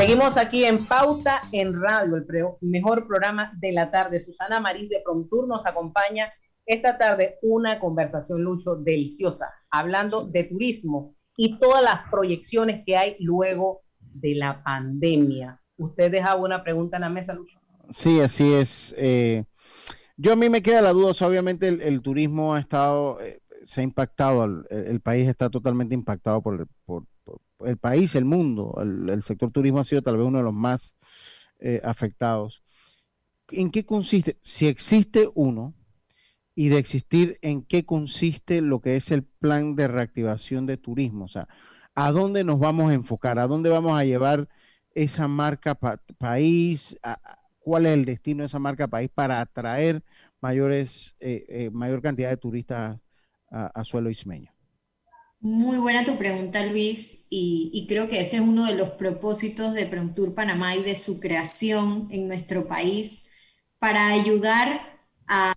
Seguimos 0.00 0.38
aquí 0.38 0.64
en 0.64 0.86
Pauta 0.86 1.42
en 1.52 1.78
Radio, 1.78 2.16
el 2.16 2.24
mejor 2.70 3.06
programa 3.06 3.52
de 3.60 3.70
la 3.72 3.90
tarde. 3.90 4.18
Susana 4.18 4.58
Maris 4.58 4.88
de 4.88 5.02
Promtur 5.04 5.46
nos 5.46 5.66
acompaña 5.66 6.32
esta 6.64 6.96
tarde 6.96 7.36
una 7.42 7.78
conversación, 7.78 8.42
Lucho, 8.42 8.76
deliciosa, 8.76 9.52
hablando 9.70 10.24
de 10.24 10.44
turismo 10.44 11.16
y 11.36 11.58
todas 11.58 11.82
las 11.84 12.08
proyecciones 12.10 12.82
que 12.86 12.96
hay 12.96 13.16
luego 13.20 13.82
de 14.00 14.36
la 14.36 14.62
pandemia. 14.64 15.60
Usted 15.76 16.10
dejaba 16.10 16.40
una 16.40 16.64
pregunta 16.64 16.96
en 16.96 17.02
la 17.02 17.10
mesa, 17.10 17.34
Lucho. 17.34 17.60
Sí, 17.90 18.22
así 18.22 18.54
es. 18.54 18.94
Eh, 18.96 19.44
yo 20.16 20.32
a 20.32 20.36
mí 20.36 20.48
me 20.48 20.62
queda 20.62 20.80
la 20.80 20.92
duda, 20.94 21.10
o 21.10 21.14
sea, 21.14 21.28
obviamente 21.28 21.68
el, 21.68 21.82
el 21.82 22.00
turismo 22.00 22.54
ha 22.54 22.60
estado, 22.60 23.20
eh, 23.20 23.42
se 23.64 23.82
ha 23.82 23.84
impactado, 23.84 24.44
el, 24.44 24.64
el 24.70 25.00
país 25.02 25.28
está 25.28 25.50
totalmente 25.50 25.94
impactado 25.94 26.40
por- 26.40 26.66
por 26.86 27.04
el 27.66 27.76
país, 27.78 28.14
el 28.14 28.24
mundo. 28.24 28.76
El, 28.82 29.22
sector 29.22 29.50
turismo 29.50 29.80
ha 29.80 29.84
sido 29.84 30.02
tal 30.02 30.16
vez 30.16 30.26
uno 30.26 30.38
de 30.38 30.44
los 30.44 30.54
más 30.54 30.96
eh, 31.60 31.80
afectados. 31.84 32.62
¿En 33.50 33.70
qué 33.70 33.84
consiste? 33.84 34.38
Si 34.42 34.66
existe 34.68 35.28
uno, 35.34 35.74
y 36.54 36.68
de 36.68 36.78
existir, 36.78 37.38
¿en 37.42 37.62
qué 37.62 37.84
consiste 37.86 38.60
lo 38.60 38.80
que 38.80 38.96
es 38.96 39.10
el 39.10 39.24
plan 39.24 39.76
de 39.76 39.88
reactivación 39.88 40.66
de 40.66 40.76
turismo? 40.76 41.24
O 41.24 41.28
sea, 41.28 41.48
¿a 41.94 42.10
dónde 42.12 42.44
nos 42.44 42.58
vamos 42.58 42.90
a 42.90 42.94
enfocar? 42.94 43.38
¿A 43.38 43.46
dónde 43.46 43.70
vamos 43.70 43.98
a 43.98 44.04
llevar 44.04 44.48
esa 44.94 45.28
marca 45.28 45.74
pa- 45.74 46.00
país? 46.18 46.98
¿A- 47.02 47.12
a- 47.24 47.38
¿Cuál 47.60 47.86
es 47.86 47.92
el 47.92 48.04
destino 48.04 48.42
de 48.42 48.46
esa 48.46 48.58
marca 48.58 48.88
país 48.88 49.10
para 49.14 49.40
atraer 49.40 50.02
mayores, 50.40 51.16
eh, 51.20 51.44
eh, 51.48 51.70
mayor 51.70 52.02
cantidad 52.02 52.30
de 52.30 52.36
turistas 52.36 52.98
a, 53.50 53.66
a 53.66 53.84
suelo 53.84 54.10
ismeño? 54.10 54.49
Muy 55.42 55.78
buena 55.78 56.04
tu 56.04 56.18
pregunta, 56.18 56.66
Luis, 56.66 57.26
y, 57.30 57.86
creo 57.88 58.10
que 58.10 58.20
ese 58.20 58.36
es 58.36 58.42
uno 58.42 58.66
de 58.66 58.74
los 58.74 58.90
propósitos 58.90 59.72
de 59.72 59.86
Promtour 59.86 60.34
Panamá 60.34 60.76
y 60.76 60.82
de 60.82 60.94
su 60.94 61.18
creación 61.18 62.08
en 62.10 62.28
nuestro 62.28 62.68
país 62.68 63.26
para 63.78 64.08
ayudar 64.08 65.00
a, 65.26 65.54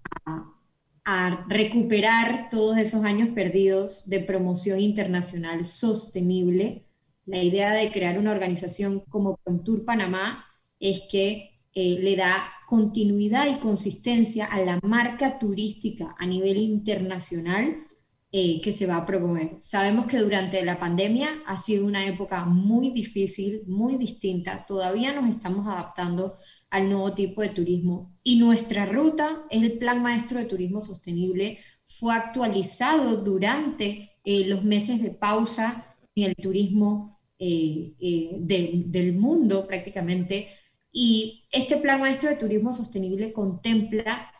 recuperar 1.49 2.49
todos 2.49 2.77
esos 2.77 3.03
años 3.03 3.29
perdidos 3.31 4.09
de 4.09 4.21
promoción 4.21 4.79
internacional 4.79 5.65
sostenible. 5.65 6.85
La 7.25 7.43
idea 7.43 7.73
de 7.73 7.91
crear 7.91 8.17
una 8.17 8.31
organización 8.31 9.01
como 9.09 9.37
Promtour 9.37 9.83
Panamá 9.83 10.45
es 10.79 11.01
que 11.11 11.59
eh, 11.75 11.99
le 11.99 12.15
da 12.15 12.45
continuidad 12.67 13.47
y 13.47 13.59
consistencia 13.59 14.45
a 14.45 14.61
la 14.61 14.79
marca 14.81 15.39
turística 15.39 16.15
a 16.17 16.25
nivel 16.25 16.57
internacional 16.57 17.85
eh, 18.33 18.61
que 18.61 18.73
se 18.73 18.87
va 18.87 18.97
a 18.97 19.05
promover. 19.05 19.57
Sabemos 19.61 20.07
que 20.07 20.17
durante 20.19 20.65
la 20.65 20.79
pandemia 20.79 21.29
ha 21.45 21.57
sido 21.57 21.85
una 21.85 22.05
época 22.07 22.45
muy 22.45 22.89
difícil, 22.91 23.63
muy 23.67 23.95
distinta. 23.97 24.65
Todavía 24.67 25.13
nos 25.13 25.29
estamos 25.29 25.67
adaptando 25.67 26.35
al 26.71 26.89
nuevo 26.89 27.13
tipo 27.13 27.41
de 27.43 27.49
turismo 27.49 28.15
y 28.23 28.37
nuestra 28.39 28.85
ruta 28.87 29.43
es 29.51 29.61
el 29.63 29.77
Plan 29.77 30.01
Maestro 30.01 30.39
de 30.39 30.45
Turismo 30.45 30.81
Sostenible. 30.81 31.59
Fue 31.85 32.15
actualizado 32.15 33.17
durante 33.17 34.11
eh, 34.25 34.45
los 34.47 34.63
meses 34.63 35.01
de 35.03 35.11
pausa 35.11 35.95
en 36.15 36.29
el 36.31 36.35
turismo 36.35 37.19
eh, 37.39 37.93
eh, 37.99 38.37
de- 38.39 38.83
del 38.87 39.13
mundo 39.13 39.67
prácticamente. 39.67 40.47
Y 40.91 41.45
este 41.51 41.77
Plan 41.77 41.99
Maestro 42.01 42.29
de 42.29 42.35
Turismo 42.37 42.73
Sostenible 42.73 43.33
contempla 43.33 44.32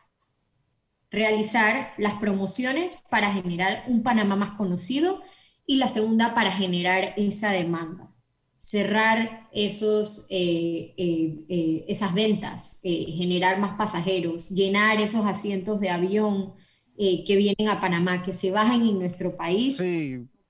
realizar 1.14 1.94
las 1.98 2.16
promociones 2.16 2.98
para 3.10 3.32
generar 3.32 3.84
un 3.88 4.02
Panamá 4.02 4.36
más 4.36 4.52
conocido 4.52 5.22
y 5.66 5.78
la 5.78 5.88
segunda 5.88 6.34
para 6.34 6.52
generar 6.52 7.14
esa 7.16 7.52
demanda. 7.52 8.10
cerrar 8.58 9.50
esos, 9.52 10.26
eh, 10.30 10.94
eh, 10.96 11.44
eh, 11.50 11.86
esas 11.90 12.14
ventas, 12.14 12.80
generar 12.82 13.60
más 13.60 13.74
pasajeros, 13.74 14.48
llenar 14.52 15.02
esos 15.02 15.26
asientos 15.26 15.82
de 15.82 15.90
avión 15.90 16.54
que 16.98 17.36
vienen 17.36 17.68
a 17.68 17.82
Panamá, 17.82 18.24
que 18.24 18.32
se 18.32 18.52
bajen 18.52 18.84
en 18.84 19.00
nuestro 19.00 19.36
país, 19.36 19.84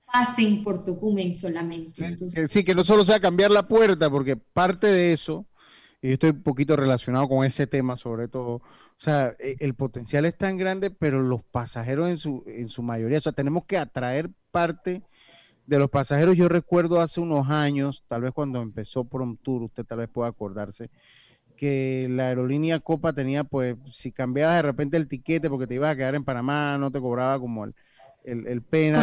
pasen 0.06 0.62
por 0.62 0.84
Tocumen 0.84 1.34
solamente. 1.34 2.16
sí, 2.46 2.62
que 2.62 2.74
no 2.76 2.84
solo 2.84 3.04
sea 3.04 3.18
cambiar 3.18 3.50
la 3.50 3.66
puerta, 3.66 4.08
porque 4.08 4.36
parte 4.36 4.86
de 4.86 5.12
eso, 5.12 5.44
y 6.04 6.08
yo 6.08 6.12
estoy 6.12 6.30
un 6.30 6.42
poquito 6.42 6.76
relacionado 6.76 7.26
con 7.30 7.46
ese 7.46 7.66
tema 7.66 7.96
sobre 7.96 8.28
todo, 8.28 8.56
o 8.56 8.62
sea, 8.98 9.34
el 9.38 9.72
potencial 9.72 10.26
es 10.26 10.36
tan 10.36 10.58
grande, 10.58 10.90
pero 10.90 11.22
los 11.22 11.42
pasajeros 11.42 12.10
en 12.10 12.18
su, 12.18 12.44
en 12.46 12.68
su 12.68 12.82
mayoría, 12.82 13.16
o 13.16 13.20
sea, 13.22 13.32
tenemos 13.32 13.64
que 13.64 13.78
atraer 13.78 14.28
parte 14.50 15.00
de 15.64 15.78
los 15.78 15.88
pasajeros, 15.88 16.36
yo 16.36 16.50
recuerdo 16.50 17.00
hace 17.00 17.22
unos 17.22 17.48
años, 17.48 18.04
tal 18.06 18.20
vez 18.20 18.32
cuando 18.32 18.60
empezó 18.60 19.08
Tour, 19.42 19.62
usted 19.62 19.86
tal 19.86 20.00
vez 20.00 20.10
pueda 20.10 20.28
acordarse, 20.28 20.90
que 21.56 22.06
la 22.10 22.28
aerolínea 22.28 22.80
Copa 22.80 23.14
tenía, 23.14 23.44
pues, 23.44 23.74
si 23.90 24.12
cambiabas 24.12 24.56
de 24.56 24.62
repente 24.62 24.98
el 24.98 25.08
tiquete 25.08 25.48
porque 25.48 25.66
te 25.66 25.76
ibas 25.76 25.90
a 25.90 25.96
quedar 25.96 26.16
en 26.16 26.24
Panamá, 26.24 26.76
no 26.76 26.90
te 26.90 27.00
cobraba 27.00 27.40
como 27.40 27.64
el, 27.64 27.74
el, 28.24 28.60
pena 28.60 28.98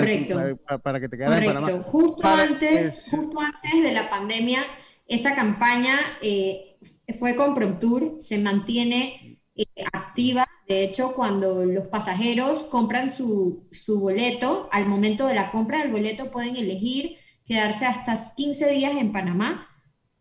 para, 0.83 0.99
que 0.99 1.09
te 1.09 1.17
quedaras 1.17 1.39
en 1.39 1.45
Panamá. 1.45 1.83
Justo, 1.83 2.27
antes, 2.27 3.05
justo 3.09 3.39
antes 3.39 3.83
de 3.83 3.91
la 3.91 4.07
pandemia, 4.07 4.61
esa 5.07 5.33
campaña 5.33 5.97
eh, 6.21 6.70
fue 7.17 7.35
con 7.35 7.79
Tour, 7.79 8.15
se 8.17 8.37
mantiene 8.37 9.41
eh, 9.55 9.65
activa. 9.91 10.47
De 10.67 10.83
hecho, 10.83 11.13
cuando 11.13 11.65
los 11.65 11.87
pasajeros 11.87 12.65
compran 12.65 13.09
su, 13.09 13.67
boleto, 13.99 14.69
al 14.71 14.87
momento 14.87 15.27
de 15.27 15.35
la 15.35 15.51
compra 15.51 15.79
del 15.79 15.91
boleto 15.91 16.31
pueden 16.31 16.55
elegir 16.55 17.17
quedarse 17.45 17.85
hasta 17.85 18.15
15 18.35 18.71
días 18.71 18.95
en 18.97 19.11
Panamá 19.11 19.67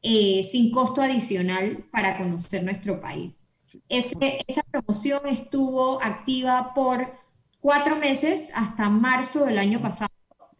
eh, 0.03 0.43
sin 0.43 0.73
costo 0.73 1.03
adicional 1.03 1.87
para 1.93 2.19
conocer 2.19 2.65
nuestro 2.65 3.01
país. 3.01 3.47
esa 3.89 4.63
promoción 4.71 5.21
estuvo 5.27 6.03
activa 6.03 6.73
por 6.75 7.21
cuatro 7.61 7.97
meses 7.97 8.51
hasta 8.55 8.89
marzo 8.89 9.45
del 9.45 9.59
año 9.59 9.81
pasado, 9.81 10.11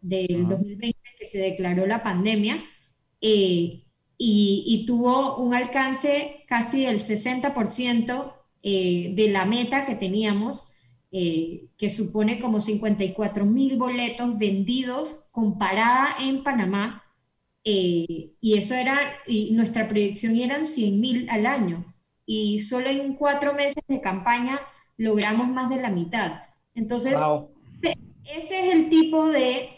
del 0.01 0.47
2020, 0.47 0.97
que 1.19 1.25
se 1.25 1.39
declaró 1.39 1.85
la 1.85 2.03
pandemia, 2.03 2.57
eh, 3.19 3.83
y, 4.23 4.63
y, 4.67 4.85
tuvo 4.85 5.37
un 5.37 5.55
alcance 5.55 6.45
casi 6.47 6.85
del 6.85 6.99
60% 6.99 8.33
eh, 8.61 9.13
de 9.15 9.29
la 9.29 9.45
meta 9.45 9.83
que 9.83 9.95
teníamos, 9.95 10.67
eh, 11.11 11.69
que 11.75 11.89
supone 11.89 12.39
como 12.39 12.61
54 12.61 13.47
mil 13.47 13.77
boletos 13.77 14.37
vendidos 14.37 15.21
comparada 15.31 16.15
en 16.19 16.43
Panamá, 16.43 17.03
eh, 17.63 18.35
y 18.39 18.57
eso 18.59 18.75
era, 18.75 18.95
y 19.25 19.53
nuestra 19.53 19.87
proyección 19.87 20.37
eran 20.37 20.67
100 20.67 21.01
mil 21.01 21.27
al 21.31 21.47
año, 21.47 21.91
y 22.23 22.59
solo 22.59 22.89
en 22.89 23.15
cuatro 23.15 23.55
meses 23.55 23.81
de 23.87 24.01
campaña 24.01 24.59
logramos 24.97 25.47
más 25.47 25.67
de 25.71 25.81
la 25.81 25.89
mitad. 25.89 26.43
Entonces, 26.75 27.19
ese 28.37 28.67
es 28.67 28.75
el 28.75 28.87
tipo 28.87 29.25
de 29.25 29.69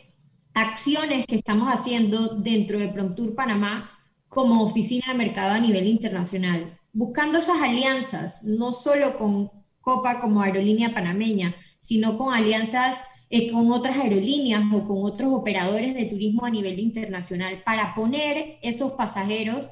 acciones 0.54 1.26
que 1.28 1.38
estamos 1.38 1.70
haciendo 1.70 2.36
dentro 2.36 2.78
de 2.78 2.90
Promptur 2.90 3.36
Panamá 3.36 3.93
como 4.34 4.64
oficina 4.64 5.06
de 5.10 5.18
mercado 5.18 5.52
a 5.52 5.60
nivel 5.60 5.88
internacional 5.88 6.80
buscando 6.94 7.40
esas 7.40 7.62
alianzas, 7.62 8.44
no 8.44 8.72
solo 8.72 9.18
con 9.18 9.52
Copa 9.82 10.22
como 10.22 10.42
aerolínea 10.42 10.94
panameña, 10.94 11.54
sino 11.82 12.18
con 12.18 12.34
alianzas 12.34 13.06
eh, 13.30 13.52
con 13.52 13.70
otras 13.72 13.98
aerolíneas 13.98 14.64
o 14.72 14.88
con 14.88 14.98
otros 15.02 15.34
operadores 15.34 15.94
de 15.94 16.06
turismo 16.06 16.46
a 16.46 16.52
nivel 16.52 16.80
internacional 16.80 17.62
para 17.66 17.94
poner 17.96 18.60
esos 18.62 18.94
pasajeros 18.94 19.70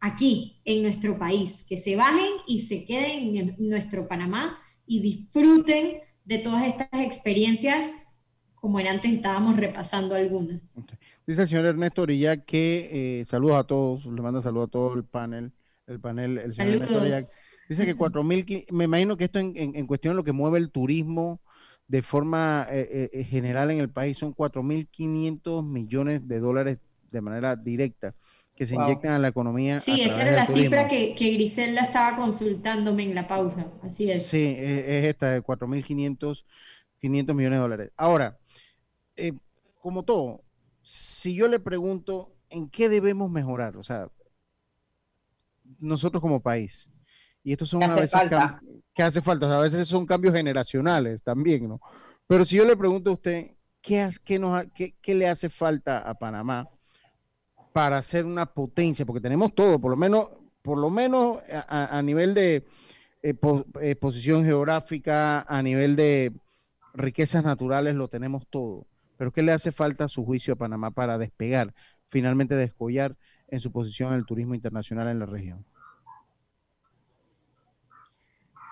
aquí, 0.00 0.60
en 0.64 0.82
nuestro 0.82 1.18
país, 1.18 1.64
que 1.66 1.78
se 1.78 1.96
bajen 1.96 2.30
y 2.46 2.58
se 2.60 2.84
queden 2.84 3.36
en 3.36 3.56
nuestro 3.58 4.06
Panamá 4.06 4.58
y 4.86 5.00
disfruten 5.00 6.00
de 6.24 6.38
todas 6.38 6.64
estas 6.66 6.88
experiencias 6.92 8.08
como 8.54 8.80
en 8.80 8.88
antes 8.88 9.12
estábamos 9.12 9.56
repasando 9.56 10.14
algunas. 10.14 10.60
Dice 11.28 11.42
el 11.42 11.48
señor 11.48 11.66
Ernesto 11.66 12.00
Orilla 12.00 12.38
que 12.38 13.20
eh, 13.20 13.24
saludos 13.26 13.58
a 13.58 13.64
todos, 13.64 14.06
le 14.06 14.22
manda 14.22 14.40
saludos 14.40 14.68
a 14.68 14.70
todo 14.70 14.94
el 14.94 15.04
panel 15.04 15.52
el 15.86 16.00
panel, 16.00 16.38
el 16.38 16.54
señor 16.54 16.88
Dice 17.68 17.84
que 17.84 17.94
4.000, 17.94 18.72
me 18.72 18.84
imagino 18.84 19.18
que 19.18 19.24
esto 19.24 19.38
en, 19.38 19.54
en, 19.54 19.86
cuestión 19.86 20.12
de 20.12 20.16
lo 20.16 20.24
que 20.24 20.32
mueve 20.32 20.56
el 20.56 20.70
turismo 20.70 21.42
de 21.86 22.00
forma 22.00 22.66
eh, 22.70 23.10
eh, 23.12 23.24
general 23.24 23.70
en 23.70 23.78
el 23.78 23.90
país 23.90 24.16
son 24.16 24.34
4.500 24.34 25.62
millones 25.62 26.26
de 26.26 26.40
dólares 26.40 26.78
de 27.10 27.20
manera 27.20 27.56
directa 27.56 28.14
que 28.54 28.64
se 28.64 28.74
inyectan 28.74 29.12
a 29.12 29.18
la 29.18 29.28
economía. 29.28 29.80
Sí, 29.80 30.00
esa 30.00 30.22
era 30.22 30.32
la 30.32 30.46
cifra 30.46 30.88
que, 30.88 31.14
que 31.14 31.32
Griselda 31.32 31.82
estaba 31.82 32.16
consultándome 32.16 33.02
en 33.02 33.14
la 33.14 33.28
pausa, 33.28 33.70
así 33.82 34.10
es. 34.10 34.24
Sí, 34.24 34.56
es, 34.58 35.04
esta, 35.04 35.32
de 35.32 35.42
4.500 35.42 36.46
500 37.00 37.36
millones 37.36 37.58
de 37.58 37.62
dólares. 37.62 37.92
Ahora, 37.98 38.38
como 39.82 40.04
todo, 40.04 40.42
si 40.88 41.34
yo 41.34 41.48
le 41.48 41.60
pregunto 41.60 42.32
en 42.48 42.70
qué 42.70 42.88
debemos 42.88 43.30
mejorar, 43.30 43.76
o 43.76 43.82
sea, 43.82 44.08
nosotros 45.78 46.22
como 46.22 46.40
país. 46.40 46.90
Y 47.44 47.52
estos 47.52 47.68
son 47.68 47.82
a 47.82 47.94
veces 47.94 48.18
que 48.94 49.02
hace 49.02 49.20
falta, 49.20 49.54
a 49.54 49.60
veces 49.60 49.86
son 49.86 50.06
cambios 50.06 50.34
generacionales 50.34 51.22
también, 51.22 51.68
¿no? 51.68 51.78
Pero 52.26 52.42
si 52.46 52.56
yo 52.56 52.64
le 52.64 52.74
pregunto 52.74 53.10
a 53.10 53.12
usted, 53.12 53.50
¿qué, 53.82 54.08
qué, 54.24 54.38
nos, 54.38 54.64
qué, 54.74 54.94
qué 55.02 55.14
le 55.14 55.28
hace 55.28 55.50
falta 55.50 55.98
a 55.98 56.14
Panamá 56.14 56.66
para 57.74 58.02
ser 58.02 58.24
una 58.24 58.46
potencia? 58.46 59.04
Porque 59.04 59.20
tenemos 59.20 59.54
todo, 59.54 59.78
por 59.78 59.90
lo 59.90 59.96
menos, 59.98 60.30
por 60.62 60.78
lo 60.78 60.88
menos 60.88 61.40
a, 61.50 62.00
nivel 62.00 62.32
de 62.32 62.64
eh, 63.22 63.34
eh, 63.82 63.94
posición 63.96 64.42
geográfica, 64.42 65.42
a 65.42 65.62
nivel 65.62 65.96
de 65.96 66.32
riquezas 66.94 67.44
naturales, 67.44 67.94
lo 67.94 68.08
tenemos 68.08 68.46
todo. 68.48 68.86
Pero 69.18 69.32
¿qué 69.32 69.42
le 69.42 69.52
hace 69.52 69.72
falta 69.72 70.04
a 70.04 70.08
su 70.08 70.24
juicio 70.24 70.54
a 70.54 70.56
Panamá 70.56 70.92
para 70.92 71.18
despegar, 71.18 71.74
finalmente 72.08 72.54
descollar 72.54 73.16
en 73.48 73.60
su 73.60 73.70
posición 73.72 74.12
en 74.12 74.20
el 74.20 74.24
turismo 74.24 74.54
internacional 74.54 75.08
en 75.08 75.18
la 75.18 75.26
región? 75.26 75.66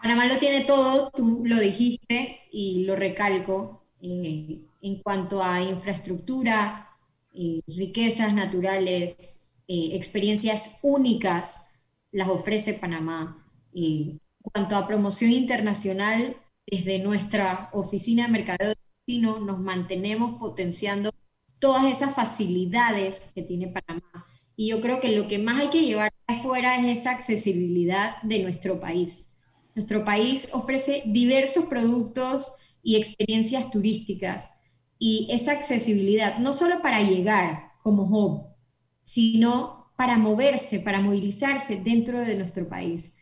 Panamá 0.00 0.26
lo 0.26 0.38
tiene 0.38 0.64
todo, 0.64 1.10
tú 1.10 1.42
lo 1.44 1.58
dijiste 1.58 2.38
y 2.52 2.84
lo 2.84 2.94
recalco, 2.94 3.82
eh, 4.00 4.60
en 4.82 5.02
cuanto 5.02 5.42
a 5.42 5.60
infraestructura, 5.60 6.90
eh, 7.34 7.60
riquezas 7.66 8.32
naturales, 8.32 9.42
eh, 9.66 9.90
experiencias 9.94 10.78
únicas, 10.82 11.72
las 12.12 12.28
ofrece 12.28 12.74
Panamá. 12.74 13.42
en 13.74 14.20
cuanto 14.40 14.76
a 14.76 14.86
promoción 14.86 15.32
internacional, 15.32 16.36
desde 16.66 16.98
nuestra 16.98 17.68
oficina 17.72 18.26
de 18.26 18.32
mercadeo 18.32 18.74
destino 19.06 19.38
nos 19.38 19.60
mantenemos 19.60 20.38
potenciando 20.38 21.12
todas 21.60 21.84
esas 21.84 22.14
facilidades 22.14 23.30
que 23.34 23.42
tiene 23.42 23.68
Panamá 23.68 24.26
y 24.56 24.68
yo 24.70 24.80
creo 24.80 25.00
que 25.00 25.16
lo 25.16 25.28
que 25.28 25.38
más 25.38 25.60
hay 25.60 25.68
que 25.68 25.84
llevar 25.84 26.12
afuera 26.26 26.76
es 26.78 26.98
esa 26.98 27.12
accesibilidad 27.12 28.20
de 28.22 28.42
nuestro 28.42 28.80
país. 28.80 29.34
Nuestro 29.76 30.04
país 30.04 30.48
ofrece 30.52 31.02
diversos 31.06 31.66
productos 31.66 32.52
y 32.82 32.96
experiencias 32.96 33.70
turísticas 33.70 34.52
y 34.98 35.28
esa 35.30 35.52
accesibilidad, 35.52 36.38
no 36.38 36.52
solo 36.52 36.82
para 36.82 37.00
llegar 37.02 37.72
como 37.82 38.04
hub, 38.04 38.46
sino 39.02 39.92
para 39.96 40.18
moverse, 40.18 40.80
para 40.80 41.00
movilizarse 41.00 41.76
dentro 41.76 42.20
de 42.20 42.34
nuestro 42.34 42.68
país. 42.68 43.16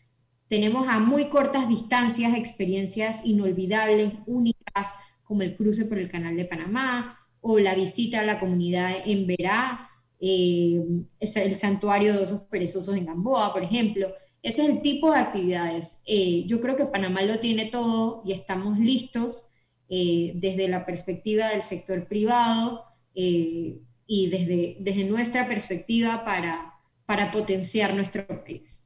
Tenemos 0.49 0.89
a 0.89 0.99
muy 0.99 1.29
cortas 1.29 1.69
distancias 1.69 2.35
experiencias 2.35 3.27
inolvidables, 3.27 4.13
únicas, 4.27 4.89
como 5.25 5.43
el 5.43 5.57
cruce 5.57 5.87
por 5.87 5.99
el 5.99 6.11
Canal 6.11 6.37
de 6.37 6.45
Panamá 6.45 7.19
o 7.41 7.59
la 7.59 7.75
visita 7.75 8.21
a 8.21 8.25
la 8.25 8.41
comunidad 8.41 8.93
en 9.05 9.27
Verá 9.27 9.91
eh, 10.21 10.83
el 11.21 11.55
santuario 11.55 12.15
de 12.15 12.21
osos 12.21 12.43
perezosos 12.45 12.97
en 12.97 13.05
Gamboa, 13.05 13.53
por 13.53 13.63
ejemplo. 13.63 14.09
Ese 14.43 14.63
es 14.63 14.69
el 14.71 14.83
tipo 14.83 15.13
de 15.13 15.19
actividades. 15.19 16.01
Eh, 16.07 16.45
yo 16.47 16.61
creo 16.61 16.77
que 16.77 16.87
Panamá 16.87 17.23
lo 17.23 17.41
tiene 17.41 17.67
todo 17.67 18.23
y 18.25 18.33
estamos 18.33 18.79
listos 18.79 19.47
eh, 19.91 20.33
desde 20.37 20.69
la 20.69 20.87
perspectiva 20.87 21.51
del 21.51 21.63
sector 21.63 22.09
privado 22.09 22.85
y 23.15 24.29
desde, 24.31 24.79
desde 24.81 25.05
nuestra 25.05 25.47
perspectiva 25.47 26.25
para, 26.25 26.75
para 27.07 27.31
potenciar 27.31 27.95
nuestro 27.95 28.27
país. 28.27 28.84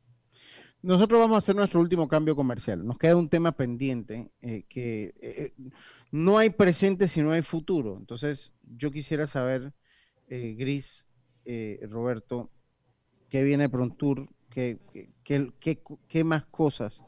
Nosotros 0.89 1.21
vamos 1.21 1.35
a 1.35 1.39
hacer 1.41 1.55
nuestro 1.55 1.81
último 1.81 2.09
cambio 2.09 2.35
comercial. 2.35 2.83
Nos 2.87 2.97
queda 2.97 3.15
un 3.15 3.29
tema 3.29 3.53
pendiente 3.53 4.31
que 4.71 5.53
no 6.11 6.39
hay 6.39 6.49
presente 6.49 7.09
si 7.09 7.21
no 7.21 7.31
hay 7.31 7.43
futuro. 7.43 7.99
Entonces, 7.99 8.55
yo 8.63 8.91
quisiera 8.91 9.27
saber, 9.27 9.75
Gris, 10.31 11.07
eh, 11.45 11.87
Roberto, 11.91 12.51
qué 13.29 13.43
viene 13.43 13.69
Prontour, 13.69 14.31
qué, 14.49 14.79
qué, 15.25 15.53
qué, 15.61 15.83
qué 16.09 16.25
más 16.25 16.47
cosas 16.47 17.05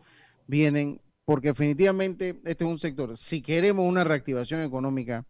vienen, 0.47 1.01
porque 1.24 1.49
definitivamente 1.49 2.39
este 2.45 2.64
es 2.64 2.70
un 2.70 2.78
sector, 2.78 3.16
si 3.16 3.41
queremos 3.41 3.89
una 3.89 4.05
reactivación 4.05 4.61
económica, 4.61 5.24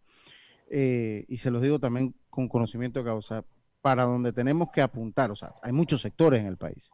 eh, 0.69 1.23
y 1.29 1.37
se 1.37 1.51
los 1.51 1.61
digo 1.61 1.79
también 1.79 2.13
con 2.29 2.49
conocimiento 2.49 2.99
de 2.99 3.05
causa, 3.05 3.45
para 3.81 4.03
donde 4.03 4.33
tenemos 4.33 4.71
que 4.73 4.81
apuntar. 4.81 5.31
O 5.31 5.37
sea, 5.37 5.53
hay 5.63 5.71
muchos 5.71 6.01
sectores 6.01 6.41
en 6.41 6.47
el 6.47 6.57
país. 6.57 6.91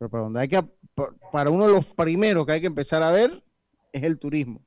Pero 0.00 0.08
para 0.08 0.24
donde 0.24 0.40
hay 0.40 0.48
que, 0.48 0.64
para 1.30 1.50
uno 1.50 1.66
de 1.66 1.74
los 1.74 1.84
primeros 1.84 2.46
que 2.46 2.52
hay 2.52 2.60
que 2.62 2.68
empezar 2.68 3.02
a 3.02 3.10
ver 3.10 3.42
es 3.92 4.02
el 4.02 4.18
turismo. 4.18 4.62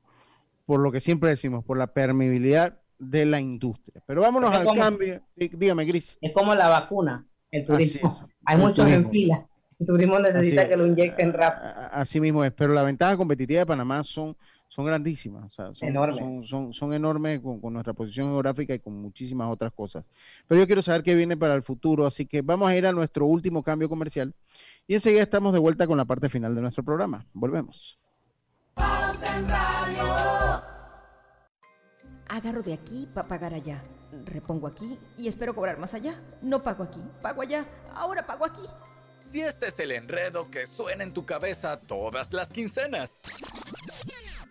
Por 0.64 0.78
lo 0.78 0.92
que 0.92 1.00
siempre 1.00 1.28
decimos, 1.28 1.64
por 1.64 1.76
la 1.76 1.88
permeabilidad 1.88 2.78
de 3.00 3.24
la 3.26 3.40
industria. 3.40 4.00
Pero 4.06 4.20
vámonos 4.20 4.52
al 4.52 4.64
cambio. 4.76 5.20
dígame, 5.34 5.86
Gris. 5.86 6.16
Es 6.20 6.32
como 6.32 6.54
la 6.54 6.68
vacuna, 6.68 7.26
el 7.50 7.66
turismo. 7.66 8.16
Hay 8.44 8.58
muchos 8.58 8.88
en 8.88 9.10
fila. 9.10 9.44
El 9.80 9.86
turismo 9.88 10.20
necesita 10.20 10.68
que 10.68 10.76
lo 10.76 10.86
inyecten 10.86 11.32
rápido. 11.32 11.68
Así 11.90 12.20
mismo 12.20 12.44
es, 12.44 12.52
pero 12.52 12.72
la 12.72 12.84
ventaja 12.84 13.16
competitiva 13.16 13.58
de 13.58 13.66
Panamá 13.66 14.04
son, 14.04 14.36
son 14.74 14.86
grandísimas, 14.86 15.52
son, 15.52 15.72
enormes, 15.82 16.48
son, 16.48 16.74
son, 16.74 16.94
enormes 16.94 17.40
con, 17.40 17.60
con, 17.60 17.74
nuestra 17.74 17.92
posición 17.92 18.30
geográfica 18.30 18.74
y 18.74 18.80
con 18.80 19.00
muchísimas 19.00 19.48
otras 19.48 19.72
cosas. 19.72 20.10
Pero 20.48 20.60
yo 20.60 20.66
quiero 20.66 20.82
saber 20.82 21.04
qué 21.04 21.14
viene 21.14 21.36
para 21.36 21.54
el 21.54 21.62
futuro, 21.62 22.06
así 22.06 22.26
que 22.26 22.42
vamos 22.42 22.68
a 22.68 22.76
ir 22.76 22.84
a 22.84 22.90
nuestro 22.90 23.24
último 23.26 23.62
cambio 23.62 23.88
comercial 23.88 24.34
y 24.88 24.94
enseguida 24.94 25.22
estamos 25.22 25.52
de 25.52 25.60
vuelta 25.60 25.86
con 25.86 25.96
la 25.96 26.06
parte 26.06 26.28
final 26.28 26.56
de 26.56 26.60
nuestro 26.60 26.82
programa. 26.82 27.24
Volvemos. 27.32 28.00
Agarro 32.28 32.62
de 32.64 32.72
aquí 32.72 33.08
para 33.14 33.28
pagar 33.28 33.54
allá. 33.54 33.80
Repongo 34.24 34.66
aquí 34.66 34.98
y 35.16 35.28
espero 35.28 35.54
cobrar 35.54 35.78
más 35.78 35.94
allá. 35.94 36.20
No 36.42 36.64
pago 36.64 36.82
aquí, 36.82 37.00
pago 37.22 37.42
allá. 37.42 37.64
Ahora 37.94 38.26
pago 38.26 38.44
aquí. 38.44 38.62
Si 39.22 39.40
este 39.40 39.68
es 39.68 39.78
el 39.78 39.92
enredo 39.92 40.50
que 40.50 40.66
suena 40.66 41.04
en 41.04 41.14
tu 41.14 41.24
cabeza 41.24 41.78
todas 41.78 42.32
las 42.32 42.50
quincenas. 42.50 43.20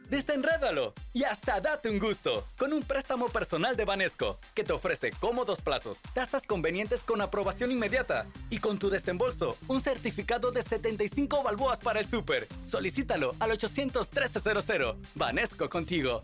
Desenrédalo 0.09 0.93
y 1.13 1.23
hasta 1.23 1.59
date 1.59 1.89
un 1.89 1.99
gusto 1.99 2.45
con 2.57 2.73
un 2.73 2.83
préstamo 2.83 3.29
personal 3.29 3.75
de 3.75 3.85
Banesco 3.85 4.37
que 4.53 4.63
te 4.63 4.73
ofrece 4.73 5.11
cómodos 5.11 5.61
plazos, 5.61 6.01
tasas 6.13 6.45
convenientes 6.45 7.01
con 7.01 7.21
aprobación 7.21 7.71
inmediata 7.71 8.27
y 8.49 8.59
con 8.59 8.79
tu 8.79 8.89
desembolso 8.89 9.57
un 9.67 9.81
certificado 9.81 10.51
de 10.51 10.61
75 10.61 11.43
balboas 11.43 11.79
para 11.79 11.99
el 11.99 12.07
súper. 12.07 12.47
Solicítalo 12.65 13.35
al 13.39 13.51
800 13.51 14.09
1300. 14.09 14.97
Banesco 15.15 15.69
contigo. 15.69 16.23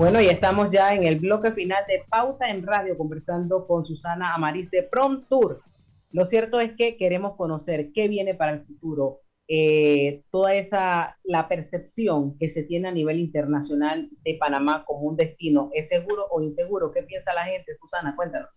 Bueno, 0.00 0.18
y 0.18 0.28
estamos 0.28 0.70
ya 0.70 0.94
en 0.94 1.04
el 1.04 1.20
bloque 1.20 1.52
final 1.52 1.84
de 1.86 2.02
Pauta 2.08 2.48
en 2.48 2.66
Radio, 2.66 2.96
conversando 2.96 3.66
con 3.66 3.84
Susana 3.84 4.34
Amariz 4.34 4.70
de 4.70 4.82
Prom 4.82 5.26
Tour. 5.28 5.62
Lo 6.10 6.24
cierto 6.24 6.58
es 6.58 6.72
que 6.74 6.96
queremos 6.96 7.36
conocer 7.36 7.92
qué 7.92 8.08
viene 8.08 8.34
para 8.34 8.52
el 8.52 8.64
futuro, 8.64 9.20
eh, 9.46 10.22
toda 10.30 10.54
esa, 10.54 11.18
la 11.22 11.48
percepción 11.48 12.38
que 12.38 12.48
se 12.48 12.62
tiene 12.62 12.88
a 12.88 12.92
nivel 12.92 13.18
internacional 13.18 14.08
de 14.24 14.38
Panamá 14.40 14.86
como 14.86 15.00
un 15.00 15.16
destino, 15.16 15.68
¿es 15.74 15.90
seguro 15.90 16.28
o 16.30 16.40
inseguro? 16.40 16.92
¿Qué 16.92 17.02
piensa 17.02 17.34
la 17.34 17.44
gente? 17.44 17.74
Susana, 17.74 18.16
cuéntanos. 18.16 18.48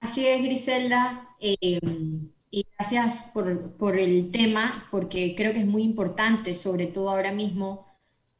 Así 0.00 0.26
es, 0.26 0.42
Griselda. 0.42 1.28
Eh, 1.38 1.80
y 2.50 2.66
gracias 2.78 3.30
por, 3.34 3.76
por 3.76 3.98
el 3.98 4.30
tema, 4.30 4.88
porque 4.90 5.34
creo 5.36 5.52
que 5.52 5.58
es 5.58 5.66
muy 5.66 5.82
importante, 5.82 6.54
sobre 6.54 6.86
todo 6.86 7.10
ahora 7.10 7.30
mismo, 7.30 7.93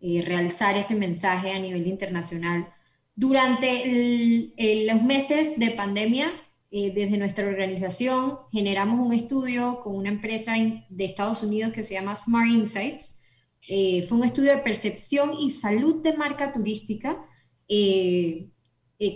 eh, 0.06 0.20
realzar 0.20 0.76
ese 0.76 0.96
mensaje 0.96 1.50
a 1.52 1.58
nivel 1.58 1.86
internacional. 1.86 2.68
Durante 3.14 4.52
los 4.84 5.02
meses 5.02 5.58
de 5.58 5.70
pandemia, 5.70 6.30
eh, 6.70 6.92
desde 6.94 7.16
nuestra 7.16 7.46
organización 7.46 8.36
generamos 8.52 9.00
un 9.00 9.14
estudio 9.14 9.80
con 9.82 9.96
una 9.96 10.10
empresa 10.10 10.56
de 10.90 11.04
Estados 11.06 11.42
Unidos 11.42 11.72
que 11.72 11.84
se 11.84 11.94
llama 11.94 12.16
Smart 12.16 12.50
Insights. 12.50 13.22
Eh, 13.66 14.04
fue 14.06 14.18
un 14.18 14.24
estudio 14.24 14.54
de 14.54 14.62
percepción 14.62 15.32
y 15.40 15.48
salud 15.48 16.02
de 16.02 16.14
marca 16.18 16.52
turística 16.52 17.24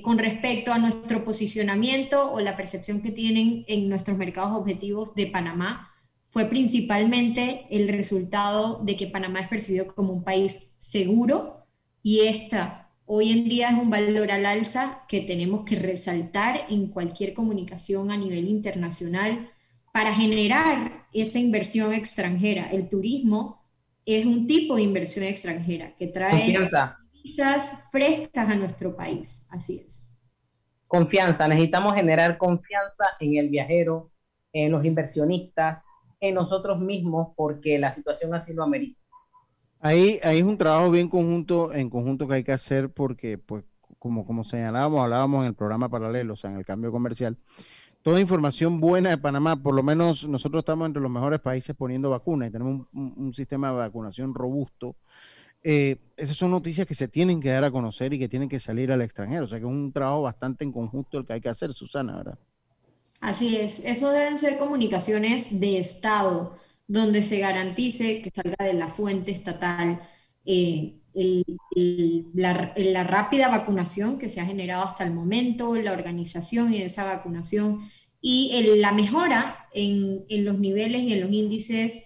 con 0.03 0.19
respecto 0.19 0.73
a 0.73 0.79
nuestro 0.79 1.23
posicionamiento 1.23 2.33
o 2.33 2.41
la 2.41 2.57
percepción 2.57 3.03
que 3.03 3.11
tienen 3.11 3.67
en 3.69 3.91
nuestros 3.91 4.17
mercados 4.17 4.57
objetivos 4.57 5.15
de 5.15 5.27
Panamá 5.27 5.93
fue 6.39 6.45
principalmente 6.45 7.67
el 7.69 7.89
resultado 7.89 8.79
de 8.85 8.95
que 8.95 9.09
Panamá 9.09 9.41
es 9.41 9.49
percibido 9.49 9.89
como 9.89 10.13
un 10.13 10.23
país 10.23 10.71
seguro 10.77 11.67
y 12.01 12.21
esta 12.29 12.93
hoy 13.07 13.33
en 13.33 13.49
día 13.49 13.71
es 13.71 13.75
un 13.77 13.91
valor 13.91 14.31
al 14.31 14.47
alza 14.47 15.05
que 15.09 15.21
tenemos 15.21 15.65
que 15.65 15.75
resaltar 15.75 16.61
en 16.69 16.93
cualquier 16.93 17.35
comunicación 17.35 18.13
a 18.13 18.17
nivel 18.17 18.47
internacional 18.47 19.49
para 19.93 20.15
generar 20.15 21.09
esa 21.13 21.41
inversión 21.41 21.93
extranjera. 21.93 22.71
El 22.71 22.89
turismo 22.89 23.61
es 24.07 24.25
un 24.25 24.47
tipo 24.47 24.77
de 24.77 24.83
inversión 24.83 25.25
extranjera 25.25 25.97
que 25.97 26.07
trae 26.07 26.57
visas 27.13 27.89
frescas 27.91 28.49
a 28.49 28.55
nuestro 28.55 28.95
país. 28.95 29.49
Así 29.51 29.83
es. 29.85 30.17
Confianza, 30.87 31.49
necesitamos 31.49 31.97
generar 31.97 32.39
confianza 32.39 33.07
en 33.19 33.39
el 33.39 33.49
viajero, 33.49 34.13
en 34.53 34.71
los 34.71 34.85
inversionistas, 34.85 35.81
en 36.21 36.35
nosotros 36.35 36.81
mismos 36.81 37.29
porque 37.37 37.79
la 37.79 37.93
situación 37.93 38.35
así 38.35 38.53
lo 38.53 38.63
amerita. 38.63 39.01
Ahí, 39.81 40.19
ahí 40.23 40.39
es 40.39 40.45
un 40.45 40.59
trabajo 40.59 40.91
bien 40.91 41.09
conjunto, 41.09 41.73
en 41.73 41.89
conjunto 41.89 42.27
que 42.27 42.35
hay 42.35 42.45
que 42.45 42.53
hacer 42.53 42.91
porque, 42.91 43.39
pues, 43.39 43.65
como, 43.99 44.27
como 44.27 44.45
señalábamos, 44.45 45.03
hablábamos 45.03 45.43
en 45.43 45.49
el 45.49 45.55
programa 45.55 45.89
paralelo, 45.89 46.33
o 46.33 46.37
sea, 46.37 46.51
en 46.51 46.57
el 46.57 46.65
cambio 46.65 46.91
comercial, 46.91 47.37
toda 48.03 48.21
información 48.21 48.81
buena 48.81 49.11
de 49.11 49.19
Panamá, 49.19 49.57
por 49.57 49.75
lo 49.75 49.83
menos 49.83 50.29
nosotros 50.29 50.61
estamos 50.61 50.87
entre 50.87 51.03
los 51.03 51.11
mejores 51.11 51.41
países 51.41 51.77
poniendo 51.77 52.11
vacunas 52.11 52.49
y 52.49 52.53
tenemos 52.53 52.87
un, 52.93 53.35
sistema 53.35 53.71
de 53.71 53.77
vacunación 53.77 54.35
robusto. 54.35 54.97
Eh, 55.63 55.97
esas 56.17 56.37
son 56.37 56.51
noticias 56.51 56.87
que 56.87 56.95
se 56.95 57.09
tienen 57.09 57.41
que 57.41 57.51
dar 57.51 57.65
a 57.65 57.71
conocer 57.71 58.13
y 58.15 58.19
que 58.19 58.29
tienen 58.29 58.49
que 58.49 58.61
salir 58.61 58.91
al 58.93 59.03
extranjero. 59.03 59.45
O 59.45 59.49
sea 59.49 59.59
que 59.59 59.67
es 59.67 59.71
un 59.71 59.93
trabajo 59.93 60.23
bastante 60.23 60.65
en 60.65 60.73
conjunto 60.73 61.19
el 61.19 61.27
que 61.27 61.35
hay 61.35 61.41
que 61.41 61.49
hacer, 61.49 61.73
Susana, 61.73 62.17
¿verdad? 62.17 62.39
Así 63.21 63.57
es, 63.57 63.85
eso 63.85 64.11
deben 64.13 64.39
ser 64.39 64.59
comunicaciones 64.59 65.61
de 65.61 65.79
Estado, 65.79 66.57
donde 66.87 67.23
se 67.23 67.41
garantice 67.41 68.23
que 68.23 68.31
salga 68.31 68.65
de 68.65 68.75
la 68.75 68.89
fuente 68.89 69.33
estatal 69.33 70.01
eh, 70.45 70.95
la, 72.35 73.05
rápida 73.05 73.49
vacunación 73.49 74.19
que 74.19 74.29
se 74.29 74.41
ha 74.41 74.47
generado 74.47 74.85
hasta 74.85 75.05
el 75.05 75.13
momento, 75.13 75.75
la 75.75 75.93
organización 75.93 76.73
y 76.73 76.79
esa 76.83 77.05
vacunación 77.05 77.81
y 78.21 78.77
la 78.77 78.93
mejora 78.93 79.69
en, 79.75 80.25
los 80.45 80.59
niveles 80.59 81.03
y 81.03 81.13
en 81.13 81.21
los 81.21 81.33
índices 81.33 82.05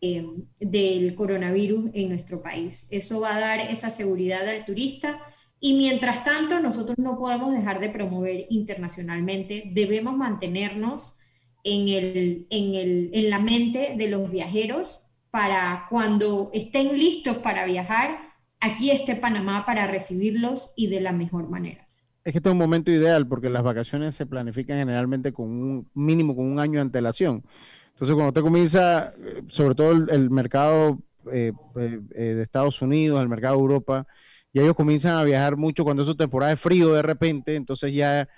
eh, 0.00 0.26
del 0.60 1.14
coronavirus 1.14 1.90
en 1.94 2.08
nuestro 2.08 2.42
país. 2.42 2.88
Eso 2.90 3.20
va 3.20 3.36
a 3.36 3.40
dar 3.40 3.60
esa 3.60 3.90
seguridad 3.90 4.48
al 4.48 4.64
turista 4.64 5.20
y 5.64 5.74
mientras 5.74 6.24
tanto 6.24 6.58
nosotros 6.58 6.98
no 6.98 7.20
podemos 7.20 7.52
dejar 7.52 7.78
de 7.78 7.88
promover 7.88 8.46
internacionalmente, 8.50 9.70
debemos 9.72 10.16
mantenernos 10.16 11.18
en, 11.62 11.86
el, 11.86 12.46
en, 12.50 12.74
el, 12.74 13.10
en 13.14 13.30
la 13.30 13.38
mente 13.38 13.94
de 13.96 14.08
los 14.08 14.28
viajeros 14.28 15.04
para 15.30 15.86
cuando 15.88 16.50
estén 16.52 16.98
listos 16.98 17.36
para 17.38 17.64
viajar, 17.64 18.18
aquí 18.60 18.90
esté 18.90 19.14
Panamá 19.14 19.64
para 19.64 19.86
recibirlos 19.86 20.72
y 20.76 20.88
de 20.88 21.00
la 21.00 21.12
mejor 21.12 21.48
manera. 21.48 21.86
Es 22.24 22.32
que 22.32 22.38
este 22.38 22.48
es 22.48 22.52
un 22.52 22.58
momento 22.58 22.90
ideal 22.90 23.28
porque 23.28 23.48
las 23.48 23.62
vacaciones 23.62 24.16
se 24.16 24.26
planifican 24.26 24.78
generalmente 24.78 25.32
con 25.32 25.48
un 25.48 25.88
mínimo, 25.94 26.34
con 26.34 26.44
un 26.44 26.58
año 26.58 26.74
de 26.74 26.80
antelación. 26.80 27.44
Entonces, 27.90 28.14
cuando 28.16 28.30
usted 28.30 28.42
comienza, 28.42 29.14
eh, 29.16 29.44
sobre 29.46 29.76
todo 29.76 29.92
el, 29.92 30.28
mercado 30.28 30.98
eh, 31.32 31.52
eh, 31.76 32.00
de 32.16 32.42
Estados 32.42 32.82
Unidos, 32.82 33.22
el 33.22 33.28
mercado 33.28 33.54
de 33.54 33.60
Europa, 33.60 34.06
y 34.52 34.60
ellos 34.60 34.74
comienzan 34.74 35.16
a 35.16 35.24
viajar 35.24 35.56
mucho 35.56 35.84
cuando 35.84 36.02
es 36.02 36.08
su 36.08 36.14
temporada 36.14 36.50
de 36.50 36.56
frío 36.56 36.92
de 36.92 37.02
repente, 37.02 37.54
entonces 37.54 37.92
ya, 37.92 38.28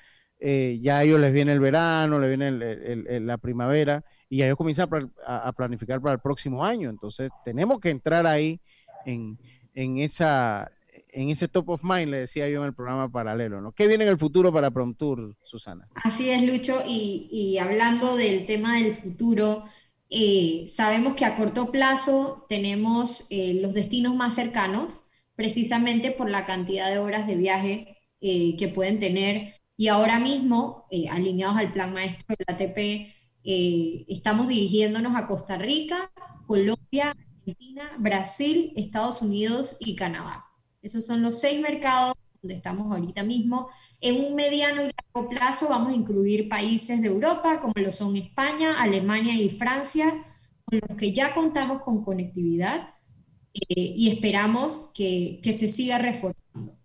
ya 0.41 0.99
a 0.99 1.05
ellos 1.05 1.21
les 1.21 1.33
viene 1.33 1.53
el 1.53 1.61
verano, 1.61 2.19
les 2.19 2.37
viene 2.37 3.21
la 3.21 3.39
primavera, 3.39 4.05
y 4.29 4.43
ellos 4.43 4.57
comienzan 4.57 5.13
a, 5.27 5.53
planificar 5.53 6.01
para 6.01 6.15
el 6.15 6.21
próximo 6.21 6.65
año. 6.65 6.91
Entonces, 6.91 7.31
tenemos 7.45 7.81
que 7.81 7.91
entrar 7.91 8.27
ahí 8.27 8.61
en, 9.07 9.39
en, 9.75 9.99
esa, 9.99 10.73
en 11.11 11.31
ese 11.31 11.47
top 11.47 11.71
of 11.71 11.85
mind, 11.85 12.11
le 12.11 12.19
decía 12.19 12.49
yo 12.49 12.63
en 12.63 12.67
el 12.67 12.75
programa 12.75 13.09
paralelo, 13.09 13.61
¿no? 13.61 13.71
¿Qué 13.71 13.87
viene 13.87 14.05
en 14.05 14.11
el 14.11 14.19
futuro 14.19 14.53
para 14.53 14.73
Promtour, 14.73 15.37
Susana? 15.45 15.87
Así 15.95 16.31
es, 16.31 16.43
Lucho, 16.43 16.83
y, 16.87 17.57
hablando 17.59 18.17
del 18.17 18.47
tema 18.47 18.77
del 18.77 18.93
futuro, 18.93 19.65
eh, 20.11 20.65
sabemos 20.69 21.15
que 21.15 21.25
a 21.25 21.37
corto 21.37 21.71
plazo 21.71 22.45
tenemos 22.49 23.29
eh, 23.31 23.61
los 23.63 23.73
destinos 23.73 24.17
más 24.17 24.35
cercanos, 24.35 25.04
precisamente 25.37 26.11
por 26.11 26.31
la 26.31 26.47
cantidad 26.47 26.91
de 26.91 26.99
horas 26.99 27.27
de 27.27 27.37
viaje 27.37 27.99
eh, 28.21 28.57
que 28.57 28.69
pueden 28.69 28.99
tener. 28.99 29.55
Y 29.77 29.89
ahora 29.89 30.21
mismo, 30.21 30.87
alineados 31.11 31.57
al 31.57 31.73
plan 31.73 31.93
maestro 31.93 32.37
del 32.39 32.55
ATP, 32.55 33.13
estamos 34.09 34.49
dirigiéndonos 34.49 35.17
a 35.17 35.27
Costa 35.27 35.57
Rica, 35.57 36.13
Colombia, 36.47 37.15
Argentina, 37.41 37.91
Brasil, 37.99 38.73
Estados 38.77 39.21
Unidos 39.21 39.77
y 39.81 39.97
Canadá. 39.97 40.45
Esos 40.81 41.05
son 41.05 41.23
los 41.23 41.41
seis 41.41 41.61
mercados 41.61 42.15
donde 42.45 42.55
estamos 42.57 42.95
ahorita 42.95 43.25
mismo. 43.25 43.69
En 44.01 44.25
un 44.25 44.35
mediano 44.35 44.83
y 44.83 44.91
largo 44.93 45.29
plazo 45.31 45.69
vamos 45.69 45.93
a 45.93 45.97
incluir 45.97 46.49
países 46.49 47.01
de 47.01 47.09
Europa, 47.09 47.61
como 47.61 47.73
lo 47.77 47.91
son 47.91 48.17
España, 48.17 48.81
Alemania 48.81 49.35
y 49.35 49.49
Francia, 49.49 50.25
con 50.65 50.81
los 50.87 50.97
que 50.99 51.13
ya 51.13 51.35
contamos 51.35 51.83
con 51.83 52.05
conectividad 52.05 52.94
eh, 53.55 53.95
y 53.97 54.11
esperamos 54.11 54.91
que, 54.95 55.41
que, 55.43 55.53
se 55.53 55.69
siga 55.69 55.99
reforzando. 55.99 56.77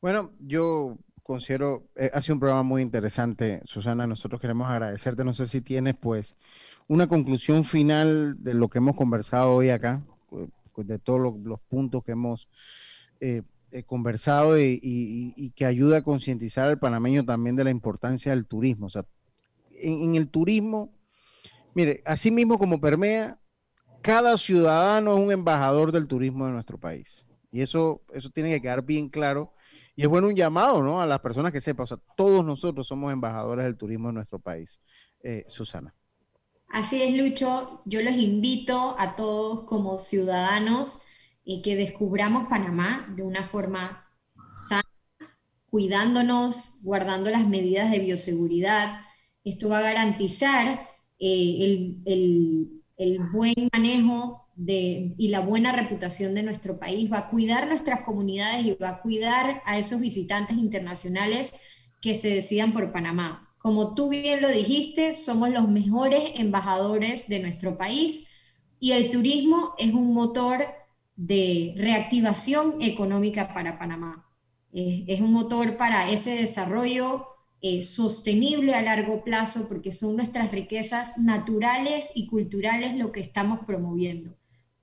Bueno, 0.00 0.32
yo 0.38 0.96
considero, 1.28 1.90
eh, 1.94 2.10
ha 2.14 2.22
sido 2.22 2.36
un 2.36 2.40
programa 2.40 2.62
muy 2.62 2.80
interesante, 2.80 3.60
Susana. 3.64 4.06
Nosotros 4.06 4.40
queremos 4.40 4.66
agradecerte. 4.70 5.24
No 5.24 5.34
sé 5.34 5.46
si 5.46 5.60
tienes, 5.60 5.94
pues, 5.94 6.36
una 6.86 7.06
conclusión 7.06 7.64
final 7.64 8.42
de 8.42 8.54
lo 8.54 8.68
que 8.68 8.78
hemos 8.78 8.96
conversado 8.96 9.52
hoy 9.52 9.68
acá, 9.68 10.02
pues, 10.30 10.86
de 10.86 10.98
todos 10.98 11.34
los, 11.44 11.60
puntos 11.68 12.02
que 12.02 12.12
hemos 12.12 12.48
eh, 13.20 13.42
eh, 13.72 13.82
conversado 13.82 14.58
y, 14.58 15.52
que 15.54 15.66
ayuda 15.66 15.98
a 15.98 16.02
concientizar 16.02 16.66
al 16.66 16.78
panameño 16.78 17.24
también 17.24 17.56
de 17.56 17.64
la 17.64 17.70
importancia 17.70 18.32
del 18.32 18.46
turismo. 18.46 18.86
O 18.86 18.90
sea, 18.90 19.04
en, 19.72 20.14
el 20.14 20.28
turismo, 20.28 20.94
mire, 21.74 22.02
así 22.06 22.30
mismo 22.30 22.58
como 22.58 22.80
permea, 22.80 23.38
cada 24.02 24.38
ciudadano 24.38 25.16
es 25.16 25.20
un 25.20 25.32
embajador 25.32 25.92
del 25.92 26.08
turismo 26.08 26.46
de 26.46 26.52
nuestro 26.52 26.78
país. 26.78 27.26
Y 27.50 27.62
eso, 27.62 28.02
eso 28.12 28.30
tiene 28.30 28.50
que 28.50 28.60
quedar 28.60 28.84
bien 28.84 29.08
claro. 29.08 29.52
Y 29.96 30.02
es 30.02 30.08
bueno 30.08 30.28
un 30.28 30.36
llamado, 30.36 30.82
¿no? 30.82 31.00
A 31.00 31.06
las 31.06 31.20
personas 31.20 31.52
que 31.52 31.60
sepan, 31.60 31.84
o 31.84 31.86
sea, 31.86 31.98
todos 32.16 32.44
nosotros 32.44 32.86
somos 32.86 33.12
embajadores 33.12 33.64
del 33.64 33.76
turismo 33.76 34.08
de 34.08 34.14
nuestro 34.14 34.38
país. 34.38 34.80
Eh, 35.22 35.44
Susana. 35.48 35.94
Así 36.68 37.02
es, 37.02 37.16
Lucho. 37.16 37.82
Yo 37.86 38.02
los 38.02 38.14
invito 38.14 38.94
a 38.98 39.16
todos 39.16 39.64
como 39.64 39.98
ciudadanos 39.98 41.00
y 41.44 41.62
que 41.62 41.76
descubramos 41.76 42.48
Panamá 42.48 43.12
de 43.16 43.22
una 43.22 43.42
forma 43.42 44.06
sana, 44.68 44.82
cuidándonos, 45.70 46.78
guardando 46.82 47.30
las 47.30 47.48
medidas 47.48 47.90
de 47.90 48.00
bioseguridad. 48.00 49.00
Esto 49.44 49.70
va 49.70 49.78
a 49.78 49.82
garantizar 49.82 50.88
eh, 51.18 52.00
el, 52.04 52.77
buen 53.32 53.54
manejo 53.72 54.48
de, 54.56 55.14
y 55.16 55.28
la 55.28 55.40
buena 55.40 55.72
reputación 55.72 56.34
de 56.34 56.42
nuestro 56.42 56.78
país, 56.78 57.10
va 57.12 57.18
a 57.18 57.28
cuidar 57.28 57.68
nuestras 57.68 58.02
comunidades 58.02 58.66
y 58.66 58.74
va 58.74 58.88
a 58.88 59.02
cuidar 59.02 59.62
a 59.64 59.78
esos 59.78 60.00
visitantes 60.00 60.56
internacionales 60.58 61.60
que 62.00 62.14
se 62.14 62.28
decidan 62.28 62.72
por 62.72 62.92
Panamá. 62.92 63.54
Como 63.58 63.94
tú 63.94 64.08
bien 64.08 64.42
lo 64.42 64.48
dijiste, 64.48 65.14
somos 65.14 65.50
los 65.50 65.68
mejores 65.68 66.32
embajadores 66.36 67.28
de 67.28 67.40
nuestro 67.40 67.76
país 67.76 68.28
y 68.80 68.92
el 68.92 69.10
turismo 69.10 69.74
es 69.78 69.92
un 69.92 70.14
motor 70.14 70.64
de 71.16 71.74
reactivación 71.76 72.80
económica 72.80 73.52
para 73.52 73.78
Panamá. 73.78 74.24
Es, 74.72 75.20
un 75.20 75.32
motor 75.32 75.76
para 75.76 76.10
ese 76.10 76.36
desarrollo 76.36 77.26
eh, 77.62 77.82
sostenible 77.82 78.74
a 78.74 78.82
largo 78.82 79.24
plazo 79.24 79.68
porque 79.68 79.92
son 79.92 80.16
nuestras 80.16 80.50
riquezas 80.52 81.18
naturales 81.18 82.12
y 82.14 82.26
culturales 82.26 82.96
lo 82.96 83.12
que 83.12 83.20
estamos 83.20 83.60
promoviendo. 83.66 84.36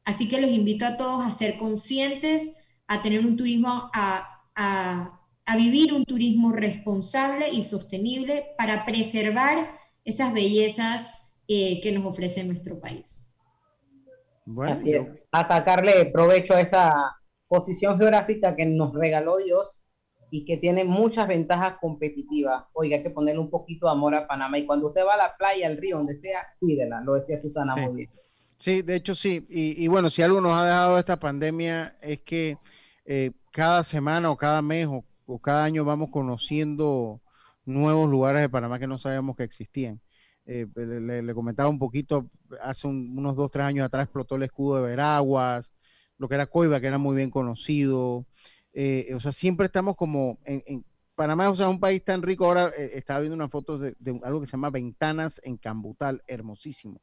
Así 0.03 0.29
que 0.29 0.41
los 0.41 0.51
invito 0.51 0.85
a 0.85 0.97
todos 0.97 1.25
a 1.25 1.31
ser 1.31 1.57
conscientes, 1.57 2.57
a 2.87 3.01
tener 3.01 3.25
un 3.25 3.35
turismo, 3.37 3.89
a, 3.93 4.43
a 4.55 5.25
a 5.45 5.57
vivir 5.57 5.93
un 5.93 6.05
turismo 6.05 6.51
responsable 6.51 7.49
y 7.49 7.63
sostenible 7.63 8.47
para 8.57 8.85
preservar 8.85 9.69
esas 10.03 10.33
bellezas 10.33 11.33
eh, 11.47 11.81
que 11.81 11.91
nos 11.91 12.05
ofrece 12.05 12.43
nuestro 12.43 12.79
país. 12.79 13.29
Bueno, 14.45 14.75
Así 14.79 14.93
es, 14.93 15.07
a 15.31 15.43
sacarle 15.43 16.05
provecho 16.11 16.55
a 16.55 16.61
esa 16.61 17.15
posición 17.47 17.97
geográfica 17.97 18.55
que 18.55 18.65
nos 18.65 18.93
regaló 18.93 19.37
Dios 19.37 19.84
y 20.37 20.45
que 20.45 20.57
tiene 20.57 20.83
muchas 20.83 21.27
ventajas 21.27 21.77
competitivas. 21.79 22.65
Oiga, 22.73 22.97
hay 22.97 23.03
que 23.03 23.09
ponerle 23.09 23.39
un 23.39 23.49
poquito 23.49 23.85
de 23.87 23.93
amor 23.93 24.15
a 24.15 24.27
Panamá 24.27 24.57
y 24.57 24.65
cuando 24.65 24.87
usted 24.87 25.01
va 25.05 25.13
a 25.13 25.17
la 25.17 25.37
playa, 25.37 25.67
al 25.67 25.77
río, 25.77 25.97
donde 25.97 26.15
sea, 26.15 26.45
cuídela, 26.59 27.01
lo 27.01 27.13
decía 27.13 27.37
Susana 27.39 27.75
muy 27.75 27.95
bien. 27.95 28.09
Sí, 28.57 28.81
de 28.81 28.95
hecho 28.95 29.15
sí. 29.15 29.45
Y, 29.49 29.87
bueno, 29.87 30.09
si 30.09 30.21
algo 30.21 30.39
nos 30.39 30.53
ha 30.53 30.65
dejado 30.65 30.97
esta 30.97 31.19
pandemia 31.19 31.97
es 32.01 32.21
que 32.21 32.57
eh, 33.05 33.31
cada 33.51 33.83
semana 33.83 34.31
o 34.31 34.37
cada 34.37 34.61
mes 34.61 34.87
o 34.87 35.03
o 35.25 35.39
cada 35.39 35.63
año 35.63 35.85
vamos 35.85 36.09
conociendo 36.11 37.21
nuevos 37.65 38.09
lugares 38.09 38.41
de 38.41 38.49
Panamá 38.49 38.79
que 38.79 38.87
no 38.87 38.97
sabíamos 38.97 39.35
que 39.35 39.43
existían. 39.43 40.01
Eh, 40.45 40.67
le, 40.75 41.33
comentaba 41.33 41.69
un 41.69 41.79
poquito, 41.79 42.29
hace 42.61 42.87
unos 42.87 43.35
dos, 43.35 43.49
tres 43.49 43.65
años 43.65 43.85
atrás 43.85 44.03
explotó 44.03 44.35
el 44.35 44.43
escudo 44.43 44.75
de 44.77 44.89
Veraguas, 44.89 45.73
lo 46.17 46.29
que 46.29 46.35
era 46.35 46.45
Coiba, 46.45 46.79
que 46.79 46.87
era 46.87 46.99
muy 46.99 47.15
bien 47.15 47.31
conocido. 47.31 48.25
Eh, 48.77 49.11
o 49.15 49.19
sea, 49.19 49.31
siempre 49.31 49.65
estamos 49.65 49.95
como 49.95 50.37
en, 50.43 50.85
Panamá, 51.15 51.49
o 51.49 51.55
sea, 51.55 51.69
un 51.69 51.79
país 51.79 52.03
tan 52.03 52.21
rico. 52.21 52.45
Ahora 52.45 52.71
eh, 52.77 52.91
estaba 52.95 53.21
viendo 53.21 53.35
una 53.35 53.47
foto 53.47 53.79
de, 53.79 53.95
algo 54.23 54.41
que 54.41 54.47
se 54.47 54.51
llama 54.51 54.69
Ventanas 54.69 55.39
en 55.43 55.57
Cambutal, 55.57 56.21
hermosísimo. 56.27 57.01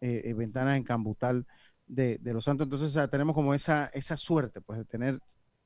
ventanas 0.00 0.76
en 0.76 0.84
Cambutal 0.84 1.46
de, 1.86 2.20
Los 2.22 2.44
Santos. 2.44 2.66
Entonces, 2.66 3.10
tenemos 3.10 3.34
como 3.34 3.54
esa, 3.54 3.90
esa 3.94 4.16
suerte, 4.16 4.60
pues, 4.60 4.78
de 4.78 4.84
tener 4.84 5.18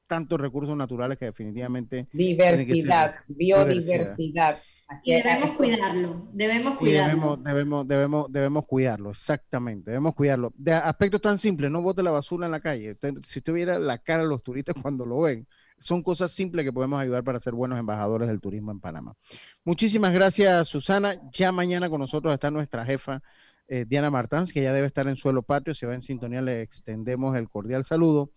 tantos 0.06 0.40
recursos 0.40 0.76
naturales 0.76 1.18
que 1.18 1.26
definitivamente... 1.26 2.08
Diversidad, 2.12 3.16
biodiversidad. 3.28 4.60
Y 5.04 5.14
debemos 5.14 5.50
cuidarlo, 5.52 6.28
debemos 6.32 6.76
cuidarlo. 6.76 7.36
Debemos, 7.36 7.86
debemos, 7.86 8.32
debemos, 8.32 8.66
cuidarlo, 8.66 9.10
exactamente, 9.10 9.90
debemos 9.90 10.14
cuidarlo. 10.14 10.52
De 10.56 10.72
aspectos 10.72 11.20
tan 11.20 11.38
simples, 11.38 11.70
no 11.70 11.80
bote 11.80 12.02
la 12.02 12.10
basura 12.10 12.46
en 12.46 12.52
la 12.52 12.60
calle. 12.60 12.96
si 13.22 13.38
usted 13.38 13.52
viera 13.52 13.78
la 13.78 13.98
cara 13.98 14.24
de 14.24 14.28
los 14.28 14.42
turistas 14.42 14.74
cuando 14.82 15.06
lo 15.06 15.20
ven, 15.20 15.46
son 15.78 16.02
cosas 16.02 16.32
simples 16.32 16.64
que 16.64 16.72
podemos 16.72 17.00
ayudar 17.00 17.24
para 17.24 17.38
ser 17.38 17.54
buenos 17.54 17.78
embajadores 17.78 18.28
del 18.28 18.40
turismo 18.40 18.70
en 18.72 18.80
Panamá. 18.80 19.14
Muchísimas 19.64 20.12
gracias, 20.12 20.68
Susana. 20.68 21.14
Ya 21.32 21.52
mañana 21.52 21.88
con 21.88 22.00
nosotros 22.00 22.34
está 22.34 22.50
nuestra 22.50 22.84
jefa, 22.84 23.22
eh, 23.68 23.86
Diana 23.88 24.10
Martans, 24.10 24.52
que 24.52 24.62
ya 24.62 24.72
debe 24.72 24.88
estar 24.88 25.08
en 25.08 25.16
suelo 25.16 25.42
patrio. 25.42 25.74
Si 25.74 25.86
va 25.86 25.94
en 25.94 26.02
sintonía, 26.02 26.42
le 26.42 26.60
extendemos 26.62 27.36
el 27.36 27.48
cordial 27.48 27.84
saludo. 27.84 28.32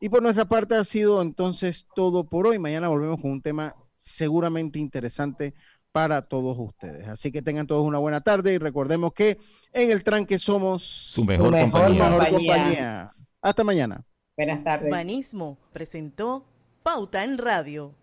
Y 0.00 0.08
por 0.08 0.22
nuestra 0.22 0.46
parte 0.46 0.74
ha 0.74 0.84
sido 0.84 1.20
entonces 1.20 1.86
todo 1.94 2.28
por 2.28 2.46
hoy. 2.46 2.58
Mañana 2.58 2.88
volvemos 2.88 3.20
con 3.20 3.32
un 3.32 3.42
tema 3.42 3.74
seguramente 3.96 4.78
interesante 4.78 5.54
para 5.96 6.20
todos 6.20 6.58
ustedes. 6.58 7.08
Así 7.08 7.32
que 7.32 7.40
tengan 7.40 7.66
todos 7.66 7.82
una 7.82 7.96
buena 7.96 8.20
tarde 8.20 8.52
y 8.52 8.58
recordemos 8.58 9.14
que 9.14 9.38
en 9.72 9.90
el 9.90 10.04
tranque 10.04 10.38
somos 10.38 10.82
su 10.82 11.24
mejor, 11.24 11.58
compañía. 11.58 12.10
mejor 12.10 12.28
compañía. 12.28 13.10
Hasta 13.40 13.64
mañana. 13.64 14.04
Buenas 14.36 14.62
tardes. 14.62 14.90
Banismo 14.90 15.56
presentó 15.72 16.44
Pauta 16.82 17.24
en 17.24 17.38
Radio. 17.38 17.94